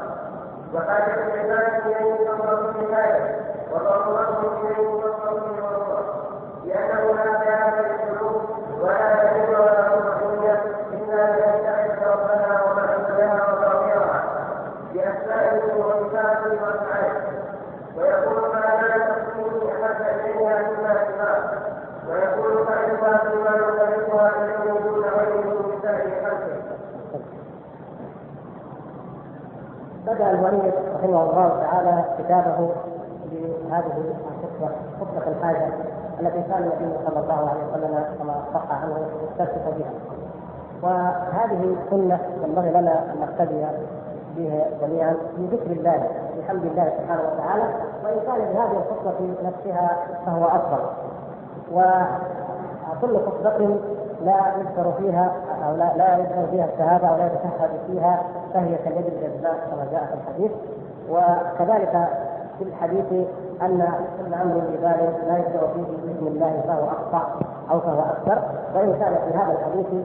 وحاجه 0.74 1.14
العباد 1.14 1.82
اليه 1.86 2.30
نظره 2.32 2.74
لذلك 2.78 3.39
وضرورته 3.72 4.39
اليه 4.62 4.88
نظره 4.98 5.46
لضروره 5.58 6.28
لأنه 6.66 7.14
لا 7.14 7.39
بيان 7.39 7.74
للقلوب 7.86 8.41
ولا 8.82 9.24
دليل 9.24 9.50
ولا 9.60 9.89
طمأنينة 9.89 10.62
إلا 10.94 11.26
بأن 11.32 11.64
تعرف 11.66 12.04
ربنا 12.04 12.62
ومعبودها 12.64 13.54
وظاهرها 13.54 14.24
بأسمائه 14.94 15.76
وصفاته 15.80 16.64
وأفعاله 16.64 17.22
ويكون 17.98 18.50
ما 18.54 18.60
لا 18.82 18.98
تقسيم 18.98 19.70
أحب 19.70 20.20
إليها 20.20 20.62
مما 20.62 20.94
سواه 21.08 21.64
ويكون 22.10 22.66
فعلها 22.66 23.18
فيما 23.18 23.50
يقربها 23.58 24.32
إليه 24.46 24.80
دون 24.80 25.04
غيره 25.04 25.62
من 25.62 25.80
سائر 25.82 26.26
خلقه 26.26 26.64
بدا 30.08 30.32
المؤلف 30.32 30.76
رحمه 30.96 31.24
الله 31.24 31.60
تعالى 31.62 32.06
كتابه 32.20 32.70
بهذه 33.32 33.98
الخطبه 33.98 34.76
خطبه 35.00 35.28
الحاجة 35.32 35.68
التي 36.20 36.41
كان 36.41 36.64
النبي 36.64 36.98
صلى 37.08 37.20
الله 37.20 37.50
عليه 37.50 37.64
وسلم 37.72 38.06
كما 38.20 38.44
صح 38.54 38.72
عنه 38.72 39.08
يستفتح 39.24 39.70
بها 39.78 39.91
وهذه 40.82 41.76
سنه 41.94 42.20
ينبغي 42.44 42.70
لنا 42.70 43.00
أن 43.14 43.16
نقتدي 43.22 43.66
بها 44.38 44.66
جميعا 44.82 45.14
في 45.36 45.46
ذكر 45.46 45.72
الله 45.72 46.08
بحمد 46.38 46.66
الله 46.66 46.91
سبحانه 46.98 47.22
وتعالى 47.34 47.64
وإن 48.04 48.20
كان 48.28 48.54
بهذه 48.54 48.78
الخطبة 48.78 49.34
نفسها 49.44 49.98
فهو 50.26 50.46
أفضل. 50.46 50.84
وكل 51.74 53.20
خطبة 53.26 53.78
لا 54.22 54.39
يذكر 54.60 54.91
فيها 54.98 55.32
أو 55.66 55.76
لا 55.76 55.98
لا 55.98 56.18
يذكر 56.18 56.48
فيها 56.52 56.66
الشهادة 56.74 57.08
أو 57.08 57.18
لا 57.18 57.26
يتشهد 57.26 57.70
فيها 57.88 58.22
فهي 58.54 58.76
كاليد 58.76 59.06
الجزاء 59.06 59.56
كما 59.72 59.88
جاء 59.91 60.06
في 60.06 60.14
الحديث. 60.14 60.52
وكذلك 61.10 62.08
في 62.58 62.64
الحديث 62.64 63.28
أن 63.62 63.88
كل 64.20 64.34
أمر 64.34 64.54
ببال 64.72 65.14
لا 65.28 65.38
يبدا 65.38 65.68
فيه 65.74 66.14
بسم 66.14 66.28
الله 66.28 66.62
فهو 66.68 66.88
أخطأ 66.88 67.39
أو 67.72 67.80
فهو 67.80 68.00
أكثر. 68.02 68.41
وإن 68.76 68.94
كان 69.00 69.16
في 69.28 69.38
هذا 69.38 69.52
الحديث 69.60 70.04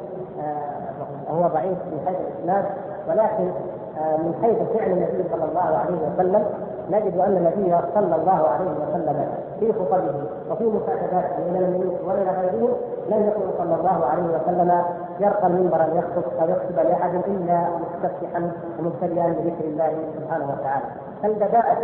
هو 1.31 1.47
ضعيف 1.47 1.79
من 1.93 2.01
حيث 2.07 2.17
الإسناد 2.21 2.65
ولكن 3.09 3.51
آه، 3.99 4.17
من 4.17 4.35
حيث 4.43 4.57
فعل 4.79 4.91
النبي 4.91 5.25
صلى 5.33 5.45
الله 5.45 5.61
عليه 5.79 5.97
وسلم 6.15 6.45
نجد 6.91 7.19
أن 7.19 7.37
النبي 7.37 7.77
صلى 7.95 8.17
الله 8.17 8.49
عليه 8.49 8.71
وسلم 8.71 9.27
في 9.61 9.73
خطبه 9.73 10.15
وفي 10.51 10.65
مكاتباته 10.65 11.37
إلى 11.51 11.59
الملوك 11.59 11.95
والى 12.07 12.31
غيرهم 12.31 12.71
لم 13.09 13.27
يكن 13.29 13.41
صلى 13.59 13.75
الله 13.75 14.07
عليه 14.07 14.23
وسلم 14.23 14.83
يرقى 15.21 15.47
المنبر 15.47 15.83
أن 15.85 15.97
يخطب 15.97 16.23
أو 16.43 16.49
يخطب 16.49 16.79
لأحد 16.89 17.15
إلا 17.15 17.67
مستفتحا 17.81 18.51
ومبتدئا 18.79 19.27
بذكر 19.27 19.65
الله 19.65 19.93
سبحانه 20.19 20.45
وتعالى. 20.53 20.85
فالبداءة 21.23 21.79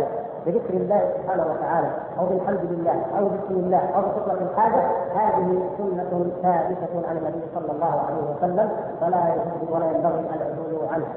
بذكر 0.45 0.73
الله 0.73 1.11
سبحانه 1.17 1.45
وتعالى 1.51 1.87
أو 2.19 2.25
بالحمد 2.25 2.59
لله 2.71 3.05
أو 3.19 3.25
بسم 3.25 3.55
الله 3.59 3.89
أو 3.95 4.01
بخطبه 4.01 4.41
الحاجة؟ 4.51 4.81
هذه 5.15 5.59
سنة 5.77 6.31
ثابتة 6.41 7.09
عن 7.09 7.17
النبي 7.17 7.41
صلى 7.55 7.71
الله 7.71 8.01
عليه 8.07 8.35
وسلم 8.37 8.69
فلا 9.01 9.33
يجوز 9.35 9.71
ولا 9.71 9.85
ينبغي 9.85 10.19
العدول 10.35 10.87
عنها. 10.93 11.13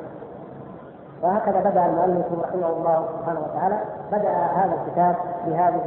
وهكذا 1.22 1.60
بدأ 1.60 1.86
المؤلف 1.86 2.26
رحمه 2.42 2.68
الله 2.68 3.04
سبحانه 3.18 3.40
وتعالى 3.40 3.78
بدأ 4.12 4.30
هذا 4.30 4.72
الكتاب 4.74 5.16
بهذه 5.46 5.82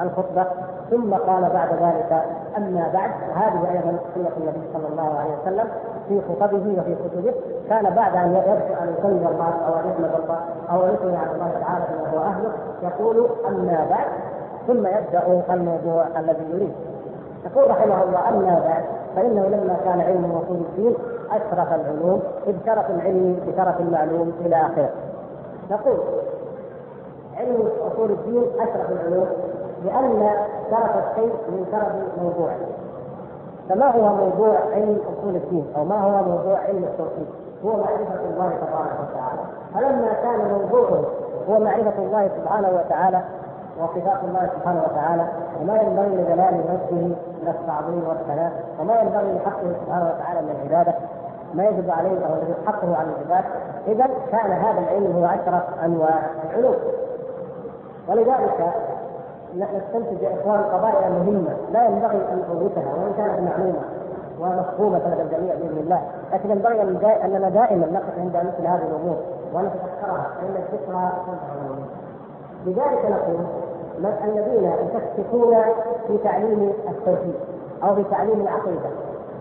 الخطبة 0.00 0.46
ثم 0.90 1.14
قال 1.14 1.50
بعد 1.50 1.68
ذلك 1.68 2.24
أما 2.56 2.90
بعد 2.94 3.10
هذه 3.34 3.70
أيضا 3.70 3.98
سنة 4.14 4.30
النبي 4.36 4.60
صلى 4.72 4.88
الله 4.88 5.18
عليه 5.18 5.30
وسلم 5.42 5.68
في 6.08 6.20
خطبه 6.28 6.80
وفي 6.80 6.94
كتبه. 6.94 7.34
كان 7.68 7.94
بعد 7.94 8.16
أن 8.16 8.30
يبدا 8.30 8.82
أن 8.82 8.94
يكلم 8.98 9.26
الله 9.32 9.54
أو 9.66 9.74
أن 9.74 9.90
يحمد 9.90 10.20
الله 10.24 10.40
أو 10.70 10.86
أن 10.86 10.94
يثني 10.94 11.16
على 11.16 11.32
الله 11.32 11.50
تعالى 11.60 11.84
بما 11.90 12.10
هو 12.10 12.24
أهله 12.24 12.52
يقول 12.82 13.28
أما 13.48 13.86
بعد 13.90 14.06
ثم 14.66 14.86
يبدأ 14.86 15.54
الموضوع 15.54 16.06
الذي 16.16 16.44
يريد. 16.52 16.74
يقول 17.46 17.70
رحمه 17.70 18.02
الله 18.02 18.28
أما 18.28 18.62
بعد 18.68 18.84
فإنه 19.16 19.46
لما 19.46 19.76
كان 19.84 20.00
علم 20.00 20.42
اصول 20.44 20.56
الدين 20.56 20.94
أشرف 21.30 21.72
العلوم 21.72 22.22
اذ 22.46 22.54
شرف 22.66 22.90
العلم 22.90 23.40
بشرف 23.46 23.80
المعلوم 23.80 24.32
إلى 24.40 24.56
آخره. 24.56 24.90
نقول 25.70 25.98
علم 27.36 27.68
اصول 27.92 28.10
الدين 28.10 28.44
أشرف 28.60 28.90
العلوم 28.90 29.26
لأن 29.84 30.30
شرف 30.70 30.90
الشيء 31.10 31.32
من 31.48 31.66
شرف 31.72 32.22
موضوعه. 32.22 32.56
فما 33.68 33.90
هو 33.90 34.16
موضوع 34.16 34.58
علم 34.72 34.98
اصول 35.18 35.36
الدين 35.36 35.66
أو 35.76 35.84
ما 35.84 36.00
هو 36.00 36.24
موضوع 36.24 36.58
علم 36.58 36.84
التوحيد؟ 36.84 37.26
هو 37.64 37.70
معرفة 37.70 38.24
الله 38.30 38.48
تبارك 38.48 38.96
وتعالى. 39.02 39.42
فلما 39.74 40.12
كان 40.22 40.50
موضوعه 40.50 41.04
هو 41.50 41.58
معرفة 41.58 42.02
الله 42.02 42.30
سبحانه 42.36 42.68
وتعالى 42.68 43.20
وصفات 43.80 44.24
الله 44.24 44.50
سبحانه 44.56 44.82
وتعالى 44.90 45.26
وما 45.60 45.82
ينبغي 45.82 46.08
لجلال 46.08 46.54
من 46.54 47.16
التعظيم 47.42 48.08
والثناء 48.08 48.52
وما 48.80 49.00
ينبغي 49.00 49.32
لحقه 49.32 49.72
سبحانه 49.84 50.12
وتعالى 50.14 50.40
من 50.42 50.50
العبادة. 50.50 50.94
ما 51.54 51.64
يجب 51.64 51.90
عليه 51.90 52.26
أو 52.26 52.34
حقه 52.66 52.96
على 52.96 53.08
العباد 53.08 53.44
إذا 53.86 54.06
كان 54.32 54.52
هذا 54.52 54.78
العلم 54.80 55.16
هو 55.16 55.24
أشرف 55.24 55.62
أنواع 55.84 56.20
العلوم. 56.44 56.76
ولذلك 58.08 58.74
نستنتج 59.56 60.22
يا 60.22 60.34
إخوان 60.40 60.62
قضايا 60.62 61.08
مهمة. 61.08 61.56
لا 61.72 61.86
ينبغي 61.86 62.16
أن 62.32 62.38
نفوتها 62.38 62.94
وإن 62.94 63.12
كانت 63.16 63.40
معلومة 63.50 63.82
ومفهومة 64.40 64.98
لدى 64.98 65.22
الجميع 65.22 65.54
بإذن 65.54 65.78
الله، 65.78 66.00
لكن 66.32 66.50
ينبغي 66.50 66.82
أننا 67.24 67.48
دائما 67.48 67.86
نقف 67.86 68.18
عند 68.18 68.36
مثل 68.36 68.66
هذه 68.66 68.82
الأمور 68.82 69.16
ونتذكرها 69.54 70.26
فإن 70.40 70.56
الذكرى 70.56 71.12
تنفع 71.26 71.56
لذلك 72.66 73.04
نقول 73.10 73.46
الذين 73.98 74.72
يشككون 74.72 75.56
في 76.06 76.18
تعليم 76.24 76.72
التوحيد 76.88 77.34
أو 77.82 77.94
في 77.94 78.04
تعليم 78.04 78.40
العقيدة 78.40 78.90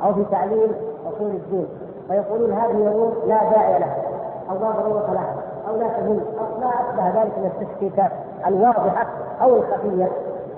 أو 0.04 0.14
في 0.14 0.26
تعليم 0.32 0.72
أصول 1.08 1.28
الدين 1.28 1.68
فيقولون 2.08 2.52
هذه 2.52 2.88
امور 2.88 3.14
لا 3.28 3.50
داعي 3.50 3.80
لها 3.80 3.98
أو 4.50 4.56
لا 4.56 4.72
ضرورة 4.72 5.14
لها 5.14 5.36
أو 5.70 5.76
لا 5.76 5.88
تهم 5.88 6.20
أو 6.40 6.60
ما 6.60 6.70
أشبه 6.70 7.22
ذلك 7.22 7.38
من 7.38 7.52
التشكيكات 7.56 8.12
الواضحة 8.48 9.08
أو 9.42 9.56
الخفية. 9.56 10.12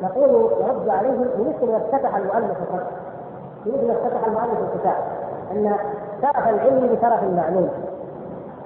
نقول 0.04 0.50
نرد 0.62 0.90
عليهم 0.90 1.28
بمثل 1.38 1.72
ما 1.72 1.78
افتتح 1.78 2.16
المؤلف 2.16 2.58
الرد 2.70 2.88
بمثل 3.66 3.88
ما 3.88 3.94
افتتح 3.94 4.28
المؤلف 4.28 4.74
الكتاب 4.74 4.96
أن 5.52 5.76
شرف 6.22 6.48
العلم 6.48 6.88
بشرف 6.88 7.24
المعلوم. 7.24 7.70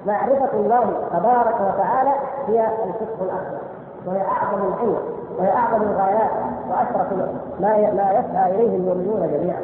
معرفة 0.06 0.52
الله 0.54 0.84
تبارك 1.12 1.54
وتعالى 1.60 2.10
هي 2.46 2.66
الفقه 2.66 3.24
الأكبر. 3.24 3.71
وهي 4.06 4.22
أعظم 4.22 4.58
العلم 4.58 4.96
وهي 5.38 5.50
أعظم 5.50 5.82
الغايات 5.82 6.30
وأشرف 6.70 7.12
ما 7.60 7.92
ما 7.92 8.12
يسعى 8.12 8.54
إليه 8.54 8.76
المؤمنون 8.76 9.30
جميعا. 9.32 9.60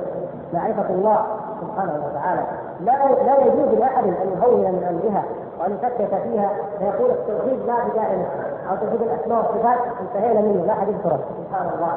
معرفة 0.55 0.91
الله 0.91 1.27
سبحانه 1.61 2.07
وتعالى. 2.07 2.43
لا 2.81 2.93
لا 3.27 3.47
يجوز 3.47 3.79
لأحد 3.79 4.05
أن 4.05 4.39
يهون 4.39 4.61
من 4.61 4.85
أمرها 4.91 5.25
وأن 5.61 5.73
يشكك 5.73 6.23
فيها. 6.23 6.51
فيقول 6.79 7.11
التوحيد 7.11 7.59
لا 7.67 7.75
بداعي 7.89 8.27
أو 8.71 8.77
توحيد 8.77 9.03
الأسماء 9.03 9.39
والصفات 9.39 9.79
انتهينا 10.01 10.41
منه. 10.41 10.65
لا 10.67 10.73
أحد 10.73 10.89
يذكره. 10.89 11.21
سبحان 11.45 11.71
الله. 11.75 11.93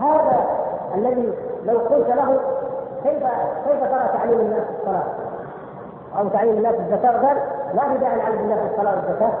هذا 0.00 0.46
الذي 0.94 1.32
لو 1.64 1.78
قلت 1.78 2.08
له 2.08 2.40
كيف 3.02 3.22
كيف 3.66 3.80
ترى 3.80 4.08
تعليم 4.18 4.40
الناس 4.40 4.64
الصلاة؟ 4.80 5.04
أو 6.18 6.28
تعليم 6.28 6.56
الناس 6.56 6.74
الزكاة؟ 6.74 7.26
قال 7.26 7.36
لا 7.74 7.94
بداعي 7.94 8.16
لعلم 8.18 8.38
الناس 8.38 8.58
الصلاة 8.70 8.94
والزكاة. 8.94 9.32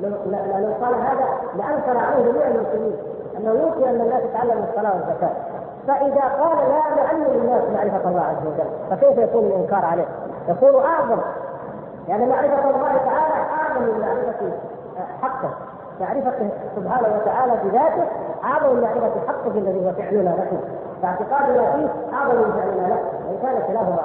لو 0.00 0.74
قال 0.84 0.94
هذا 0.94 1.26
لأنكر 1.56 1.96
عليه 1.98 2.32
جميع 2.32 2.46
المسلمين 2.46 2.96
أنه 3.36 3.50
يمكن 3.50 3.88
أن 3.88 4.00
الناس 4.00 4.22
يتعلموا 4.24 4.64
الصلاة 4.70 4.92
والزكاة. 4.94 5.30
فإذا 5.88 6.22
قال 6.42 6.58
لا 6.58 7.02
نعلم 7.02 7.40
الناس 7.40 7.62
معرفة 7.74 8.08
الله 8.08 8.22
عز 8.22 8.46
وجل. 8.46 8.70
فكيف 8.90 9.18
يكون 9.18 9.44
الإنكار 9.44 9.84
عليه؟ 9.84 10.06
يكون 10.48 10.84
اعظم 10.84 11.18
يعني 12.08 12.26
معرفة 12.26 12.70
الله 12.70 12.96
تعالى 13.04 13.34
اعظم 13.34 13.82
من 13.82 14.00
معرفة 14.00 14.52
حقه. 15.22 15.50
معرفته 16.00 16.50
سبحانه 16.76 17.08
وتعالى 17.16 17.52
بذاته 17.64 18.04
اعظم 18.44 18.74
من 18.74 18.82
معرفة 18.82 19.12
حقه 19.28 19.58
الذي 19.58 19.86
هو 19.86 19.92
فعلنا 19.92 20.30
له. 20.30 20.60
فاعتقادنا 21.02 21.72
فيه 21.72 22.16
اعظم 22.16 22.34
من 22.34 22.52
فعلنا 22.52 22.88
له. 22.88 23.00
وان 23.28 23.38
كان 23.42 23.62
كلاهما 23.68 24.02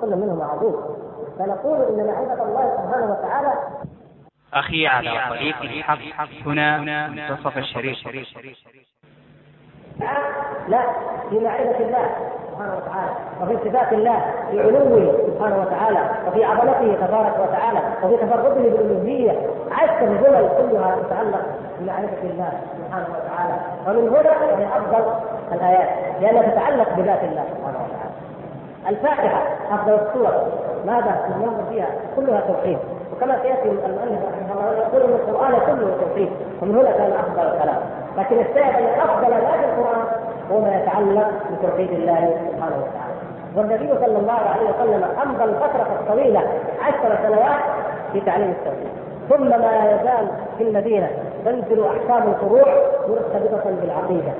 كل 0.00 0.16
منهما 0.16 0.44
عظيم. 0.44 0.74
فنقول 1.38 1.82
إن 1.82 2.06
معرفة 2.06 2.42
الله 2.44 2.70
سبحانه 2.76 3.10
وتعالى 3.12 3.52
أخي 4.54 4.86
على 4.86 5.10
طريق 5.28 5.62
الحق. 5.62 5.98
هنا 6.46 6.78
منتصف 7.08 7.58
الشريط. 7.58 7.96
لا 10.68 10.82
في 11.30 11.38
معرفة 11.38 11.78
الله 11.78 12.10
سبحانه 12.50 12.76
وتعالى 12.76 13.12
وفي 13.40 13.68
صفات 13.68 13.92
الله 13.92 14.20
في 14.50 14.60
علوه 14.60 15.26
سبحانه 15.26 15.58
وتعالى 15.60 16.10
وفي 16.26 16.44
عظمته 16.44 17.06
تبارك 17.06 17.38
وتعالى 17.38 17.80
وفي 18.02 18.16
تفرده 18.16 18.54
بالألوهية. 18.54 19.50
عشر 19.70 20.06
جمل 20.06 20.48
كلها 20.58 20.96
تتعلق 21.02 21.44
بمعرفة 21.78 22.22
الله 22.22 22.52
سبحانه 22.78 23.08
وتعالى. 23.08 23.56
ومن 23.86 24.08
هنا 24.08 24.58
هي 24.58 24.66
أفضل 24.78 25.04
الآيات 25.52 25.88
لأنها 26.22 26.42
تتعلق 26.42 26.94
بذات 26.94 27.24
الله 27.24 27.44
سبحانه 27.54 27.78
وتعالى. 27.84 28.14
الفاتحة 28.88 29.42
أفضل 29.70 29.94
السور 29.94 30.32
ماذا؟ 30.86 31.36
ننظر 31.36 31.64
فيها. 31.70 31.88
كلها 32.16 32.40
توحيد. 32.40 32.78
وكما 33.16 33.42
سيأتي 33.42 33.68
المؤلف 33.68 34.20
رحمه 34.32 34.52
الله 34.52 34.78
يقول 34.78 35.02
إن 35.02 35.08
القرآن 35.08 35.52
كله 35.52 35.96
توحيد 36.00 36.28
ومن 36.62 36.74
هنا 36.74 36.90
كان 36.90 37.12
أفضل 37.12 37.54
الكلام. 37.54 37.80
لكن 38.18 38.38
الشاهد 38.38 38.84
أن 38.84 39.00
أفضل 39.00 39.30
ما 39.30 39.52
في 39.52 39.64
القرآن 39.64 40.04
هو 40.52 40.60
ما 40.60 40.76
يتعلق 40.76 41.30
بتوحيد 41.52 41.90
الله 41.90 42.36
سبحانه 42.52 42.76
وتعالى. 42.76 43.16
والنبي 43.56 44.06
صلى 44.06 44.18
الله 44.18 44.32
عليه 44.32 44.70
وسلم 44.70 45.04
أمضى 45.22 45.44
الفترة 45.44 45.88
الطويلة 46.00 46.40
عشر 46.82 47.18
سنوات 47.22 47.60
في 48.12 48.20
تعليم 48.20 48.50
التوحيد. 48.50 48.88
ثم 49.28 49.60
ما 49.60 49.90
يزال 49.90 50.28
في 50.58 50.64
المدينة 50.64 51.08
تنزل 51.44 51.84
أحكام 51.86 52.28
الفروع 52.28 52.74
مرتبطة 53.08 53.70
بالعقيدة 53.80 54.32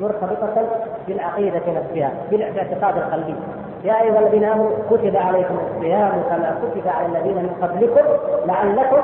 مرتبطة 0.00 0.66
بالعقيدة 1.08 1.60
نفسها 1.68 2.10
بالاعتقاد 2.30 2.96
القلبي. 2.96 3.34
يا 3.84 4.02
أيها 4.02 4.18
الذين 4.18 4.44
آمنوا 4.44 4.70
كتب 4.90 5.16
عليكم 5.16 5.58
الصيام 5.76 6.22
كما 6.30 6.56
كتب 6.62 6.88
على 6.88 7.06
الذين 7.06 7.36
من 7.36 7.56
قبلكم 7.62 8.08
لعلكم 8.46 9.00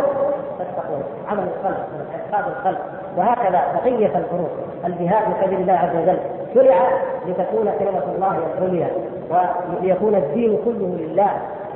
تتقون. 0.59 1.03
عمل 1.31 1.41
من 1.41 2.07
اعتقاد 2.15 2.53
القلب 2.53 2.79
وهكذا 3.17 3.63
بقية 3.75 4.19
الفروض 4.19 4.49
الجهاد 4.85 5.23
في 5.23 5.45
سبيل 5.47 5.61
الله 5.61 5.73
عز 5.73 5.97
وجل. 5.97 6.19
شرع 6.55 6.89
لتكون 7.27 7.73
كلمة 7.79 8.05
الله 8.15 8.39
العليا 8.59 8.91
وليكون 9.31 10.15
الدين 10.15 10.59
كله 10.65 10.97
لله. 10.99 11.31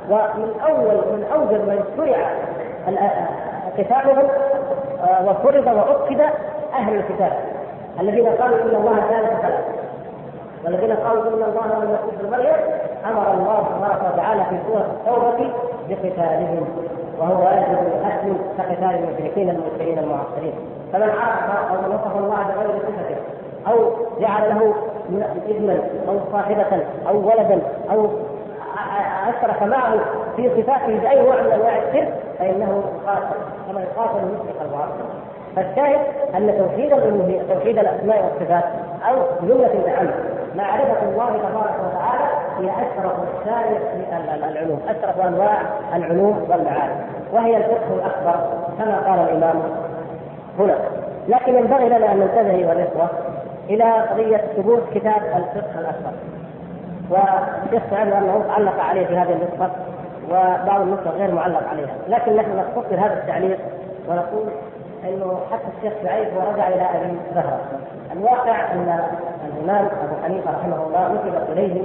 ومن 0.09 0.53
أول 0.67 0.95
من 0.95 1.25
أوجب 1.33 1.67
من 1.67 1.83
شرع 1.97 2.29
قتالهم 3.77 4.27
آه، 5.03 5.29
وفرض 5.29 5.67
وعقد 5.67 6.21
أهل 6.73 6.95
الكتاب. 6.95 7.31
الذين 7.99 8.27
قالوا 8.27 8.61
إن 8.61 8.75
الله 8.75 8.95
ثالث 8.95 9.41
ثلاثة 9.41 9.82
والذين 10.65 10.93
قالوا 10.93 11.23
إن 11.23 11.33
الله 11.33 11.83
المسيح 11.83 12.19
ابن 12.19 12.31
مريم 12.31 12.55
أمر 13.05 13.33
الله 13.33 13.67
تبارك 13.77 14.13
وتعالى 14.13 14.43
في 14.49 14.57
سورة 14.67 14.85
التوبة 14.91 15.51
بقتالهم 15.89 16.65
وهو 17.19 17.45
واجب 17.45 17.77
الاصل 17.87 18.35
كقتال 18.57 18.83
المشركين 19.03 19.49
المسلمين 19.49 19.99
المعاصرين. 19.99 20.53
فمن 20.93 21.09
عرف 21.09 21.69
أو 21.69 21.75
من 21.81 21.95
وصف 21.95 22.17
الله 22.17 22.37
بغير 22.55 22.79
صفته 22.79 23.15
أو 23.67 23.91
جعل 24.19 24.49
له 24.49 24.73
ابنا 25.49 25.77
أو 26.07 26.19
صاحبة 26.31 26.83
أو 27.07 27.17
ولدا 27.27 27.61
أو 27.91 28.07
اشرك 29.29 29.63
معه 29.63 29.99
في 30.35 30.49
صفاته 30.49 30.99
بأي 30.99 31.21
نوع 31.21 31.41
من 31.41 31.51
أنواع 31.51 31.77
الشرك 31.77 32.13
فإنه 32.39 32.83
يقاتل 33.03 33.35
كما 33.67 33.81
يقاتل 33.81 34.17
المشرك 34.17 34.61
الباطل 34.61 35.03
فالشاهد 35.55 35.99
أن 36.35 36.57
توحيد 36.57 36.93
الالوهيه 36.93 37.41
توحيد 37.53 37.77
الأسماء 37.77 38.23
والصفات 38.23 38.63
أو 39.09 39.15
جملة 39.47 39.73
العلم 39.85 40.32
معرفه 40.55 41.03
الله 41.03 41.27
تبارك 41.27 41.75
وتعالى 41.85 42.25
هي 42.59 42.69
أشرف 42.69 43.13
وسائل 43.19 43.81
العلوم. 44.43 44.79
أشرف 44.87 45.19
أنواع 45.19 45.61
العلوم 45.95 46.47
والمعارف 46.49 46.97
وهي 47.33 47.57
الفقه 47.57 47.93
الأكبر 47.93 48.35
كما 48.79 48.99
قال 49.07 49.19
الإمام 49.19 49.61
هنا. 50.59 50.75
لكن 51.27 51.55
ينبغي 51.55 51.89
لنا 51.89 52.11
أن 52.11 52.19
ننتبه 52.19 52.51
ايها 52.51 52.73
الاخوه 52.73 53.09
إلى 53.69 53.83
قضية 53.83 54.37
ثبوت 54.37 54.83
كتاب 54.93 55.21
الفقه 55.21 55.79
الأكبر. 55.79 56.13
والشيخ 57.09 57.83
سعد 57.89 58.07
أنه 58.07 58.43
علق 58.49 58.79
عليه 58.79 59.05
في 59.05 59.17
هذه 59.17 59.33
النسخه 59.33 59.71
وبعض 60.29 60.81
النسخ 60.81 61.07
غير 61.07 61.31
معلق 61.31 61.69
عليها. 61.69 61.95
لكن 62.07 62.35
نحن 62.35 62.49
نختصر 62.57 62.95
هذا 62.95 63.13
التعليق 63.13 63.59
ونقول 64.09 64.47
إنه 65.03 65.39
حتى 65.51 65.63
الشيخ 65.77 65.93
سعيد 66.03 66.27
ورجع 66.37 66.67
إلى 66.67 66.81
أبي 66.81 67.17
زهره 67.35 67.59
الواقع 68.11 68.71
أن 68.71 68.99
الإمام 69.47 69.85
أبو 69.85 70.23
حنيفة 70.23 70.51
رحمه 70.51 70.83
الله 70.87 71.13
نسبت 71.13 71.49
إليه 71.49 71.81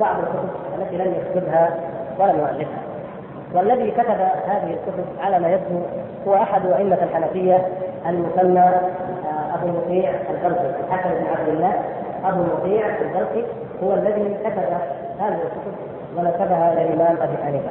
بعض 0.00 0.16
الكتب 0.18 0.48
التي 0.78 0.96
لم 0.96 1.14
يكتبها 1.14 1.70
ولم 2.18 2.38
يؤلفها 2.38 2.82
والذي 3.54 3.90
كتب 3.90 4.20
هذه 4.46 4.70
الكتب 4.74 5.04
على 5.20 5.38
ما 5.38 5.48
يبدو 5.48 5.80
هو 6.28 6.34
أحد 6.34 6.66
أئمة 6.66 6.98
الحنفية 7.02 7.66
المسمى 8.08 8.60
آه، 8.60 9.54
أبو 9.54 9.66
المطيع 9.66 10.10
البلخي 10.30 10.70
الحسن 10.88 11.10
بن 11.10 11.26
عبد 11.26 11.48
الله. 11.48 11.72
أبو 12.24 12.40
المطيع 12.42 12.86
البلخي 12.86 13.44
هو 13.82 13.94
الذي 13.94 14.36
كتب 14.44 14.62
هذه 15.20 15.34
الكتب 15.34 15.72
ونسبها 16.16 16.72
إلى 16.72 16.82
الإمام 16.82 17.16
أبي 17.22 17.36
حنيفة. 17.44 17.70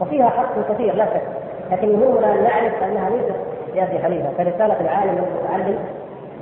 وفيها 0.00 0.28
حق 0.28 0.72
كثير 0.72 0.94
لا 0.94 1.04
شك. 1.04 1.22
لكن 1.72 1.88
يهمنا 1.88 2.32
ان 2.32 2.42
نعرف 2.44 2.82
أنها 2.82 3.10
ليست 3.10 3.36
لابي 3.74 3.98
حنيفة 3.98 4.28
كرسالة 4.36 4.80
العالم 4.80 5.24
المتعلم 5.24 5.78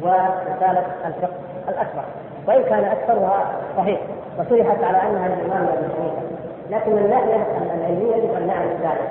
ورسالة 0.03 0.85
الفقه 1.07 1.35
الأكبر. 1.69 2.03
وإن 2.49 2.63
كان 2.63 2.85
أكثرها 2.85 3.45
صحيح 3.77 4.01
وشرحت 4.39 4.85
على 4.85 4.97
أنها 5.03 5.29
للامام 5.29 5.67
ابي 5.67 5.87
حنيفه 5.95 6.23
لكن 6.71 6.93
من 6.93 6.99
الناحيه 6.99 7.47
العلمية 7.77 8.17
يجب 8.17 8.35
ان 8.37 8.47
نعرف 8.47 8.71
ذلك 8.83 9.11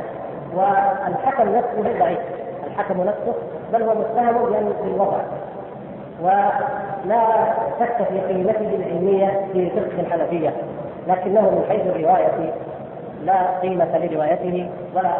والحكم 0.55 1.49
نفسه 1.55 1.99
ضعيف. 1.99 2.19
الحكم 2.67 3.01
نفسه 3.01 3.33
بل 3.73 3.83
هو 3.83 3.93
متهم 3.95 4.73
بالوضع 4.83 5.17
ولا 6.21 7.23
شك 7.79 8.07
في 8.09 8.19
قيمته 8.19 8.75
العلمية 8.75 9.45
في 9.53 9.69
فقه 9.69 9.99
الحنفية. 10.01 10.53
لكنه 11.07 11.41
من 11.41 11.65
حيث 11.69 11.81
الرواية 11.81 12.27
لا 13.25 13.59
قيمة 13.61 13.97
لروايته 13.97 14.69
ولا 14.95 15.13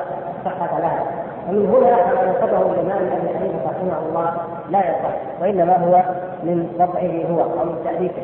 صحة 0.46 0.80
لها. 0.80 1.04
ومن 1.50 1.66
هنا 1.66 1.96
ما 1.96 2.32
نسبه 2.32 2.62
الإمام 2.62 3.04
ابي 3.12 3.38
حنيفه 3.38 3.60
رحمه 3.66 4.00
الله 4.10 4.34
لا 4.70 4.80
يصح 4.80 5.42
وإنما 5.42 5.78
هو 5.78 6.04
من 6.44 6.70
وضعه 6.80 7.36
هو 7.36 7.44
أو 7.44 7.66
من 7.66 7.82
تأليفه. 7.86 8.22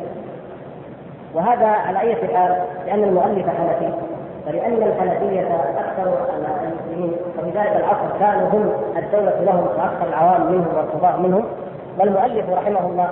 وهذا 1.34 1.66
على 1.66 2.00
أي 2.00 2.14
حال؟ 2.14 2.62
لأن 2.86 3.04
المؤلف 3.04 3.46
حنفي. 3.48 3.92
فلأن 4.46 4.82
الحنفية 4.82 5.46
أكثر 5.78 6.12
المسلمين 6.66 7.12
وفي 7.38 7.50
ذلك 7.58 7.76
العصر 7.76 8.18
كانوا 8.20 8.48
هم 8.48 8.72
الدولة 8.96 9.40
لهم 9.40 9.66
وأكثر 9.66 10.08
العوام 10.08 10.52
منهم 10.52 10.76
والقضاء 10.76 11.20
منهم. 11.20 11.44
والمؤلف 11.98 12.50
رحمه 12.50 12.86
الله 12.86 13.10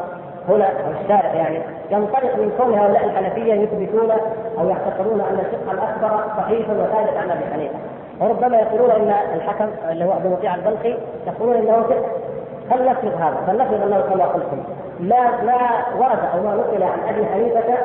هنا 0.49 0.69
الشارع 1.03 1.35
يعني 1.35 1.61
ينطلق 1.91 2.37
من 2.37 2.53
كون 2.59 2.79
هؤلاء 2.79 3.05
الحنفية 3.05 3.55
يثبتون 3.55 4.11
أو 4.59 4.69
يعتقدون 4.69 5.21
أن 5.21 5.39
الفقه 5.39 5.73
الأكبر 5.73 6.25
صحيح 6.37 6.71
وثابت 6.71 7.17
عن 7.17 7.31
أبي 7.31 7.45
حنيفة. 7.53 7.75
وربما 8.21 8.57
يقولون 8.57 8.91
إن 8.91 9.15
الحكم 9.35 9.69
اللي 9.91 10.05
هو 10.05 10.13
أبو 10.13 10.29
مطيع 10.29 10.55
البلخي 10.55 10.97
يقولون 11.27 11.57
إنه 11.57 11.83
فقه. 11.83 12.05
فلنفرض 12.71 13.13
هذا 13.21 13.37
فلنفرض 13.47 13.83
أنه 13.83 14.01
كما 14.01 14.25
قلتم 14.25 14.63
لا 15.01 15.23
ما 15.31 15.59
ورد 15.99 16.19
أو 16.35 16.43
ما 16.43 16.55
نقل 16.55 16.83
عن 16.83 16.99
أبي 17.09 17.27
حنيفة 17.27 17.79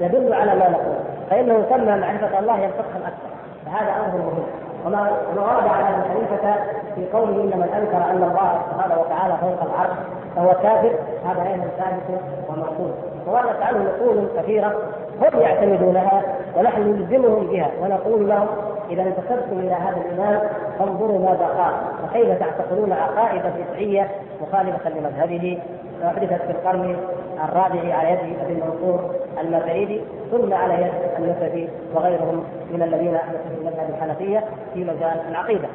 يدل 0.00 0.32
على 0.34 0.54
ما 0.54 0.68
نقول 0.68 0.94
فإنه 1.30 1.54
يسمى 1.54 1.96
معرفة 1.96 2.38
الله 2.38 2.54
هي 2.54 2.66
الفقه 2.66 2.96
الأكبر. 2.96 3.32
فهذا 3.66 3.90
أمر 3.90 4.18
مهم. 4.18 4.46
وما 4.86 5.10
ورد 5.36 5.66
على 5.68 5.96
ابي 5.96 6.08
حنيفه 6.10 6.54
في 6.94 7.06
قوله 7.12 7.42
ان 7.42 7.58
من 7.58 7.68
انكر 7.76 8.10
ان 8.10 8.22
الله 8.22 8.62
سبحانه 8.70 9.00
وتعالى 9.00 9.36
فوق 9.40 9.62
العرش 9.62 9.96
فهو 10.36 10.48
كافر 10.62 10.92
هذا 11.26 11.42
أيضا 11.42 11.64
ثابت 11.78 12.20
ومرفوض 12.48 12.94
ووردت 13.26 13.62
عنه 13.62 13.78
نقول 13.78 14.26
كثيرة 14.38 14.72
هم 15.20 15.40
يعتمدونها 15.40 16.22
ونحن 16.56 16.82
نلزمهم 16.82 17.46
بها 17.46 17.70
ونقول 17.82 18.28
لهم 18.28 18.46
إذا 18.90 19.02
انتسبتم 19.02 19.58
إلى 19.58 19.72
هذا 19.74 19.96
الإمام 19.96 20.40
فانظروا 20.78 21.18
ماذا 21.18 21.46
قال 21.46 21.74
وكيف 22.04 22.38
تعتقدون 22.38 22.92
عقائد 22.92 23.42
بدعيه 23.42 24.08
مخالفة 24.42 24.90
لمذهبه؟ 24.90 25.58
احدثت 26.04 26.42
في 26.42 26.50
القرن 26.50 26.96
الرابع 27.44 27.94
على 27.94 28.10
يد 28.12 28.18
أبي 28.44 28.52
المنصور 28.52 29.10
المفعيدي 29.40 30.00
ثم 30.30 30.54
على 30.54 30.74
يد 30.74 30.92
النسبي 31.18 31.68
وغيرهم 31.94 32.44
من 32.70 32.82
الذين 32.82 33.18
في 33.18 33.60
المذهب 33.60 33.90
الحنفية 33.90 34.44
في 34.74 34.84
مجال 34.84 35.20
العقيدة. 35.28 35.68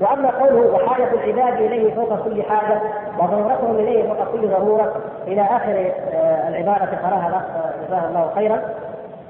وأما 0.00 0.30
قوله 0.30 0.74
وحاجة 0.74 1.10
العباد 1.12 1.60
إليه 1.60 1.94
فوق 1.94 2.24
كل 2.24 2.42
حاجة 2.42 2.80
وضرورتهم 3.18 3.74
إليه 3.76 4.08
فوق 4.08 4.32
كل 4.32 4.48
ضرورة 4.48 4.92
إلى 5.26 5.42
آخر 5.42 5.92
آه، 6.12 6.48
العبارة 6.48 6.84
قرأها 6.84 7.28
الاخ 7.28 7.42
جزاه 7.86 8.08
الله 8.08 8.30
خيرا 8.34 8.62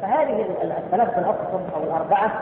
فهذه 0.03 0.45
الثلاثه 0.63 1.19
الاقصر 1.19 1.59
أو 1.77 1.83
الأربعة 1.83 2.33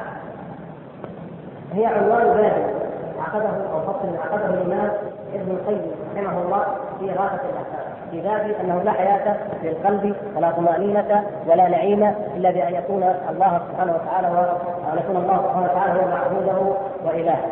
هي 1.74 1.86
عنوان 1.86 2.24
باب 2.24 2.74
عقده 3.18 3.50
أو 3.72 3.80
فصل 3.80 4.16
عقده 4.16 4.54
الإمام 4.54 4.90
ابن 5.34 5.50
القيم 5.50 5.90
رحمه 6.16 6.42
الله 6.42 6.64
في 6.98 7.06
غايه 7.06 7.40
الأحكام 7.50 7.92
في 8.10 8.20
باب 8.20 8.50
أنه 8.60 8.82
لا 8.82 8.92
حياة 8.92 9.36
للقلب 9.62 10.16
ولا 10.36 10.50
طمأنينة 10.50 11.24
ولا 11.46 11.68
نعيم 11.68 12.14
إلا 12.36 12.50
بأن 12.50 12.74
يكون 12.74 13.02
الله 13.30 13.60
سبحانه 13.68 13.94
وتعالى 13.94 14.28
وان 14.28 14.98
يكون 14.98 15.16
الله 15.16 15.36
سبحانه 15.36 15.64
وتعالى 15.64 16.00
هو 16.00 16.08
معبوده 16.08 16.76
والهه 17.04 17.44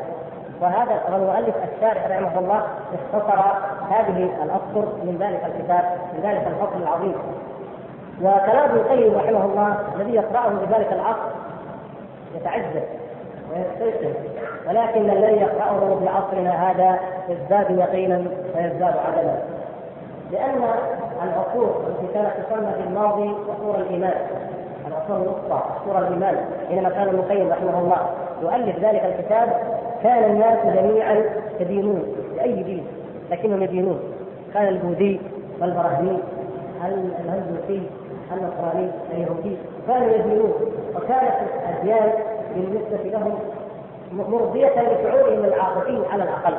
وهذا 0.61 1.01
المؤلف 1.09 1.55
الشارح 1.75 2.07
رحمه 2.07 2.39
الله 2.39 2.63
اختصر 2.95 3.41
هذه 3.91 4.31
الأسطر 4.43 4.89
من 5.05 5.17
ذلك 5.21 5.45
الكتاب 5.45 5.85
من 6.13 6.21
ذلك 6.23 6.47
الفصل 6.47 6.83
العظيم. 6.83 7.15
وكلام 8.23 8.71
ابن 8.71 8.77
القيم 8.77 9.15
رحمه 9.15 9.45
الله 9.45 9.77
الذي 9.97 10.15
يقرأه 10.15 10.49
في 10.49 10.75
ذلك 10.75 10.93
العصر 10.93 11.29
يتعجب. 12.35 12.83
ويستيقن 13.51 14.15
ولكن 14.69 15.11
الذي 15.11 15.37
يقرأه 15.41 15.99
في 15.99 16.09
عصرنا 16.09 16.71
هذا 16.71 16.99
يزداد 17.29 17.79
يقينا 17.79 18.17
ويزداد 18.57 18.95
عدلا. 19.07 19.35
لأن 20.33 20.63
العصور 21.23 21.83
التي 21.89 22.15
كانت 22.15 22.31
تسمى 22.31 22.73
في 22.73 22.89
الماضي 22.89 23.29
عصور 23.29 23.75
الإيمان. 23.75 24.15
العصور 24.89 25.17
الوسطى 25.17 25.63
عصور 25.81 25.99
الإيمان. 25.99 26.37
حينما 26.69 26.89
كان 26.89 27.09
ابن 27.09 27.19
القيم 27.19 27.49
رحمه 27.51 27.79
الله 27.79 28.11
يؤلف 28.43 28.77
ذلك 28.85 29.05
الكتاب. 29.05 29.49
كان 30.03 30.31
الناس 30.31 30.59
جميعا 30.77 31.25
يدينون 31.61 32.03
بأي 32.35 32.63
دين 32.63 32.87
لكنهم 33.31 33.63
يدينون. 33.63 34.01
كان 34.55 34.69
البوذي 34.69 35.21
والبراهمي 35.61 36.19
الهندوسي 37.25 37.83
النصراني 38.33 38.91
اليهودي 39.13 39.57
كانوا 39.87 40.09
يدينون. 40.09 40.53
وكانت 40.97 41.35
الأديان 41.69 42.11
بالنسبة 42.55 43.11
لهم 43.19 43.39
مرضية 44.13 44.69
لشعورهم 44.69 45.45
العاطفي 45.45 46.03
على 46.13 46.23
الأقل. 46.23 46.55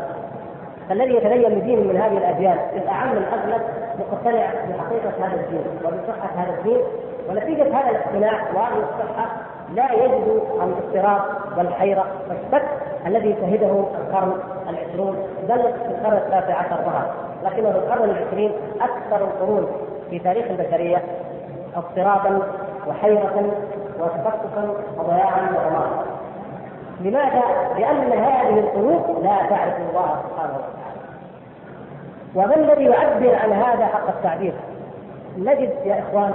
فالذي 0.90 1.16
يتدين 1.16 1.60
بدين 1.60 1.88
من 1.88 1.98
هذه 1.98 2.18
الاديان 2.18 2.58
الاعم 2.76 3.18
الاغلب 3.18 3.62
مقتنع 4.00 4.52
بحقيقة 4.70 5.26
هذا 5.26 5.42
الدين 5.42 5.64
وبصحة 5.84 6.30
هذا 6.36 6.58
الدين 6.60 6.80
ونتيجة 7.30 7.80
هذا 7.80 7.90
الاقتناع 7.90 8.34
وهذه 8.34 8.84
الصحة 8.84 9.28
لا 9.76 9.92
يجد 9.94 10.42
الاضطراب 10.56 11.22
والحيرة 11.58 12.06
والشك 12.30 12.68
الذي 13.06 13.36
شهده 13.42 13.86
القرن 14.02 14.34
العشرون 14.70 15.16
بل 15.50 15.62
في 15.62 15.88
القرن 15.88 16.18
التاسع 16.18 16.56
عشر 16.56 16.76
ظهر. 16.76 17.06
لكنه 17.44 17.70
القرن 17.70 18.10
العشرين 18.10 18.52
أكثر 18.82 19.26
القرون 19.26 19.68
في 20.10 20.20
تاريخ 20.20 20.46
البشرية 20.50 21.04
اضطرابا 21.76 22.40
وحيرة 22.88 23.52
وتفككا 24.02 24.74
وضياعا 24.98 25.50
ودمارا 25.50 26.06
لماذا؟ 27.02 27.42
لأن 27.78 28.12
هذه 28.12 28.60
القلوب 28.60 29.24
لا 29.24 29.38
تعرف 29.50 29.76
الله 29.90 30.16
سبحانه 30.30 30.54
وتعالى 30.58 31.02
وما 32.36 32.56
الذي 32.56 32.84
يعبر 32.84 33.36
عن 33.36 33.52
هذا 33.52 33.86
حق 33.86 34.08
التعبير؟ 34.08 34.54
نجد 35.38 35.74
يا 35.86 36.00
إخوان 36.00 36.34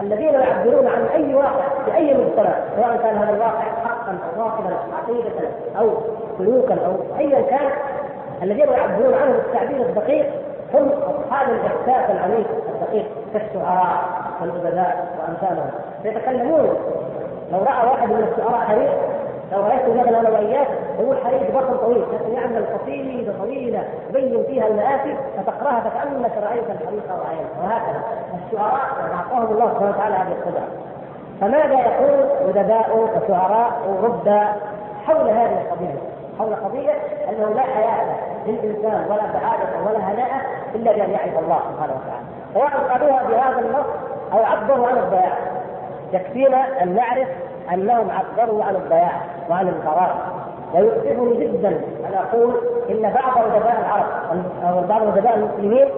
الذين 0.00 0.34
يعبرون 0.34 0.86
عن 0.86 1.02
أي 1.14 1.34
واقع 1.34 1.68
في 1.84 1.94
أي 1.94 2.14
مجتمع 2.14 2.54
سواء 2.76 2.96
كان 2.96 3.16
هذا 3.16 3.30
الواقع 3.30 3.64
حقا 3.84 4.18
أو 4.36 4.44
باطلا 4.44 4.76
عقيدة 4.98 5.48
أو 5.78 5.90
سلوكا 6.38 6.86
أو 6.86 7.18
أيا 7.18 7.42
كان 7.42 7.70
الذين 8.42 8.68
يعبرون 8.68 9.14
عنه 9.14 9.32
بالتعبير 9.32 9.82
الدقيق 9.86 10.26
هم 10.74 10.88
أصحاب 10.88 11.48
الإحساس 11.48 12.10
العميق 12.10 12.46
الدقيق 12.74 13.06
كالشعراء 13.32 14.21
والادباء 14.40 15.06
وامثالهم 15.18 15.70
فيتكلمون. 16.02 16.68
لو 17.52 17.58
رأى 17.58 17.86
واحد 17.90 18.08
من 18.08 18.28
الشعراء 18.32 18.60
حريق 18.60 18.92
لو 19.52 19.60
رأيت 19.60 19.88
مثلا 19.88 20.20
أنا 20.20 20.30
وإياك 20.30 20.68
يقول 20.98 21.16
حريق 21.24 21.50
بطن 21.58 21.76
طويل. 21.76 22.04
لكن 22.12 22.32
يعمل 22.32 22.64
قصيده 22.66 23.32
طويله 23.38 23.84
يبين 24.10 24.44
فيها 24.44 24.66
المآسي 24.66 25.16
فتقرأها 25.36 25.80
فكأنك 25.80 26.32
رأيت 26.50 26.70
الحريق 26.70 27.04
وعينك 27.24 27.50
وهكذا. 27.62 28.02
الشعراء 28.46 28.80
أعطاهم 29.14 29.52
الله 29.52 29.68
سبحانه 29.68 29.90
وتعالى 29.90 30.14
هذه 30.14 30.32
القدرة. 30.32 30.68
فماذا 31.40 31.74
يقول 31.80 32.28
ادباء 32.48 32.96
وشعراء 32.96 33.72
رد 34.02 34.28
حول 35.06 35.30
هذه 35.30 35.60
القضية؟ 35.62 35.98
حول 36.38 36.54
قضية 36.54 36.92
أنه 37.28 37.54
لا 37.54 37.62
حياة 37.62 38.16
للإنسان 38.46 39.06
ولا 39.10 39.22
سعاده 39.32 39.68
ولا 39.86 39.98
هناءة 39.98 40.40
إلا 40.74 40.92
بأن 40.92 41.10
يعرف 41.10 41.38
الله 41.38 41.58
سبحانه 41.72 41.94
وتعالى. 41.94 42.26
سواء 42.54 43.28
بهذا 43.28 43.58
النص 43.58 43.86
أو 44.32 44.44
عبروا 44.44 44.88
عن 44.88 44.98
الضياع؟ 44.98 45.38
يكفينا 46.12 46.82
أن 46.82 46.94
نعرف 46.94 47.28
أنهم 47.74 48.08
عبروا 48.10 48.64
عن 48.64 48.74
الضياع 48.74 49.12
وعن 49.50 49.68
الفراغ 49.68 50.10
ويؤسفني 50.74 51.46
جدا 51.46 51.68
أن 52.08 52.14
أقول 52.14 52.54
إن 52.90 53.02
بعض 53.02 53.38
ادباء 53.46 53.78
العرب 53.80 54.06
أو 54.64 54.80
بعض 54.86 55.02
ادباء 55.02 55.36
المسلمين 55.36 55.88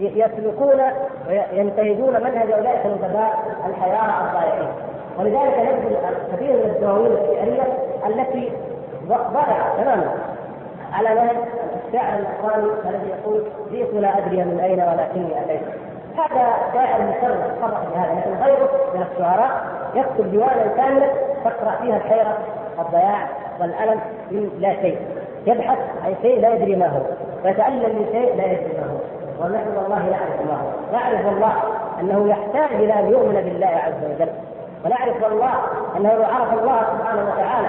يسلكون 0.00 0.80
وينتهجون 1.28 2.14
منهج 2.14 2.50
أولئك 2.52 2.86
الادباء 2.86 3.38
الحياة 3.66 4.26
الضائعين. 4.26 4.68
ولذلك 5.18 5.58
نجد 5.58 5.96
كثير 6.32 6.52
من 6.56 6.70
الدواوين 6.76 7.12
الشعرية 7.12 7.62
التي 8.06 8.52
ضائعه 9.08 9.82
تماما. 9.82 10.14
على 10.92 11.08
نهج 11.14 11.36
الشاعر 11.86 12.18
الاسباني 12.18 12.72
الذي 12.88 13.08
يقول 13.08 13.42
جئت 13.72 13.94
لا 13.94 14.18
أدري 14.18 14.36
من 14.36 14.60
أين 14.60 14.80
ولكني 14.80 15.40
أتيت 15.44 15.62
هذا 16.18 16.46
شاعر 16.74 17.00
مشرف 17.02 17.38
صرح 17.60 17.80
بهذا. 17.94 18.20
لكن 18.20 18.44
غيره 18.44 18.68
من 18.94 19.06
الشعراء 19.12 19.50
يكتب 19.94 20.30
ديوانا 20.30 20.66
كاملا 20.76 21.06
تقرأ 21.44 21.70
فيها 21.82 21.96
الحيرة 21.96 22.38
والضياع 22.78 23.28
والألم 23.60 24.00
من 24.30 24.50
لا 24.60 24.72
شيء. 24.72 24.98
يبحث 25.46 25.78
عن 26.04 26.14
شيء 26.22 26.40
لا 26.40 26.54
يدري 26.54 26.76
ما 26.76 26.86
هو. 26.86 27.00
ويتالم 27.44 27.96
من 27.98 28.08
شيء 28.12 28.36
لا 28.36 28.44
يدري 28.44 28.76
ما 28.78 28.86
هو. 28.92 28.98
ونحن 29.40 29.76
والله 29.76 29.98
نعرف 29.98 30.40
ما 30.50 30.54
هو. 30.62 30.68
نعرف 30.92 31.26
والله 31.26 31.52
أنه 32.00 32.28
يحتاج 32.28 32.76
إلى 32.82 32.92
أن 33.00 33.10
يؤمن 33.10 33.34
بالله 33.34 33.66
عز 33.66 34.10
وجل. 34.10 34.32
ونعرف 34.84 35.22
والله 35.22 35.54
أنه 35.96 36.14
لو 36.14 36.24
عرف 36.24 36.52
الله 36.52 36.80
سبحانه 36.98 37.22
وتعالى. 37.22 37.68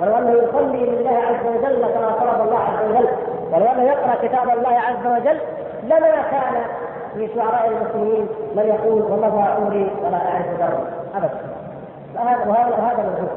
ولو 0.00 0.18
أنه 0.18 0.30
يصلي 0.30 0.86
لله 0.86 1.18
عز 1.28 1.46
وجل 1.46 1.82
كما 1.94 2.10
طلب 2.10 2.46
الله 2.46 2.58
عز 2.58 2.90
وجل. 2.90 3.08
ولو 3.52 3.66
أنه 3.66 3.82
يقرأ 3.82 4.14
كتاب 4.22 4.48
الله 4.58 4.78
عز 4.88 5.06
وجل 5.06 5.38
لما 5.84 6.22
كان 6.30 6.54
في 7.14 7.28
شعراء 7.34 7.68
المسلمين 7.68 8.28
من 8.56 8.64
يقول 8.64 9.02
ومضى 9.02 9.42
عمري 9.42 9.90
ولا 10.04 10.16
أعرف 10.16 10.46
دربي 10.58 10.90
ابدا. 11.14 11.40
وهذا 12.14 12.46
وهذا 12.46 12.70
وهذا 12.70 13.02
موجود. 13.02 13.30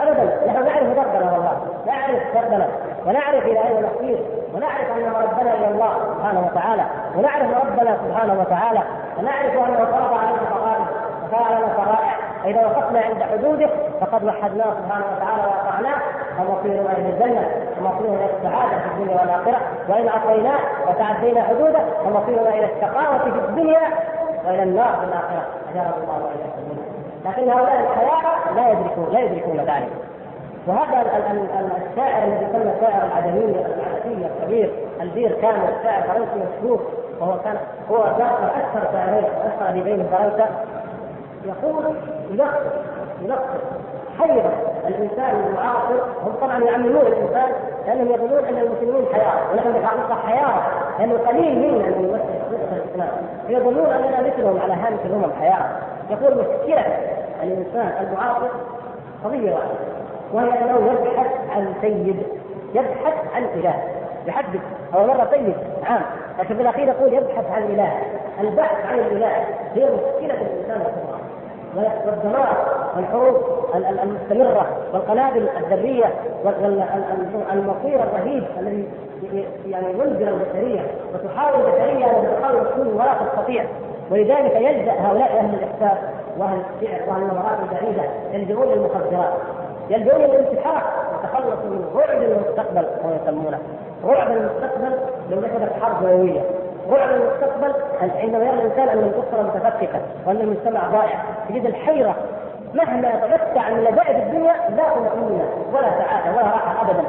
ابدا. 0.00 0.46
نحن 0.46 0.64
نعرف 0.64 0.86
دربنا 0.96 1.32
والله. 1.32 1.56
نعرف 1.86 2.22
دربنا 2.34 2.68
ونعرف 3.06 3.44
إلى 3.44 3.60
أين 3.68 3.86
نصير. 3.86 4.18
ونعرف 4.54 4.90
أن 4.96 5.12
ربنا 5.22 5.54
إلى 5.54 5.68
الله 5.68 5.92
سبحانه 6.14 6.50
وتعالى. 6.52 6.82
ونعرف 7.16 7.66
ربنا 7.66 7.96
سبحانه 8.04 8.40
وتعالى. 8.40 8.82
ونعرف 9.18 9.54
انه 9.54 9.76
فرض 9.76 10.18
علينا 10.18 10.44
فرائض 10.54 10.86
وفعل 11.24 11.58
لنا 11.58 11.68
فرائع 11.68 12.12
فإذا 12.42 12.66
وقفنا 12.66 13.00
عند 13.00 13.22
حدوده 13.22 13.70
فقد 14.00 14.24
وحدناه 14.24 14.74
سبحانه 14.80 15.04
وتعالى 15.16 15.42
وأطعناه. 15.42 16.00
فمصيرنا 16.44 16.92
إلى 16.92 17.08
الجنة 17.08 17.48
ومصيرنا 17.80 18.16
إلى 18.16 18.30
السعادة 18.36 18.78
في 18.78 18.86
الدنيا 18.94 19.20
والآخرة. 19.20 19.60
وإن 19.88 20.08
عصيناه 20.08 20.60
وتعدينا 20.88 21.42
حدوده 21.42 21.80
فمصيرنا 22.04 22.48
إلى 22.48 22.64
الشقاوة 22.64 23.18
في 23.18 23.26
الدنيا 23.48 23.80
وإلى 24.46 24.62
النار 24.62 24.96
في 25.00 25.04
الآخرة. 25.04 25.46
اجارنا 25.70 25.94
الله 25.96 26.14
واياكم 26.24 26.80
لكن 27.24 27.50
هؤلاء 27.50 27.80
الحياة 27.80 28.54
لا 28.56 28.70
يدركون 28.70 29.08
لا 29.12 29.20
يدركون 29.20 29.56
ذلك. 29.56 29.88
وهذا 30.66 31.00
الشاعر 31.90 32.24
الذي 32.24 32.44
يسمى 32.44 32.72
الشاعر 32.76 33.06
العدمي 33.06 33.44
العدمي 33.44 34.26
الكبير 34.26 34.70
البير 35.00 35.32
كان 35.42 35.54
شاعر 35.82 36.02
فرنسي 36.02 36.46
مشهور 36.58 36.80
وهو 37.20 37.38
كان 37.44 37.56
هو 37.90 37.96
أكثر 37.96 38.92
شاعرين 38.92 39.24
وأكثر 39.24 39.68
اديبين 39.68 40.06
فرنسا 40.12 40.48
يقول 41.44 41.84
يلخص 42.30 42.60
يلخص 43.22 43.60
حيرة 44.20 44.52
الإنسان 44.88 45.46
المعاصر 45.46 45.94
هم 46.24 46.32
طبعا 46.40 46.64
يعممون 46.64 47.06
الإنسان 47.06 47.48
لأنهم 47.86 48.12
يظنون 48.12 48.44
أن 48.44 48.58
المسلمين 48.58 49.06
حيارى 49.12 49.40
ونحن 49.52 49.72
بالحقيقة 49.72 50.14
حيارى 50.26 50.62
لأنه 50.98 51.18
قليل 51.28 51.58
منا 51.58 51.88
من 51.88 52.04
يمثل 52.04 52.76
الإسلام. 52.76 53.10
يظنون 53.48 53.86
أننا 53.86 54.20
مثلهم 54.20 54.60
على 54.60 54.72
هامش 54.72 55.00
الأمم 55.04 55.32
حيارى 55.40 55.68
يقول 56.10 56.32
مشكلة 56.32 56.84
الإنسان 57.42 58.06
المعاصر 58.06 58.48
قضية 59.24 59.52
واحدة 59.54 59.74
وهي 60.32 60.64
أنه 60.64 60.92
يبحث 60.92 61.30
عن 61.56 61.74
سيد 61.80 62.22
يبحث 62.74 63.14
عن 63.34 63.44
إله 63.44 63.74
يحدد 64.26 64.60
أو 64.94 65.06
مرة 65.06 65.28
سيد 65.30 65.54
عام 65.84 66.02
لكن 66.38 66.56
في 66.56 66.62
الأخير 66.62 66.88
يقول 66.88 67.12
يبحث 67.12 67.50
عن 67.50 67.62
إله. 67.62 67.92
البحث 68.40 68.86
عن 68.86 68.98
الإله 68.98 69.44
هي 69.74 69.84
مشكلة 69.84 70.34
الإنسان 70.40 70.80
الكبرى 70.80 71.19
والدمار 71.76 72.56
والحروب 72.96 73.36
المستمرة 73.74 74.66
والقنابل 74.92 75.48
الذرية 75.48 76.14
والمصير 76.44 78.02
الرهيب 78.02 78.44
الذي 78.60 78.88
يعني 79.66 79.90
ينذر 79.92 80.28
البشرية 80.28 80.80
وتحاول 81.14 81.60
البشرية 81.60 82.04
أن 82.06 82.28
تحاول 82.40 82.66
تكون 82.66 82.86
ولا 82.86 83.14
تستطيع 83.14 83.64
ولذلك 84.10 84.56
يلجأ 84.56 84.92
هؤلاء 84.92 85.38
أهل 85.38 85.54
الإحساس 85.54 85.98
وأهل 86.38 86.62
الشعر 86.82 87.08
وأهل 87.08 87.22
النظرات 87.22 87.58
البعيدة 87.62 88.02
يلجؤون 88.32 88.68
للمخدرات 88.68 89.32
يلجؤون 89.90 90.20
للانتحار 90.20 90.82
يتخلصوا 91.14 91.70
من 91.70 91.84
رعب 91.94 92.22
المستقبل 92.22 92.86
كما 93.02 93.18
يسمونه. 93.22 93.58
رعب 94.04 94.30
المستقبل 94.30 94.98
لو 95.30 95.40
نشبت 95.40 95.72
حرب 95.82 96.02
نووية 96.02 96.40
رعب 96.90 97.08
المستقبل 97.10 97.72
عندما 98.22 98.44
يرى 98.44 98.54
الإنسان 98.54 98.88
أن 98.88 98.98
الاسره 98.98 99.42
متفككه 99.42 100.00
وأن 100.26 100.36
المجتمع 100.36 100.80
ضائع. 100.88 101.18
تجد 101.48 101.66
الحيرة 101.66 102.14
مهما 102.74 103.08
يتمتع 103.08 103.70
من 103.70 103.80
لذائذ 103.80 104.16
الدنيا 104.16 104.52
لا 104.52 104.82
طمأنينة 104.94 105.48
ولا 105.72 105.90
سعادة 105.90 106.30
ولا 106.36 106.46
راحة 106.46 106.82
أبدا. 106.82 107.04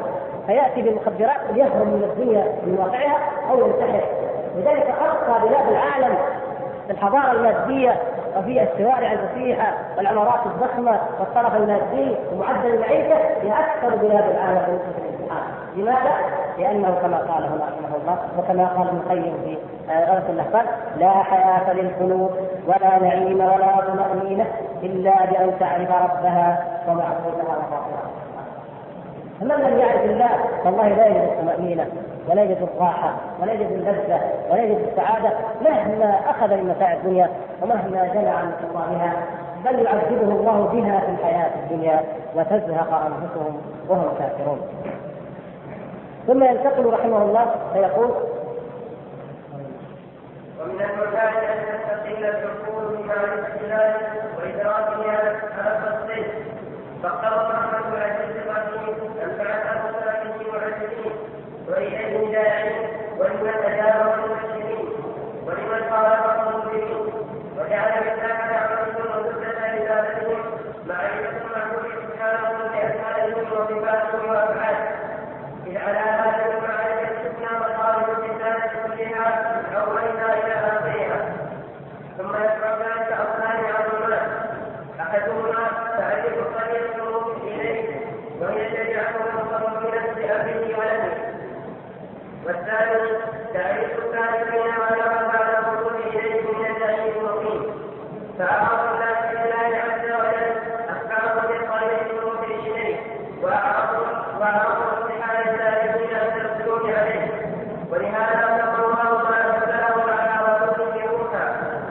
فيأتي 0.46 0.82
بالمخدرات 0.82 1.40
ليهرب 1.52 1.86
من 1.86 2.10
الدنيا 2.12 2.44
من 2.66 2.78
واقعها 2.78 3.18
أو 3.50 3.58
ينتحر. 3.58 4.04
لذلك 4.56 4.94
أرقى 5.00 5.48
بلاد 5.48 5.68
العالم 5.68 6.16
في 6.86 6.92
الحضارة 6.92 7.32
المادية 7.32 7.96
وفي 8.38 8.62
الشوارع 8.62 9.12
الفسيحة 9.12 9.74
والعمارات 9.96 10.40
الضخمة 10.46 11.00
والطرف 11.20 11.56
المادي 11.56 12.16
ومعدل 12.32 12.74
المعيشة 12.74 13.16
هي 13.42 13.52
أكثر 13.52 13.96
بلاد 13.96 14.24
العالم. 14.30 14.78
لماذا؟ 15.76 16.41
لأنه 16.58 16.98
كما 17.02 17.16
قال 17.16 17.44
هنا 17.44 17.64
رحمه 17.64 17.96
الله 18.02 18.18
وكما 18.38 18.66
قال 18.66 18.88
ابن 18.88 18.96
القيم 18.96 19.34
في 19.44 19.56
غرة 19.88 20.24
اللهفان 20.28 20.66
لا 20.98 21.10
حياة 21.10 21.72
للقلوب 21.72 22.30
ولا 22.66 22.98
نعيم 23.02 23.40
ولا 23.40 23.80
طمأنينة 23.80 24.46
إلا 24.82 25.24
بأن 25.26 25.58
تعرف 25.60 25.90
ربها 25.90 26.64
ومعبودها 26.88 27.56
وفاطرها 27.58 28.10
فمن 29.40 29.64
لم 29.64 29.78
يعرف 29.78 30.04
الله 30.04 30.28
فالله 30.64 30.88
لا 30.88 31.06
يجد 31.06 31.22
الطمأنينة 31.22 31.86
ولا 32.28 32.42
يجد 32.42 32.68
الراحة 32.74 33.14
ولا 33.42 33.52
يجد 33.52 33.70
اللذة 33.70 34.20
ولا 34.50 34.62
يجد 34.62 34.78
السعادة 34.88 35.30
مهما 35.64 36.20
أخذ 36.30 36.48
من 36.56 36.74
متاع 36.76 36.92
الدنيا 36.92 37.28
ومهما 37.62 38.06
جنى 38.14 38.28
عن 38.28 38.52
خطابها 38.62 39.12
بل 39.64 39.78
يعذبه 39.78 40.32
الله 40.32 40.68
بها 40.72 41.00
في 41.00 41.10
الحياة 41.10 41.50
الدنيا 41.62 42.00
وتزهق 42.34 42.94
أنفسهم 43.06 43.60
وهم 43.88 44.08
كافرون. 44.18 44.60
ثم 46.26 46.44
ينتقل 46.44 46.86
رحمه 46.86 47.22
الله 47.22 47.54
فيقول 47.72 48.10
ومن 50.60 50.80
المسائل 50.80 51.44
أن 51.44 51.64
تستقيل 51.78 52.24
العقول 52.24 52.96
بمعرفه 52.96 53.60
الله 53.60 53.94
وادراكه 54.38 55.10
على 55.12 55.30
التصديق 55.30 56.26
فاقتضى 57.02 57.52
رحمه 57.52 57.94
العزيز 57.96 58.36
الرحيم 58.36 58.94
ان 59.22 59.36
بعثه 59.38 59.92
ثلاثة 59.92 60.50
معلمين 60.52 61.12
وإليه 61.68 62.32
داعين 62.32 62.88
ولمن 63.18 63.48
اجاب 63.64 64.14
المسلمين 64.24 64.88
ولمن 65.46 65.90
خالف 65.90 66.24
المسلمين 66.48 67.06
وجعل 67.58 68.00
من 68.00 68.16
ذلك 68.22 68.52
عملهم 68.52 69.26
وسدة 69.26 69.60
عبادتهم 69.60 70.62
والثاني 70.88 71.61
تعريف 92.72 93.90
السالكين 93.98 94.74
ولا 94.80 95.26
بعد 95.28 95.48
الوصول 95.64 95.94
اليه 96.06 96.42
من 96.42 96.66
الدليل 96.66 97.16
المقيم 97.16 97.62
فامر 98.38 98.90
الله 98.90 99.16
بالله 99.30 99.76
عز 99.84 100.04
وجل 100.04 100.52
احكامه 100.90 101.40
بالطريق 101.48 102.00
الموصل 102.10 102.44
اليه 102.66 102.96
واعرضوا 103.42 104.06
واعرضوا 104.40 105.02
امتحان 105.02 105.48
السالكين 105.48 106.18
بالسلوك 106.34 106.82
عليه 106.98 107.28
ولهذا 107.90 108.46
سمى 108.56 108.84
الله 108.84 109.18
ما 109.30 109.38
انزله 109.46 110.12
على 110.12 110.64
رسوله 110.64 111.06
موسى 111.12 111.44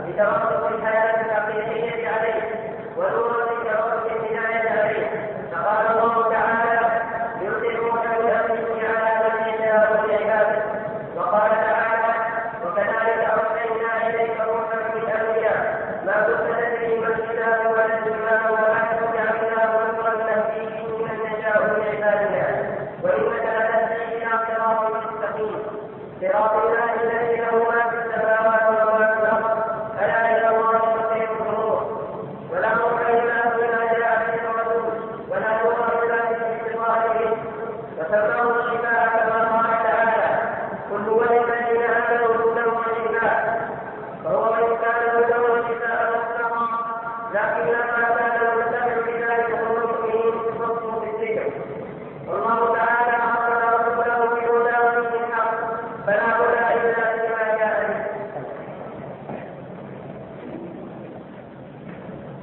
لترتب 0.07 0.75
الحياة 0.75 1.21
الحقيقيه 1.25 2.09
عليه 2.09 2.41
ونور 2.97 3.31
لترتب 3.51 4.05
الهدايه 4.07 4.69
عليه 4.81 5.07
فقال 5.51 5.85
الله 5.97 6.33
تعالى 6.33 7.01
يرسلون 7.41 7.99
بأمره 8.01 8.81
على 8.97 9.29
من 9.29 9.53
يشاء 9.53 10.03
من 10.07 10.11
عباده 10.15 10.61
وقال 11.17 11.51
تعالى 11.51 12.13
وكذلك 12.65 13.21
أرسلنا 13.35 13.91
إليك 14.09 14.37
روحا 14.47 14.77
من 14.95 15.09
أمرنا 15.09 15.55
ما 16.05 16.13
كنت 16.27 16.47
تدري 16.59 16.99
ما 16.99 17.07
الكتاب 17.07 17.71
ولا 17.71 17.85
الإيمان 17.85 18.51
ولكن 18.51 19.01
جعلناه 19.15 19.71
نورا 19.91 20.13
نهدي 20.15 20.65
به 20.65 20.97
من 20.97 21.19
نشاء 21.25 21.57
من 21.63 21.83
عبادنا 21.87 22.47
وإنك 23.03 23.43
لتهدي 23.43 24.03
إلى 24.17 24.29
صراط 24.47 24.81
مستقيم 24.95 25.57
صراط 26.21 26.53
الله 26.63 26.89
الذي 27.03 27.35
له 27.41 27.55
ما 27.71 27.89
في 27.89 27.95
السماوات 27.97 28.63
وما 28.69 29.07
في 29.13 29.19
الأرض 29.21 29.57
ألا 30.01 30.37
إلى 30.37 30.47
الله 30.49 30.79
تصير 30.79 31.29
الأمور 31.31 31.81
ولا 32.51 32.69
مكره 32.75 33.19
له 33.29 33.43
بما 33.57 33.83
جاء 33.99 34.13
به 34.27 34.49
الرسول 34.49 34.93
ولا 35.31 35.51
يؤمر 35.61 36.05
له 36.11 36.23
باستقامته 36.39 37.31
وسماه 37.97 38.49
الشفاء 38.59 39.09
كما 39.17 39.39
قال 39.51 39.83
تعالى 39.83 40.31
كل 40.89 41.09
وللذين 41.09 41.83
امنوا 41.83 42.35
هدى 42.35 42.63
وشفاء 42.69 43.61
فهو 44.23 44.43
من 44.53 44.77
كان 44.81 45.01
هدى 45.15 45.37
وشفاء 45.51 45.99
مطلقا 46.11 46.67
لكن 47.33 47.63
لما 47.71 48.03
كان 48.17 48.35
المتبع 48.47 48.95
بذلك 49.07 49.51
هم 49.59 49.75
المؤمنين 49.77 50.33
فصلوا 50.59 50.99
في 51.01 51.09
الذكر 51.09 51.51
والله 52.27 52.75
تعالى 52.75 53.15
أمر 53.23 53.51
رسوله 53.73 54.29
بالهدى 54.29 54.77
ودين 54.97 55.23
الحق 55.23 55.59
فلا 56.07 56.27
هدى 56.37 56.59
الا 56.79 57.03
بما 57.15 57.57
جاء 57.57 57.87
به 57.87 58.05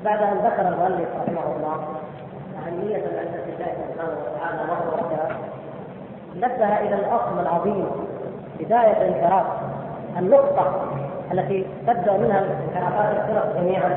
بعد 0.05 0.23
ان 0.23 0.39
ذكر 0.39 0.69
المؤلف 0.69 1.09
رحمه 1.17 1.57
الله 1.57 1.95
اهميه 2.67 2.97
معرفه 2.97 3.93
الله 3.93 4.17
سبحانه 4.27 4.63
وتعالى 4.63 4.93
وحده 4.93 5.37
نبه 6.37 6.79
إلى 6.81 6.95
الاصل 6.95 7.41
العظيم 7.41 7.87
بداية 8.69 8.93
الانحراف 8.93 9.47
النقطة 10.19 10.85
التي 11.33 11.67
تبدأ 11.87 12.13
منها 12.13 12.45
انحرافات 12.69 13.17
الفرق 13.17 13.57
جميعا 13.61 13.97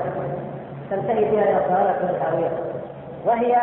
تنتهي 0.91 1.32
بها 1.32 1.43
إلى 1.43 1.57
الضلاله 1.57 1.95
والهاويه 2.05 2.51
وهي 3.26 3.57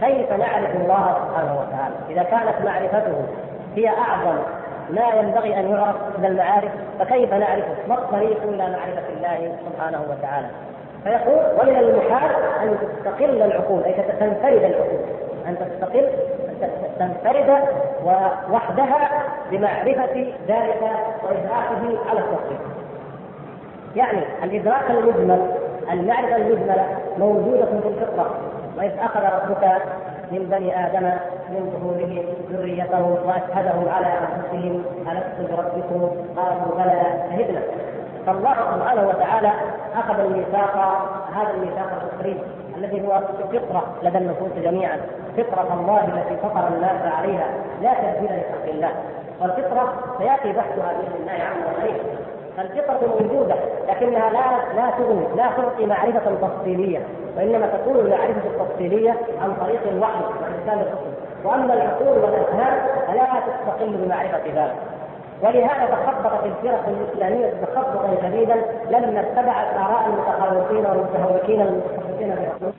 كيف 0.00 0.32
نعرف 0.32 0.76
الله 0.76 1.16
سبحانه 1.28 1.60
وتعالى 1.60 1.94
إذا 2.10 2.22
كانت 2.22 2.64
معرفته 2.64 3.24
هي 3.76 3.88
أعظم 3.88 4.36
ما 4.90 5.08
ينبغي 5.20 5.60
أن 5.60 5.70
يعرف 5.70 5.96
من 6.18 6.24
المعارف 6.24 6.70
فكيف 6.98 7.34
نعرفه؟ 7.34 7.74
ما 7.88 7.94
الطريق 7.94 8.42
إلى 8.42 8.56
معرفة 8.56 9.08
الله 9.16 9.56
سبحانه 9.70 10.02
وتعالى؟ 10.10 10.46
فيقول 11.04 11.44
ومن 11.60 11.76
المحال 11.76 12.30
أن 12.62 12.78
تستقل 12.78 13.42
العقول 13.42 13.84
أي 13.84 13.92
تنفرد 13.92 14.64
العقول 14.64 15.00
أن 15.46 15.56
تستقل 15.58 16.08
تنفرد 16.98 17.58
وحدها 18.50 19.23
بمعرفة 19.56 20.26
ذلك 20.48 20.82
وإدراكه 21.24 21.98
على 22.10 22.20
التفصيل. 22.20 22.58
يعني 23.96 24.18
الإدراك 24.44 24.90
المجمل 24.90 25.46
المعرفة 25.92 26.36
المجملة 26.36 26.86
موجودة 27.18 27.64
في 27.66 27.88
الفطره 27.88 28.30
وإذ 28.78 28.90
أخذ 28.98 29.20
ربك 29.20 29.82
من 30.32 30.38
بني 30.50 30.86
آدم 30.86 31.02
من 31.50 31.70
ظهورهم 31.72 32.24
ذريتهم 32.50 33.16
واشهدهم 33.26 33.88
على 33.88 34.06
أنفسهم 34.06 34.82
ألست 35.00 35.50
بربكم؟ 35.52 36.10
قالوا 36.36 36.74
بلى 36.76 37.02
شهدنا. 37.30 37.60
فالله 38.26 38.54
سبحانه 38.54 39.08
وتعالى 39.08 39.52
أخذ 39.96 40.20
الميثاق 40.20 40.76
هذا 41.34 41.50
الميثاق 41.54 42.02
الفطري 42.02 42.40
الذي 42.76 43.06
هو 43.06 43.20
فطره 43.52 43.84
لدى 44.02 44.18
النفوس 44.18 44.52
جميعا 44.64 44.98
فطره 45.36 45.74
الله 45.80 46.04
التي 46.04 46.36
فطر 46.36 46.68
الناس 46.68 47.12
عليها 47.12 47.46
لا 47.82 47.94
تبديل 47.94 48.30
لخلق 48.30 48.68
الله. 48.74 48.90
والفطرة 49.40 49.92
سيأتي 50.18 50.52
بحثها 50.52 50.92
بإذن 50.92 51.20
الله 51.20 51.32
عز 51.32 51.84
وجل. 51.84 51.96
فالفطرة 52.56 53.00
موجودة 53.08 53.54
لكنها 53.88 54.30
لا 54.30 54.74
لا 54.76 54.90
تغني 54.98 55.26
لا 55.36 55.46
تعطي 55.56 55.86
معرفة 55.86 56.34
تفصيلية 56.42 56.98
وإنما 57.36 57.66
تكون 57.66 57.96
المعرفة 57.96 58.40
التفصيلية 58.46 59.10
عن 59.42 59.54
طريق 59.60 59.80
الوحي 59.90 60.20
وإرسال 60.24 60.86
الرسل 60.86 61.14
وأما 61.44 61.74
العقول 61.74 62.18
والأذهان 62.18 62.86
فلا 63.06 63.24
تستقل 63.24 63.96
بمعرفة 63.96 64.38
ذلك. 64.54 64.74
ولهذا 65.42 65.86
تخبطت 65.94 66.44
الفرق 66.44 66.88
الإسلامية 66.88 67.52
تخبطا 67.62 68.16
شديدا 68.22 68.54
لما 68.90 69.20
اتبعت 69.20 69.74
آراء 69.76 70.06
المتخوفين 70.06 70.86
والمتهوكين 70.86 71.60
المتخصصين 71.60 72.30
بالعقول 72.30 72.72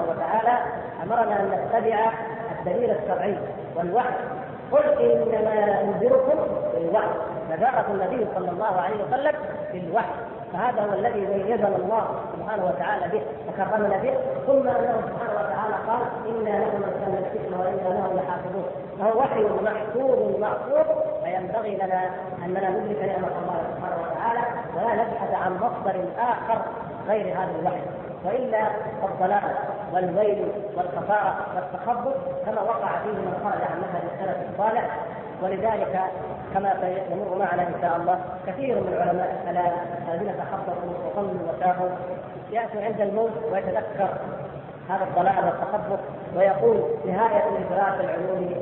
وتعالى 0.00 0.58
امرنا 1.02 1.40
ان 1.40 1.50
نتبع 1.50 2.12
الدليل 2.58 2.90
الشرعي 2.90 3.34
والوحي. 3.78 4.14
قل 4.72 4.84
إنما 5.00 5.80
أنذركم 5.80 6.38
بالوحي. 6.74 7.08
نذرة 7.50 7.84
النبي 7.90 8.26
صلى 8.34 8.50
الله 8.50 8.80
عليه 8.80 9.04
وسلم 9.04 9.34
بالوحي. 9.72 10.14
فهذا 10.52 10.82
هو 10.82 10.92
الذي 10.92 11.20
ميزنا 11.20 11.76
الله 11.76 12.04
سبحانه 12.36 12.64
وتعالى 12.64 13.08
به 13.12 13.22
وكرمنا 13.48 13.96
به. 13.96 14.14
ثم 14.46 14.68
أنه 14.68 15.00
سبحانه 15.08 15.34
وتعالى 15.40 15.74
قال 15.88 16.02
أنا 16.28 16.58
له 16.58 16.78
نزلنا 16.78 17.18
الذكر 17.18 17.58
وأنا 17.58 17.88
له 17.88 18.14
لحافظون 18.14 18.64
فهو 18.98 19.20
وحي 19.20 19.42
محفوظ 19.42 20.40
معصوم 20.40 20.86
فينبغي 21.24 21.76
لنا 21.76 22.10
اننا 22.44 22.70
ندرك 22.70 23.02
نعمة 23.02 23.28
الله 23.42 23.62
سبحانه 23.76 23.96
وتعالى 24.02 24.40
ولا 24.76 24.94
نبحث 24.94 25.34
عن 25.34 25.52
مصدر 25.56 26.04
آخر 26.18 26.62
غير 27.08 27.34
هذا 27.38 27.50
الوحي. 27.60 27.82
وإلا 28.24 28.64
فالضلال. 29.02 29.54
والويل 29.92 30.48
والخسارة 30.76 31.36
والتخبط 31.54 32.14
كما 32.46 32.60
وقع 32.62 33.02
فيه 33.02 33.10
من 33.10 33.40
خرج 33.44 33.62
عن 33.70 33.78
منهج 33.78 34.02
السلف 34.14 34.50
الصالح. 34.52 34.88
ولذلك 35.42 36.00
كما 36.54 36.74
سيمر 36.80 37.38
معنا 37.38 37.62
إن 37.62 37.74
شاء 37.82 37.96
الله 37.96 38.18
كثير 38.46 38.74
من 38.80 38.96
علماء 39.00 39.38
السلام 39.40 39.72
الذين 40.08 40.34
تخبطوا 40.38 40.92
وظلوا 41.06 41.52
وتاهوا 41.52 41.88
ياتي 42.52 42.84
عند 42.84 43.00
الموت 43.00 43.30
ويتذكر 43.52 44.08
هذا 44.88 45.04
الضلال 45.04 45.44
والتخبط 45.44 45.98
ويقول 46.36 46.82
نهاية 47.06 47.42
الادراك 47.48 48.00
العلومي 48.00 48.56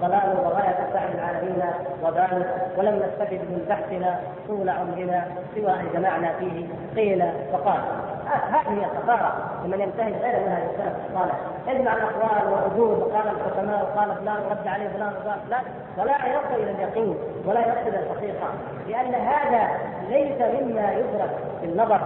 ضلال 0.00 0.36
وغايه 0.44 0.76
سعي 0.92 1.14
العالمين 1.14 1.62
وبال 2.02 2.44
ولم 2.76 2.96
نستفد 2.96 3.40
من 3.40 3.66
بحثنا 3.68 4.20
طول 4.48 4.68
عمرنا 4.68 5.24
سوى 5.54 5.70
أن 5.70 5.86
جمعنا 5.94 6.32
فيه 6.38 6.66
قيل 6.96 7.32
وقال. 7.52 7.80
هذه 8.26 8.68
هي 8.68 8.84
الخسارة 8.84 9.34
لمن 9.64 9.80
ينتهي 9.80 10.12
غير 10.12 10.40
منها 10.40 10.58
السلف 10.58 10.94
الصالح. 11.10 11.36
يجمع 11.68 11.92
الأقوال 11.96 12.52
والردود 12.52 12.98
وقال 12.98 13.28
الحكماء 13.28 13.82
وقال 13.82 14.14
فلان 14.16 14.36
رد 14.50 14.66
عليه 14.66 14.88
فلان 14.88 15.12
وقال 15.24 15.38
لا 15.50 15.58
ولا 15.98 16.16
يصل 16.26 16.62
إلى 16.62 16.70
اليقين 16.70 17.14
ولا 17.46 17.60
يصل 17.60 17.88
إلى 17.88 17.98
الحقيقة 17.98 18.48
لأن 18.88 19.14
هذا 19.14 19.68
ليس 20.08 20.40
مما 20.40 20.92
يدرك 20.92 21.30
بالنظر 21.62 22.00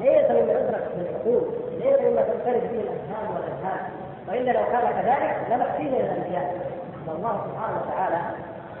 ليس 0.00 0.30
مما 0.30 0.52
يدرك 0.52 0.88
بالعقول 0.96 1.42
ليس 1.78 2.00
مما 2.00 2.22
تنفرد 2.22 2.62
به 2.72 2.80
الأفهام 2.80 3.34
والأذهان. 3.34 3.90
والا 4.30 4.50
لو 4.50 4.64
كان 4.72 5.02
كذلك 5.02 5.36
لمحتينا 5.50 5.96
إلى 5.96 6.12
الأنبياء. 6.12 6.60
فالله 7.06 7.46
سبحانه 7.46 7.82
وتعالى 7.82 8.20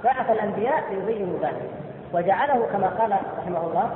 بعث 0.04 0.30
الأنبياء 0.30 0.82
ليبينوا 0.90 1.38
ذلك. 1.42 1.70
وجعله 2.12 2.66
كما 2.72 2.86
قال 2.86 3.16
رحمه 3.38 3.66
الله 3.66 3.90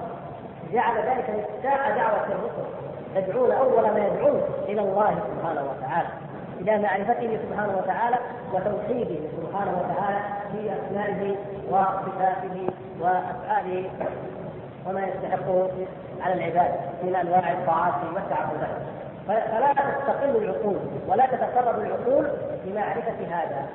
جعل 0.72 0.96
ذلك 0.96 1.30
مفتاح 1.30 1.88
دعوة 1.88 2.26
الرسل. 2.26 2.66
يدعون 3.16 3.52
أول 3.52 3.82
ما 3.82 4.07
يدعون 4.07 4.42
إلى 4.68 4.80
الله 4.80 5.11
سبحانه 5.11 5.62
وتعالى. 5.70 6.09
إلى 6.61 6.78
معرفته 6.78 7.38
سبحانه 7.48 7.78
وتعالى 7.78 8.16
وتوحيده 8.52 9.20
سبحانه 9.36 9.72
وتعالى 9.78 10.20
في 10.52 10.70
أسمائه 10.72 11.36
وصفاته 11.70 12.68
وأفعاله 13.00 13.90
وما 14.86 15.00
يستحقه 15.07 15.68
على 16.20 16.34
العباد 16.34 16.70
من 17.02 17.14
أنواع 17.14 17.52
الطاعات 17.52 17.94
والتعبدات 18.14 18.76
فلا 19.27 19.72
تستقل 19.72 20.37
العقول 20.37 20.77
ولا 21.09 21.27
تتقرب 21.27 21.79
العقول 21.79 22.29
بمعرفة 22.64 23.27
هذا. 23.31 23.66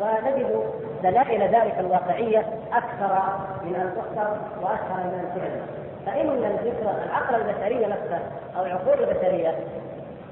ونجد 0.00 0.62
دلائل 1.02 1.42
ذلك 1.42 1.78
الواقعية 1.78 2.38
أكثر 2.72 3.22
من 3.64 3.74
أن 3.74 3.92
تحصر 3.96 4.30
وأكثر 4.62 4.94
من 4.94 5.14
أن 5.14 5.40
تعلم 5.40 5.66
فإن 6.06 6.50
الفكرة 6.50 7.04
العقل 7.04 7.34
البشري 7.34 7.86
نفسه 7.86 8.20
أو 8.56 8.64
العقول 8.64 9.08
البشرية 9.08 9.54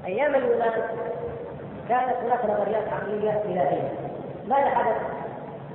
أيام 0.05 0.35
اليونان 0.35 0.71
كانت 1.89 2.15
هناك 2.25 2.45
نظريات 2.45 2.83
عقلية 2.93 3.41
إلهية. 3.45 3.91
ماذا 4.47 4.69
حدث؟ 4.69 4.95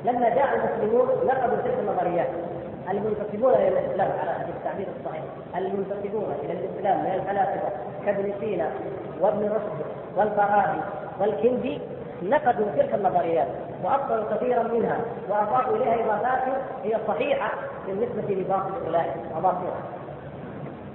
لما 0.05 0.29
جاء 0.29 0.55
المسلمون 0.55 1.09
نقضوا 1.09 1.57
تلك 1.57 1.79
النظريات. 1.79 2.29
المنتسبون 2.91 3.55
إلى 3.55 3.69
الإسلام 3.69 4.11
على 4.21 4.37
التعبير 4.49 4.87
الصحيح. 4.99 5.23
المنتسبون 5.57 6.35
إلى 6.45 6.53
الإسلام 6.53 6.99
من 7.01 7.11
الفلاسفة 7.15 7.69
كابن 8.07 8.33
سينا 8.41 8.71
وابن 9.21 9.45
رشد 9.45 9.85
والفارابي 10.17 10.81
والكندي 11.21 11.81
نقدوا 12.23 12.67
تلك 12.77 12.95
النظريات 12.95 13.49
وابطلوا 13.85 14.37
كثيرا 14.37 14.63
منها 14.63 14.99
وأضافوا 15.29 15.77
إليها 15.77 15.95
إضافات 16.05 16.43
هي 16.85 16.97
صحيحة 17.09 17.51
بالنسبة 17.87 18.35
لباطل 18.35 18.73
اولئك 18.87 19.15
وباطلها 19.39 19.81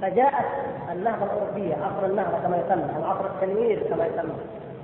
فجاءت 0.02 0.46
النهضة 0.92 1.26
الأوروبية 1.26 1.76
عصر 1.76 2.06
النهضة 2.06 2.38
كما 2.44 2.58
يسمى 2.58 2.96
أو 2.98 3.04
عصر 3.12 3.26
التنوير 3.26 3.84
كما 3.90 4.06
يسمى 4.06 4.34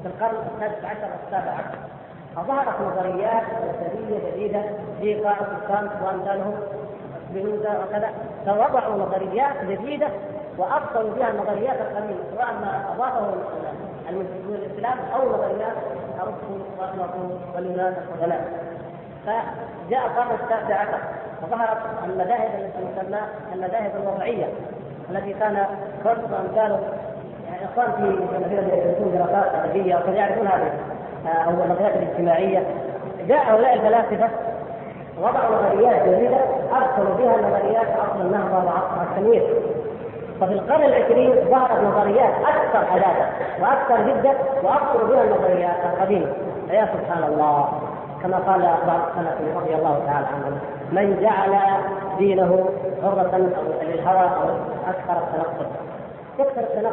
في 0.04 0.08
القرن 0.08 0.38
السادس 0.56 0.86
عشر 0.86 1.08
والسابع 1.22 1.52
عشر. 1.52 1.78
فظهرت 2.36 2.82
نظريات 2.82 3.44
فلسفيه 3.44 4.32
جديدة 4.32 4.62
في 5.02 5.14
الكانت 5.14 5.92
وامثالهم 6.06 6.56
سبينوزا 7.36 7.70
وكذا. 7.70 8.10
فوضعوا 8.46 8.96
نظريات 8.96 9.64
جديدة 9.70 10.08
وأبطلوا 10.58 11.10
بها 11.16 11.30
النظريات 11.30 11.76
القديمة 11.82 12.20
سواء 12.36 12.54
ما 12.62 12.94
أضافه 12.96 13.34
المسلمون 14.10 14.56
الاسلام 14.56 14.98
أو 15.16 15.30
نظريات 15.30 15.76
أرسطو 16.20 16.58
وافلاطون 16.80 17.42
واليونان 17.56 17.94
القدماء 17.94 18.42
فجاء 19.26 20.06
القرن 20.06 20.36
التاسع 20.44 20.80
عشر 20.82 21.00
فظهرت 21.42 21.78
المذاهب 22.06 22.50
التي 22.60 23.02
تسمى 23.02 23.20
المذاهب 23.54 23.92
الوضعية 24.04 24.46
التي 25.10 25.34
كان 25.34 25.66
كورت 26.04 26.32
وامثاله 26.32 26.80
يعني 27.50 27.66
إخوان 27.66 27.92
في 27.92 28.38
الذين 28.38 28.80
يدرسون 28.80 29.12
دراسات 29.18 29.56
أدبية 29.56 29.96
وقد 29.96 30.14
يعرفون 30.14 30.48
هذه 30.48 30.72
أو 31.26 31.64
النظريات 31.64 31.96
الاجتماعيه 31.96 32.64
جاء 33.28 33.52
هؤلاء 33.52 33.74
الفلاسفة 33.74 34.30
وضعوا 35.22 35.56
نظريات 35.56 36.08
جديده 36.10 36.38
ارسلوا 36.72 37.16
بها 37.18 37.38
نظريات 37.38 37.88
عصر 37.88 38.22
النهضه 38.22 38.66
وعصر 38.66 39.02
التنوير 39.12 39.44
ففي 40.42 40.54
القرن 40.54 40.84
العشرين 40.84 41.34
ظهرت 41.50 41.84
نظريات 41.84 42.34
أكثر 42.46 42.86
حداثه 42.86 43.28
وأكثر 43.62 43.98
جدا 44.08 44.32
وأبصر 44.64 45.04
بها 45.04 45.24
النظريات 45.24 45.76
القديمة. 45.94 46.26
فيا 46.70 46.86
سبحان 46.86 47.24
الله 47.24 47.70
كما 48.24 48.38
قال 48.38 48.62
بعض 48.62 49.00
السلف 49.18 49.58
رضي 49.58 49.76
الله 49.76 50.02
تعالى 50.06 50.28
عنهم 50.28 50.60
من 50.92 51.20
جعل 51.22 51.60
دينه 52.18 52.70
حرة 53.04 53.38
للهوى 53.82 54.30
أو 54.30 54.50
أكثر 54.88 55.24
التنقل 55.24 55.66
يكثر 56.40 56.62
التنقل 56.62 56.92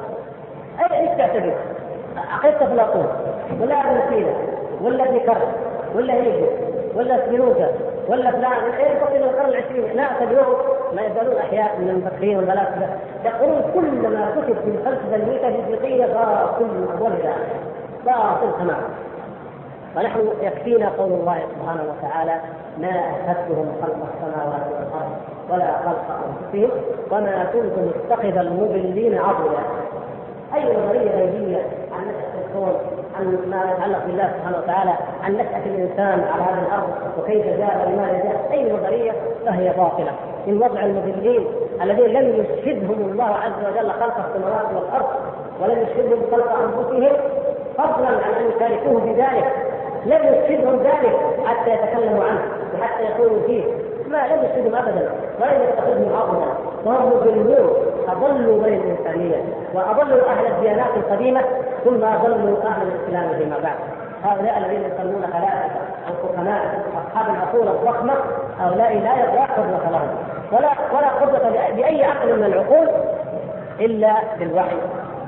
أي 0.80 1.00
إيش 1.00 1.18
تعتبر؟ 1.18 1.54
عقيدة 2.32 2.64
افلاطون 2.64 3.06
ولا 3.60 3.74
أبن 3.80 4.00
سينا 4.08 4.32
ولا 4.82 5.04
ابن 5.04 5.20
ولا 5.94 6.14
هيجو 6.14 6.46
ولا 6.96 7.26
سبينوزا 7.26 7.91
ولا 8.08 8.30
فلان 8.30 8.42
بقي 9.00 9.18
من 9.18 9.24
القرن 9.24 9.48
العشرين 9.48 9.96
ناس 9.96 10.22
اليوم 10.22 10.56
ما 10.94 11.02
يزالون 11.02 11.36
أحياء 11.36 11.78
من 11.80 11.88
المفكرين 11.88 12.36
والفلاسفه 12.36 12.88
يقولون 13.24 13.62
كل 13.74 14.08
ما 14.08 14.30
كتب 14.36 14.56
في 14.64 14.70
الفلسفه 14.70 15.16
الميتافيزيقيه 15.16 16.06
باطل 16.06 16.64
من 16.64 16.88
اولها 17.00 17.36
باطل 18.06 18.58
تماما 18.58 18.88
ونحن 19.96 20.28
يكفينا 20.42 20.88
قول 20.88 21.12
الله 21.12 21.38
سبحانه 21.54 21.82
وتعالى 21.82 22.40
ما 22.78 22.88
اشهدتهم 22.88 23.72
خلق 23.82 23.96
السماوات 24.14 24.66
والأرض 24.72 25.16
ولا 25.50 25.78
خلق 25.84 26.20
أنفسهم 26.28 26.70
وما 27.10 27.44
كنت 27.52 27.72
متخذ 27.78 28.36
المضلين 28.38 29.18
عضلا 29.18 29.62
أي 30.54 30.76
نظرية 30.76 31.10
غيبية 31.10 31.62
عن 31.92 32.04
نشأة 32.08 32.44
الكون 32.46 32.74
عن 33.18 33.38
ما 33.50 33.72
يتعلق 33.72 34.06
بالله 34.06 34.32
سبحانه 34.38 34.58
وتعالى 34.58 34.92
عن 35.22 35.32
نشأة 35.32 35.66
الإنسان 35.66 36.24
على 36.32 36.42
هذه 36.42 36.66
الأرض 36.66 36.88
وكيف 37.18 37.46
جاء 37.46 37.86
ولماذا 37.86 38.12
جاء 38.12 38.48
أي 38.52 38.72
نظرية 38.72 39.12
فهي 39.46 39.68
باطلة. 39.68 40.12
من 40.46 40.62
وضع 40.62 40.84
المضلين 40.84 41.46
الذين 41.82 42.06
لم 42.06 42.44
يشهدهم 42.44 43.10
الله 43.10 43.24
عز 43.24 43.66
وجل 43.66 43.90
خلق 43.90 44.16
السماوات 44.28 44.66
والأرض 44.74 45.08
ولم 45.60 45.78
يشهدهم 45.82 46.22
خلق 46.32 46.52
أنفسهم 46.52 47.16
فضلا 47.78 48.08
عن 48.08 48.34
أن 48.40 48.50
يشاركوه 48.56 49.00
بذلك 49.00 49.52
لم 50.06 50.20
يشهدهم 50.34 50.76
ذلك 50.82 51.16
حتى 51.46 51.70
يتكلموا 51.70 52.24
عنه 52.24 52.40
وحتى 52.80 53.02
يقولوا 53.02 53.46
فيه. 53.46 53.64
ما 54.08 54.26
لم 54.28 54.44
يشهدهم 54.44 54.74
ابدا 54.74 55.10
ولم 55.40 55.62
يتخذهم 55.68 56.12
عظما 56.16 56.71
وهم 56.84 57.06
مضلون 57.06 57.70
اضلوا 58.08 58.62
بين 58.62 58.80
الانسانيه 58.80 59.44
واضلوا 59.74 60.30
أهل 60.30 60.46
الديانات 60.46 60.96
القديمة 60.96 61.40
ثم 61.84 62.04
اضلوا 62.04 62.56
أهل 62.64 62.82
الإسلام 62.82 63.38
فيما 63.38 63.58
بعد. 63.62 63.76
هؤلاء 64.24 64.58
الذين 64.58 64.80
يسمون 64.80 65.22
فلاسفه 65.22 65.80
أو 66.08 66.44
أصحاب 66.98 67.34
العقول 67.34 67.68
الضخمة 67.68 68.12
هؤلاء 68.58 68.94
لا 68.94 69.34
لا 69.34 69.44
قدره 69.44 69.90
لهم. 69.90 70.08
ولا 70.52 70.70
ولا 70.92 71.08
قدره 71.08 71.50
باي 71.76 72.04
عقل 72.04 72.36
من 72.36 72.44
العقول 72.44 72.88
إلا 73.80 74.14
بالوحي. 74.38 74.76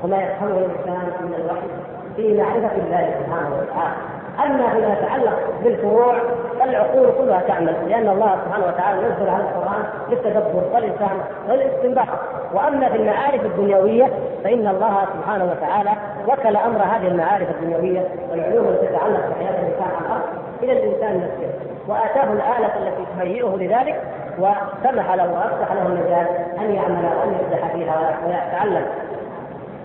وما 0.03 0.17
يفهمه 0.17 0.57
الإنسان 0.57 1.11
من 1.21 1.33
الوحي 1.33 1.67
في 2.15 2.37
معرفة 2.41 2.77
الله 2.77 3.13
سبحانه 3.19 3.49
وتعالى. 3.61 4.14
أما 4.43 4.69
فيما 4.69 4.93
يتعلق 4.93 5.39
بالفروع 5.63 6.15
فالعقول 6.59 7.09
كلها 7.17 7.41
تعمل 7.47 7.75
لأن 7.89 8.09
الله 8.09 8.37
سبحانه 8.45 8.65
وتعالى 8.65 8.99
ينزل 9.01 9.29
على 9.29 9.43
القرآن 9.43 9.83
للتدبر 10.09 10.63
والإنسان 10.73 11.17
والاستنباط. 11.49 12.07
وأما 12.53 12.89
في 12.89 12.97
المعارف 12.97 13.45
الدنيوية 13.45 14.09
فإن 14.43 14.67
الله 14.67 15.05
سبحانه 15.17 15.45
وتعالى 15.51 15.91
وكل 16.27 16.55
أمر 16.57 16.81
هذه 16.81 17.07
المعارف 17.07 17.49
الدنيوية 17.49 18.07
والعلوم 18.31 18.67
التي 18.67 18.87
تتعلق 18.87 19.29
بحياة 19.29 19.59
الإنسان 19.61 19.87
على 19.95 20.05
الأرض 20.05 20.23
إلى 20.63 20.71
الإنسان 20.71 21.17
نفسه. 21.17 21.53
وآتاه 21.87 22.33
الآلة 22.33 22.87
التي 22.87 23.05
تهيئه 23.17 23.55
لذلك 23.55 24.01
وسمح 24.39 25.13
له 25.13 25.33
وأفتح 25.33 25.73
له 25.73 25.87
المجال 25.87 26.27
أن 26.59 26.75
يعمل 26.75 27.05
وأن 27.05 27.35
يفتح 27.41 27.67
فيها 27.73 28.17
ويتعلم. 28.25 28.85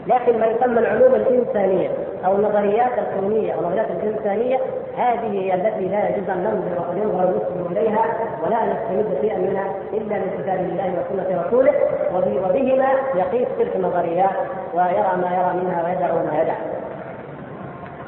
لكن 0.06 0.40
ما 0.40 0.46
يسمى 0.46 0.78
العلوم 0.78 1.14
الإنسانية 1.14 1.90
أو 2.26 2.36
النظريات 2.36 2.92
الكونية 2.98 3.52
أو 3.52 3.60
النظريات 3.60 3.86
الإنسانية 3.90 4.58
هذه 4.96 5.32
هي 5.32 5.54
التي 5.54 5.88
لا 5.88 6.08
يجوز 6.08 6.30
أن 6.30 6.38
ننظر 6.38 7.02
ينظر 7.02 7.24
المسلم 7.24 7.66
إليها 7.70 8.04
ولا 8.44 8.56
نستمد 8.56 9.18
شيئا 9.20 9.38
منها 9.38 9.74
إلا 9.92 10.18
من 10.18 10.30
كتاب 10.38 10.60
الله 10.60 10.92
وسنة 10.92 11.42
رسوله 11.46 11.72
وبهما 12.14 12.88
يقيس 13.14 13.48
تلك 13.58 13.76
النظريات 13.76 14.30
ويرى 14.74 15.16
ما 15.22 15.30
يرى 15.36 15.62
منها 15.62 15.84
ويدع 15.84 16.12
ما 16.12 16.42
يدع. 16.42 16.54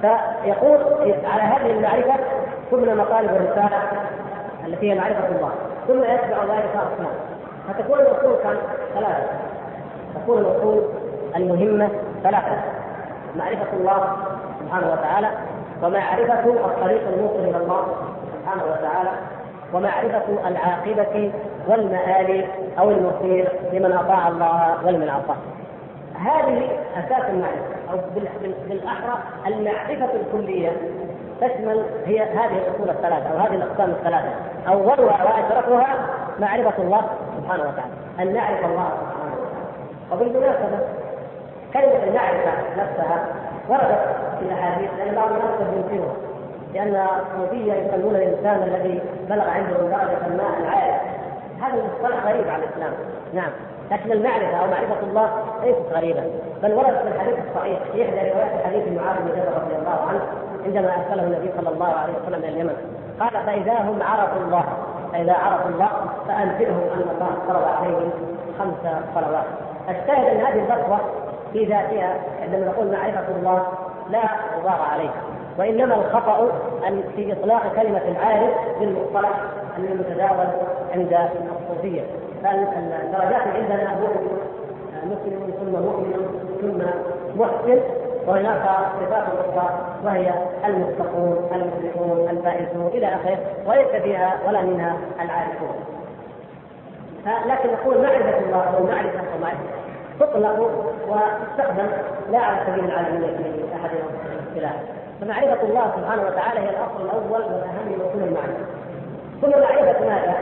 فيقول 0.02 0.78
على 1.24 1.42
هذه 1.42 1.70
المعرفة 1.70 2.14
تبنى 2.70 2.94
مطالب 2.94 3.30
الرسالة 3.30 3.78
التي 4.66 4.90
هي 4.90 4.98
معرفة 4.98 5.28
الله 5.28 5.50
ثم 5.88 5.98
يتبع 5.98 6.44
ذلك 6.44 6.70
اصناف 6.74 7.14
فتكون 7.68 7.98
الاصول 8.00 8.36
ثلاثة 8.94 9.26
تكون 10.14 10.38
الاصول 10.38 10.82
المهمة 11.36 11.88
ثلاثة 12.22 12.56
معرفة 13.36 13.72
الله 13.72 14.16
سبحانه 14.60 14.92
وتعالى 14.92 15.28
ومعرفة 15.82 16.66
الطريق 16.66 17.08
الموصل 17.08 17.38
إلى 17.38 17.56
الله 17.56 17.86
سبحانه 18.32 18.64
وتعالى 18.64 19.10
ومعرفة 19.72 20.48
العاقبة 20.48 21.32
والمآل 21.68 22.44
أو 22.78 22.90
المصير 22.90 23.48
لمن 23.72 23.92
أطاع 23.92 24.28
الله 24.28 24.76
ولمن 24.86 25.08
عصاه. 25.08 25.36
هذه 26.20 26.68
أساس 26.96 27.30
المعرفة 27.30 27.92
أو 27.92 27.98
بالأحرى 28.68 29.18
المعرفة 29.46 30.08
الكلية. 30.14 30.72
تشمل 31.40 31.84
هي 32.06 32.22
هذه 32.22 32.58
الأصول 32.58 32.90
الثلاثة 32.90 33.28
أو 33.32 33.38
هذه 33.38 33.54
الأقسام 33.54 33.90
الثلاثة. 33.90 34.30
أولها 34.68 35.24
وأشرفها 35.24 35.96
معرفة 36.40 36.82
الله 36.82 37.02
سبحانه 37.36 37.62
وتعالى 37.62 37.92
أن 38.20 38.34
نعرف 38.34 38.64
الله 38.64 38.88
سبحانه 39.00 39.32
وتعالى. 39.32 39.52
وبالمناسبة 40.12 40.78
كلمة 41.72 42.04
المعرفة 42.04 42.52
نفسها؟ 42.78 43.26
وردت 43.68 44.16
في 44.38 44.44
الأحاديث 44.44 44.90
لأن 44.98 45.14
بعض 45.14 45.28
الناس 45.28 45.74
ينكرها. 45.76 46.14
لأن 46.74 47.06
الصوفية 47.20 47.72
يسمون 47.72 48.14
الإنسان 48.14 48.62
الذي 48.62 49.00
بلغ 49.28 49.48
عنده 49.48 49.76
درجة 49.76 50.36
ما 50.36 50.58
العارف 50.60 51.00
هذا 51.62 51.74
المصطلح 51.74 52.26
غريب 52.26 52.48
على 52.48 52.64
الإسلام. 52.64 52.92
نعم. 53.34 53.50
لكن 53.90 54.12
المعرفة 54.12 54.56
أو 54.56 54.66
معرفة 54.66 55.00
الله 55.02 55.30
ليست 55.64 55.92
غريبة. 55.92 56.22
بل 56.62 56.72
ورد 56.72 56.96
في 56.96 57.08
الحديث 57.08 57.34
الصحيح 57.48 57.78
في 57.92 58.02
إحدى 58.02 58.30
روايات 58.30 58.66
حديث 58.66 58.88
معاذ 58.88 59.16
بن 59.20 59.28
جبل 59.28 59.62
رضي 59.62 59.76
الله 59.76 59.98
عنه 60.08 60.20
عندما 60.66 60.94
أرسله 60.96 61.22
النبي 61.22 61.50
صلى 61.56 61.68
الله 61.68 61.92
عليه 61.92 62.12
وسلم 62.12 62.44
إلى 62.44 62.48
اليمن. 62.48 62.76
قال 63.20 63.30
فإذا 63.46 63.72
هم 63.72 64.02
عرفوا 64.02 64.40
الله 64.40 64.64
فإذا 65.12 65.32
عرفوا 65.32 65.70
الله 65.70 65.90
فأنزلهم 66.28 66.82
أن 66.94 67.06
الله 67.14 67.32
فرض 67.48 67.64
عليهم 67.64 68.10
خمس 68.58 68.94
صلوات. 69.14 69.44
الشاهد 69.88 70.24
أن 70.26 70.40
هذه 70.46 70.60
الفتوى 70.62 70.98
في 71.52 71.64
ذاتها 71.64 72.16
عندما 72.42 72.66
نقول 72.66 72.92
معرفة 72.92 73.36
الله 73.36 73.66
لا 74.10 74.22
غبار 74.58 74.80
عليها. 74.92 75.14
وإنما 75.58 75.94
الخطأ 75.94 76.52
أن 76.88 77.02
في 77.16 77.32
إطلاق 77.32 77.72
كلمة 77.76 78.02
العارف 78.08 78.50
بالمصطلح 78.80 79.30
المتداول 79.78 80.46
عند 80.94 81.28
الصوفية. 81.60 82.02
فالدرجات 82.42 83.42
عندنا 83.46 83.94
مؤمن 84.00 84.38
مسلم 85.04 85.54
ثم 85.60 85.72
مؤمن 85.72 86.14
ثم 86.60 86.82
محسن 87.40 87.80
وهناك 88.26 88.62
صفات 89.00 89.24
أخرى 89.38 89.78
وهي 90.04 90.32
المتقون 90.64 91.48
المفلحون 91.52 92.28
الفائزون 92.30 92.86
إلى 92.86 93.06
آخره 93.06 93.38
وليس 93.66 94.02
فيها 94.02 94.38
ولا 94.46 94.62
منها 94.62 94.96
العارفون. 95.20 95.74
لكن 97.46 97.68
نقول 97.72 98.02
معرفة 98.02 98.38
الله 98.38 98.76
أو 98.76 98.84
معرفة 98.84 99.22
ومعرفه 99.36 99.81
تطلق 100.20 100.60
وتستخدم 101.08 101.86
لا 102.30 102.38
على 102.38 102.56
سبيل 102.66 102.84
العالميه 102.84 103.36
في 103.36 103.64
أحد 103.76 103.90
الاختلاف 104.32 104.82
فمعرفة 105.20 105.62
الله 105.62 105.92
سبحانه 105.96 106.22
وتعالى 106.22 106.60
هي 106.60 106.70
الأصل 106.70 107.04
الأول 107.04 107.42
والأهم 107.42 107.86
من 107.86 108.10
كل 108.12 108.22
المعرفة. 108.28 108.64
ثم 109.42 109.50
معرفة 109.50 110.06
ماذا؟ 110.06 110.34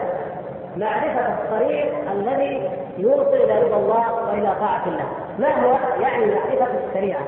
معرفة 0.77 1.29
الطريق 1.29 2.11
الذي 2.13 2.71
يوصل 2.99 3.35
إلى 3.35 3.63
رضا 3.63 3.77
الله 3.77 4.13
وإلى 4.15 4.55
طاعة 4.61 4.83
الله، 4.87 5.05
ما 5.39 5.65
هو؟ 5.65 5.79
يعني 6.01 6.27
معرفة 6.27 6.69
الشريعة، 6.89 7.21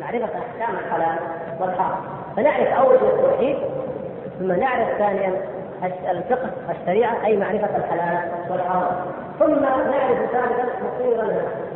معرفة 0.00 0.24
أحكام 0.38 0.76
الحلال 0.76 1.18
والحرام، 1.60 1.96
فنعرف 2.36 2.68
أول 2.68 2.94
التوحيد 2.94 3.56
ثم 4.38 4.52
نعرف 4.52 4.88
ثانيا 4.98 5.32
الفقه 6.10 6.50
الشريعة 6.70 7.16
أي 7.24 7.36
معرفة 7.36 7.76
الحلال 7.76 8.30
والحرام، 8.50 8.96
ثم 9.38 9.54
نعرف 9.54 10.18
ثالثا 10.32 10.64
مصير 10.84 11.22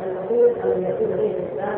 المصير 0.05 0.63
الذي 0.63 0.83
يكون 0.83 1.07
به 1.07 1.35
الإنسان 1.35 1.77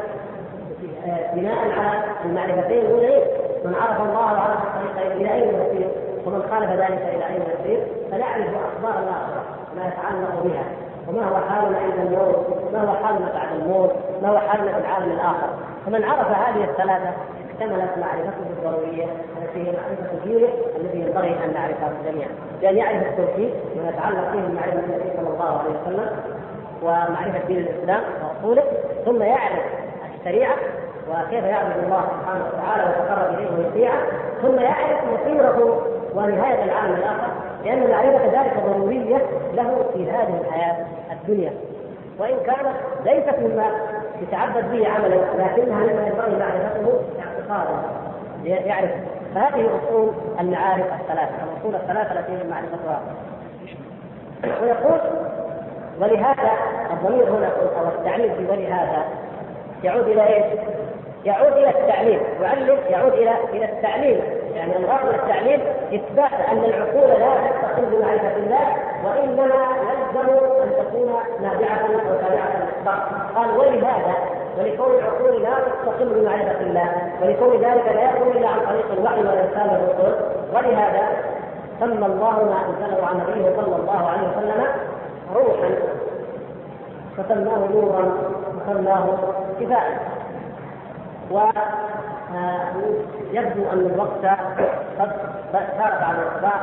بناء 1.36 1.58
على 1.80 2.04
المعرفتين 2.26 2.86
الأولين 2.86 3.24
من 3.66 3.76
عرف 3.76 4.02
الله 4.02 4.34
وعرف 4.34 4.60
الطريق 4.64 5.12
إلى 5.16 5.34
أين 5.34 5.44
يسير 5.44 5.88
ومن 6.26 6.44
خالف 6.52 6.72
ذلك 6.72 7.02
إلى 7.16 7.28
أين 7.28 7.42
يسير 7.42 7.88
فنعرف 8.12 8.48
أخبار 8.48 9.04
الاخره 9.04 9.44
ما 9.76 9.88
يتعلق 9.88 10.44
بها. 10.44 10.64
وما 11.08 11.26
هو 11.26 11.36
حالنا 11.50 11.78
عند 11.78 11.94
الموت 12.08 12.36
ما 12.74 12.82
هو 12.82 13.06
حالنا 13.06 13.32
بعد 13.34 13.60
الموت 13.60 13.92
ما 14.22 14.30
هو 14.30 14.38
حالنا 14.38 14.72
في 14.74 14.80
العالم 14.80 15.12
الآخر. 15.12 15.50
فمن 15.86 16.04
عرف 16.04 16.28
هذه 16.28 16.64
الثلاثة 16.64 17.14
اكتملت 17.56 17.97
معرفته 17.97 18.43
الضروريه 18.49 19.03
التي 19.41 19.60
هي 19.60 19.72
معرفة 19.72 20.26
دينه 20.26 20.47
الذي 20.76 20.99
ينبغي 20.99 21.36
أن 21.45 21.53
نعرفها 21.53 21.93
جميعا. 22.06 22.30
بان 22.62 22.78
يعرف 22.78 23.01
التوحيد 23.01 23.53
وما 23.76 23.89
يتعلق 23.89 24.32
فيه 24.32 24.39
بمعرفة 24.39 24.80
النبي 24.80 25.10
صلى 25.18 25.30
الله 25.30 25.60
عليه 25.60 25.70
وسلم 25.82 26.10
ومعرفة 26.84 27.47
دين 27.47 27.58
الإسلام 27.58 28.01
ورسوله 28.24 28.64
ثم 29.06 29.22
يعرف 29.22 29.64
الشريعة 30.20 30.56
وكيف 31.10 31.43
يعبد 31.43 31.84
الله 31.84 32.01
سبحانه 32.01 32.45
وتعالى 32.47 32.84
ويتقرب 32.84 33.34
إليه 33.34 33.58
ويطيعه 33.58 34.01
ثم 34.41 34.60
يعرف 34.60 34.99
مصيره 35.14 35.82
ونهاية 36.16 36.64
العالم 36.64 36.95
الآخر 36.95 37.28
لأن 37.66 37.89
معرفة 37.91 38.26
ذلك 38.26 38.53
ضرورية 38.66 39.18
له 39.53 39.86
في 39.93 40.12
هذه 40.12 40.41
الحياة 40.41 40.86
الدنيا. 41.12 41.53
وإن 42.20 42.36
كانت 42.45 42.76
ليست 43.06 43.39
مما 43.39 43.72
يتعبد 44.22 44.72
به 44.72 44.88
عملا 44.89 45.16
لكنها 45.16 45.80
مما 45.80 46.07
ينبغي 46.07 46.39
معرفته 46.39 46.99
اعتقادا. 47.20 47.82
يعرف 48.43 48.91
فهذه 49.36 49.70
أصول 49.84 50.11
المعارف 50.39 50.86
الثلاثة 51.01 51.34
الأصول 51.43 51.76
الثلاثة 51.76 52.20
التي 52.20 52.34
يجب 52.34 52.49
معرفتها. 52.49 53.01
ويقول 54.61 54.99
ولهذا 55.99 56.51
الضمير 56.91 57.30
هنا 57.30 57.47
أو 57.80 57.88
التعليل 57.88 58.36
في 58.36 58.45
ولهذا 58.51 59.05
يعود 59.84 60.07
إلى 60.07 60.28
إيش؟ 60.28 60.59
يعود 61.26 61.53
إلى 61.53 61.70
التعليم 61.70 62.20
يعلم 62.41 62.78
يعود 62.89 63.13
إلى 63.13 63.32
إلى 63.53 63.66
التعليم 63.66 64.22
يعني 64.56 64.78
الغرض 64.78 65.06
من 65.06 65.16
التعليم 65.16 65.62
إثبات 65.93 66.34
أن 66.51 66.64
العقول 66.64 67.10
لا 67.20 67.30
تستقل 67.47 67.86
بمعرفة 67.86 68.36
الله 68.38 68.76
وإنما 69.06 69.66
يلزم 69.89 70.30
أن 70.64 70.70
تكون 70.80 71.14
نابعة 71.41 71.86
وتابعة 71.91 72.49
للأخبار. 72.58 73.30
قال 73.36 73.58
ولهذا 73.58 74.16
ولكون 74.60 74.91
العقول 74.99 75.41
لا 75.43 75.49
تستقل 75.49 76.10
بمعرفة 76.20 76.62
الله 76.62 76.89
ولكون 77.22 77.51
ذلك 77.53 77.86
لا 77.95 78.10
يكون 78.12 78.28
إلا 78.38 78.47
عن 78.49 78.60
طريق 78.60 78.91
الوحي 78.91 79.20
والإرسال 79.20 79.70
والرسل 79.70 80.16
ولهذا 80.53 81.08
سمى 81.80 82.06
الله 82.06 82.32
ما 82.32 82.58
أنزله 82.70 83.08
عن 83.08 83.18
نبيه 83.18 83.56
صلى 83.56 83.76
الله 83.76 84.10
عليه 84.10 84.28
وسلم 84.28 84.66
روحا 85.36 85.70
فسماه 87.18 87.68
نورا 87.74 88.14
وسماه 88.56 89.06
كفايه 89.60 89.99
ويبدو 92.76 93.70
أن 93.74 93.80
الوقت 93.80 94.26
قد 95.00 95.12
سار 95.52 95.92
بعد 96.00 96.16
الصباح 96.28 96.62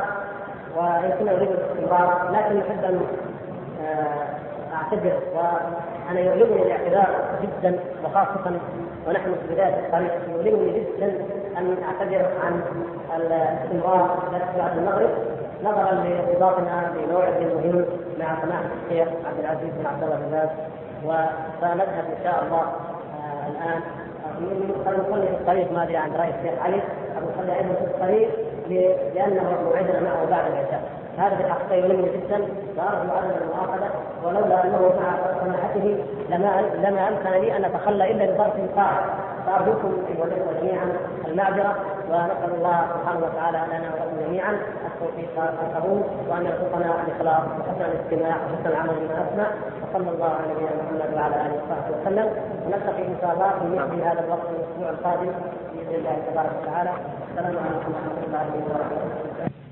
ويمكن 0.77 1.27
اريد 1.29 1.49
الاستمرار 1.51 2.29
لكن 2.31 2.59
أحب 2.61 2.83
أن 2.83 3.01
آه، 3.85 4.75
اعتذر 4.75 5.19
وأنا 5.35 6.19
يؤلمني 6.19 6.61
الاعتذار 6.61 7.07
جدا 7.41 7.79
وخاصة 8.05 8.51
ونحن 9.07 9.35
في 9.47 9.53
بدايه 9.53 9.79
الطريق 9.79 10.11
يؤلمني 10.29 10.79
جدا 10.79 11.07
أن 11.57 11.77
اعتذر 11.83 12.25
عن 12.43 12.61
الاستمرار 13.17 14.19
بعد 14.57 14.77
المغرب 14.77 15.09
نظرا 15.63 15.91
لارتباطنا 15.91 16.91
بموعد 16.95 17.41
مهم 17.41 17.85
مع 18.19 18.41
سماحة 18.41 18.63
الشيخ 18.85 19.07
عبد 19.07 19.39
العزيز 19.39 19.69
بن 19.79 19.85
عبد 19.85 20.03
الله 20.03 20.15
بن 20.15 20.31
باز 20.31 20.49
وسنذهب 21.03 22.05
إن 22.17 22.23
شاء 22.23 22.43
الله 22.43 22.61
آه 22.61 23.47
الآن 23.49 23.81
قد 24.85 24.93
نصلي 24.99 25.27
في 25.27 25.33
الطريق 25.33 25.71
ما 25.71 25.83
أدري 25.83 25.97
عن 25.97 26.11
رأي 26.11 26.29
الشيخ 26.29 26.59
علي. 26.61 26.75
أو 26.75 27.21
نصلي 27.29 27.57
أيضا 27.57 27.73
في 27.73 27.85
الطريق 27.85 28.29
لأنه 29.15 29.57
موعدنا 29.65 29.99
معه 29.99 30.25
بعد 30.25 30.51
العشاء. 30.51 31.02
هذا 31.17 31.35
في 31.35 31.43
الحقيقة 31.43 31.75
يؤلمني 31.75 32.09
جدا 32.11 32.37
وارجو 32.77 33.11
عدم 33.11 33.31
المؤاخذة 33.41 33.89
ولولا 34.23 34.63
أنه 34.63 34.93
مع 35.01 35.15
سماحته 35.43 35.97
لما 36.29 36.61
لما 36.83 37.07
امكن 37.07 37.29
لي 37.29 37.57
أن 37.57 37.65
أتخلى 37.65 38.11
إلا 38.11 38.25
بظرف 38.25 38.75
قاعد 38.75 39.03
فأرجوكم 39.45 39.93
والاخوه 40.19 40.53
جميعا 40.61 40.87
المعذرة 41.27 41.75
ونسأل 42.09 42.55
الله 42.57 42.87
سبحانه 42.93 43.25
وتعالى 43.25 43.57
لنا 43.67 43.89
ولكم 43.93 44.27
جميعا 44.27 44.57
التوفيق 44.85 45.29
والقبول 45.37 46.01
وأن 46.29 46.45
يرزقنا 46.45 46.93
الإخلاص 47.07 47.43
وحسن 47.59 47.91
الاستماع 47.91 48.35
وحسن 48.35 48.69
العمل 48.69 48.93
بما 49.01 49.27
أسمع. 49.27 49.47
وصلى 49.83 50.09
الله 50.09 50.25
على 50.25 50.53
نبينا 50.53 50.71
محمد 50.83 51.13
وعلى 51.15 51.35
آله 51.35 51.55
وصحبه 51.55 52.01
وسلم. 52.01 52.27
ونلتقي 52.65 53.03
إن 53.07 53.17
شاء 53.21 53.33
الله 53.33 53.49
في 53.49 53.65
مثل 53.79 54.01
هذا 54.07 54.25
الوقت 54.25 54.47
الأسبوع 54.49 54.89
القادم 54.89 55.31
بإذن 55.73 55.95
الله 55.95 56.15
تبارك 56.31 56.51
وتعالى. 56.61 56.91
السلام 57.31 57.55
عليكم 57.65 57.91
ورحمة 57.93 58.25
الله 58.27 58.45
وبركاته. 58.55 59.62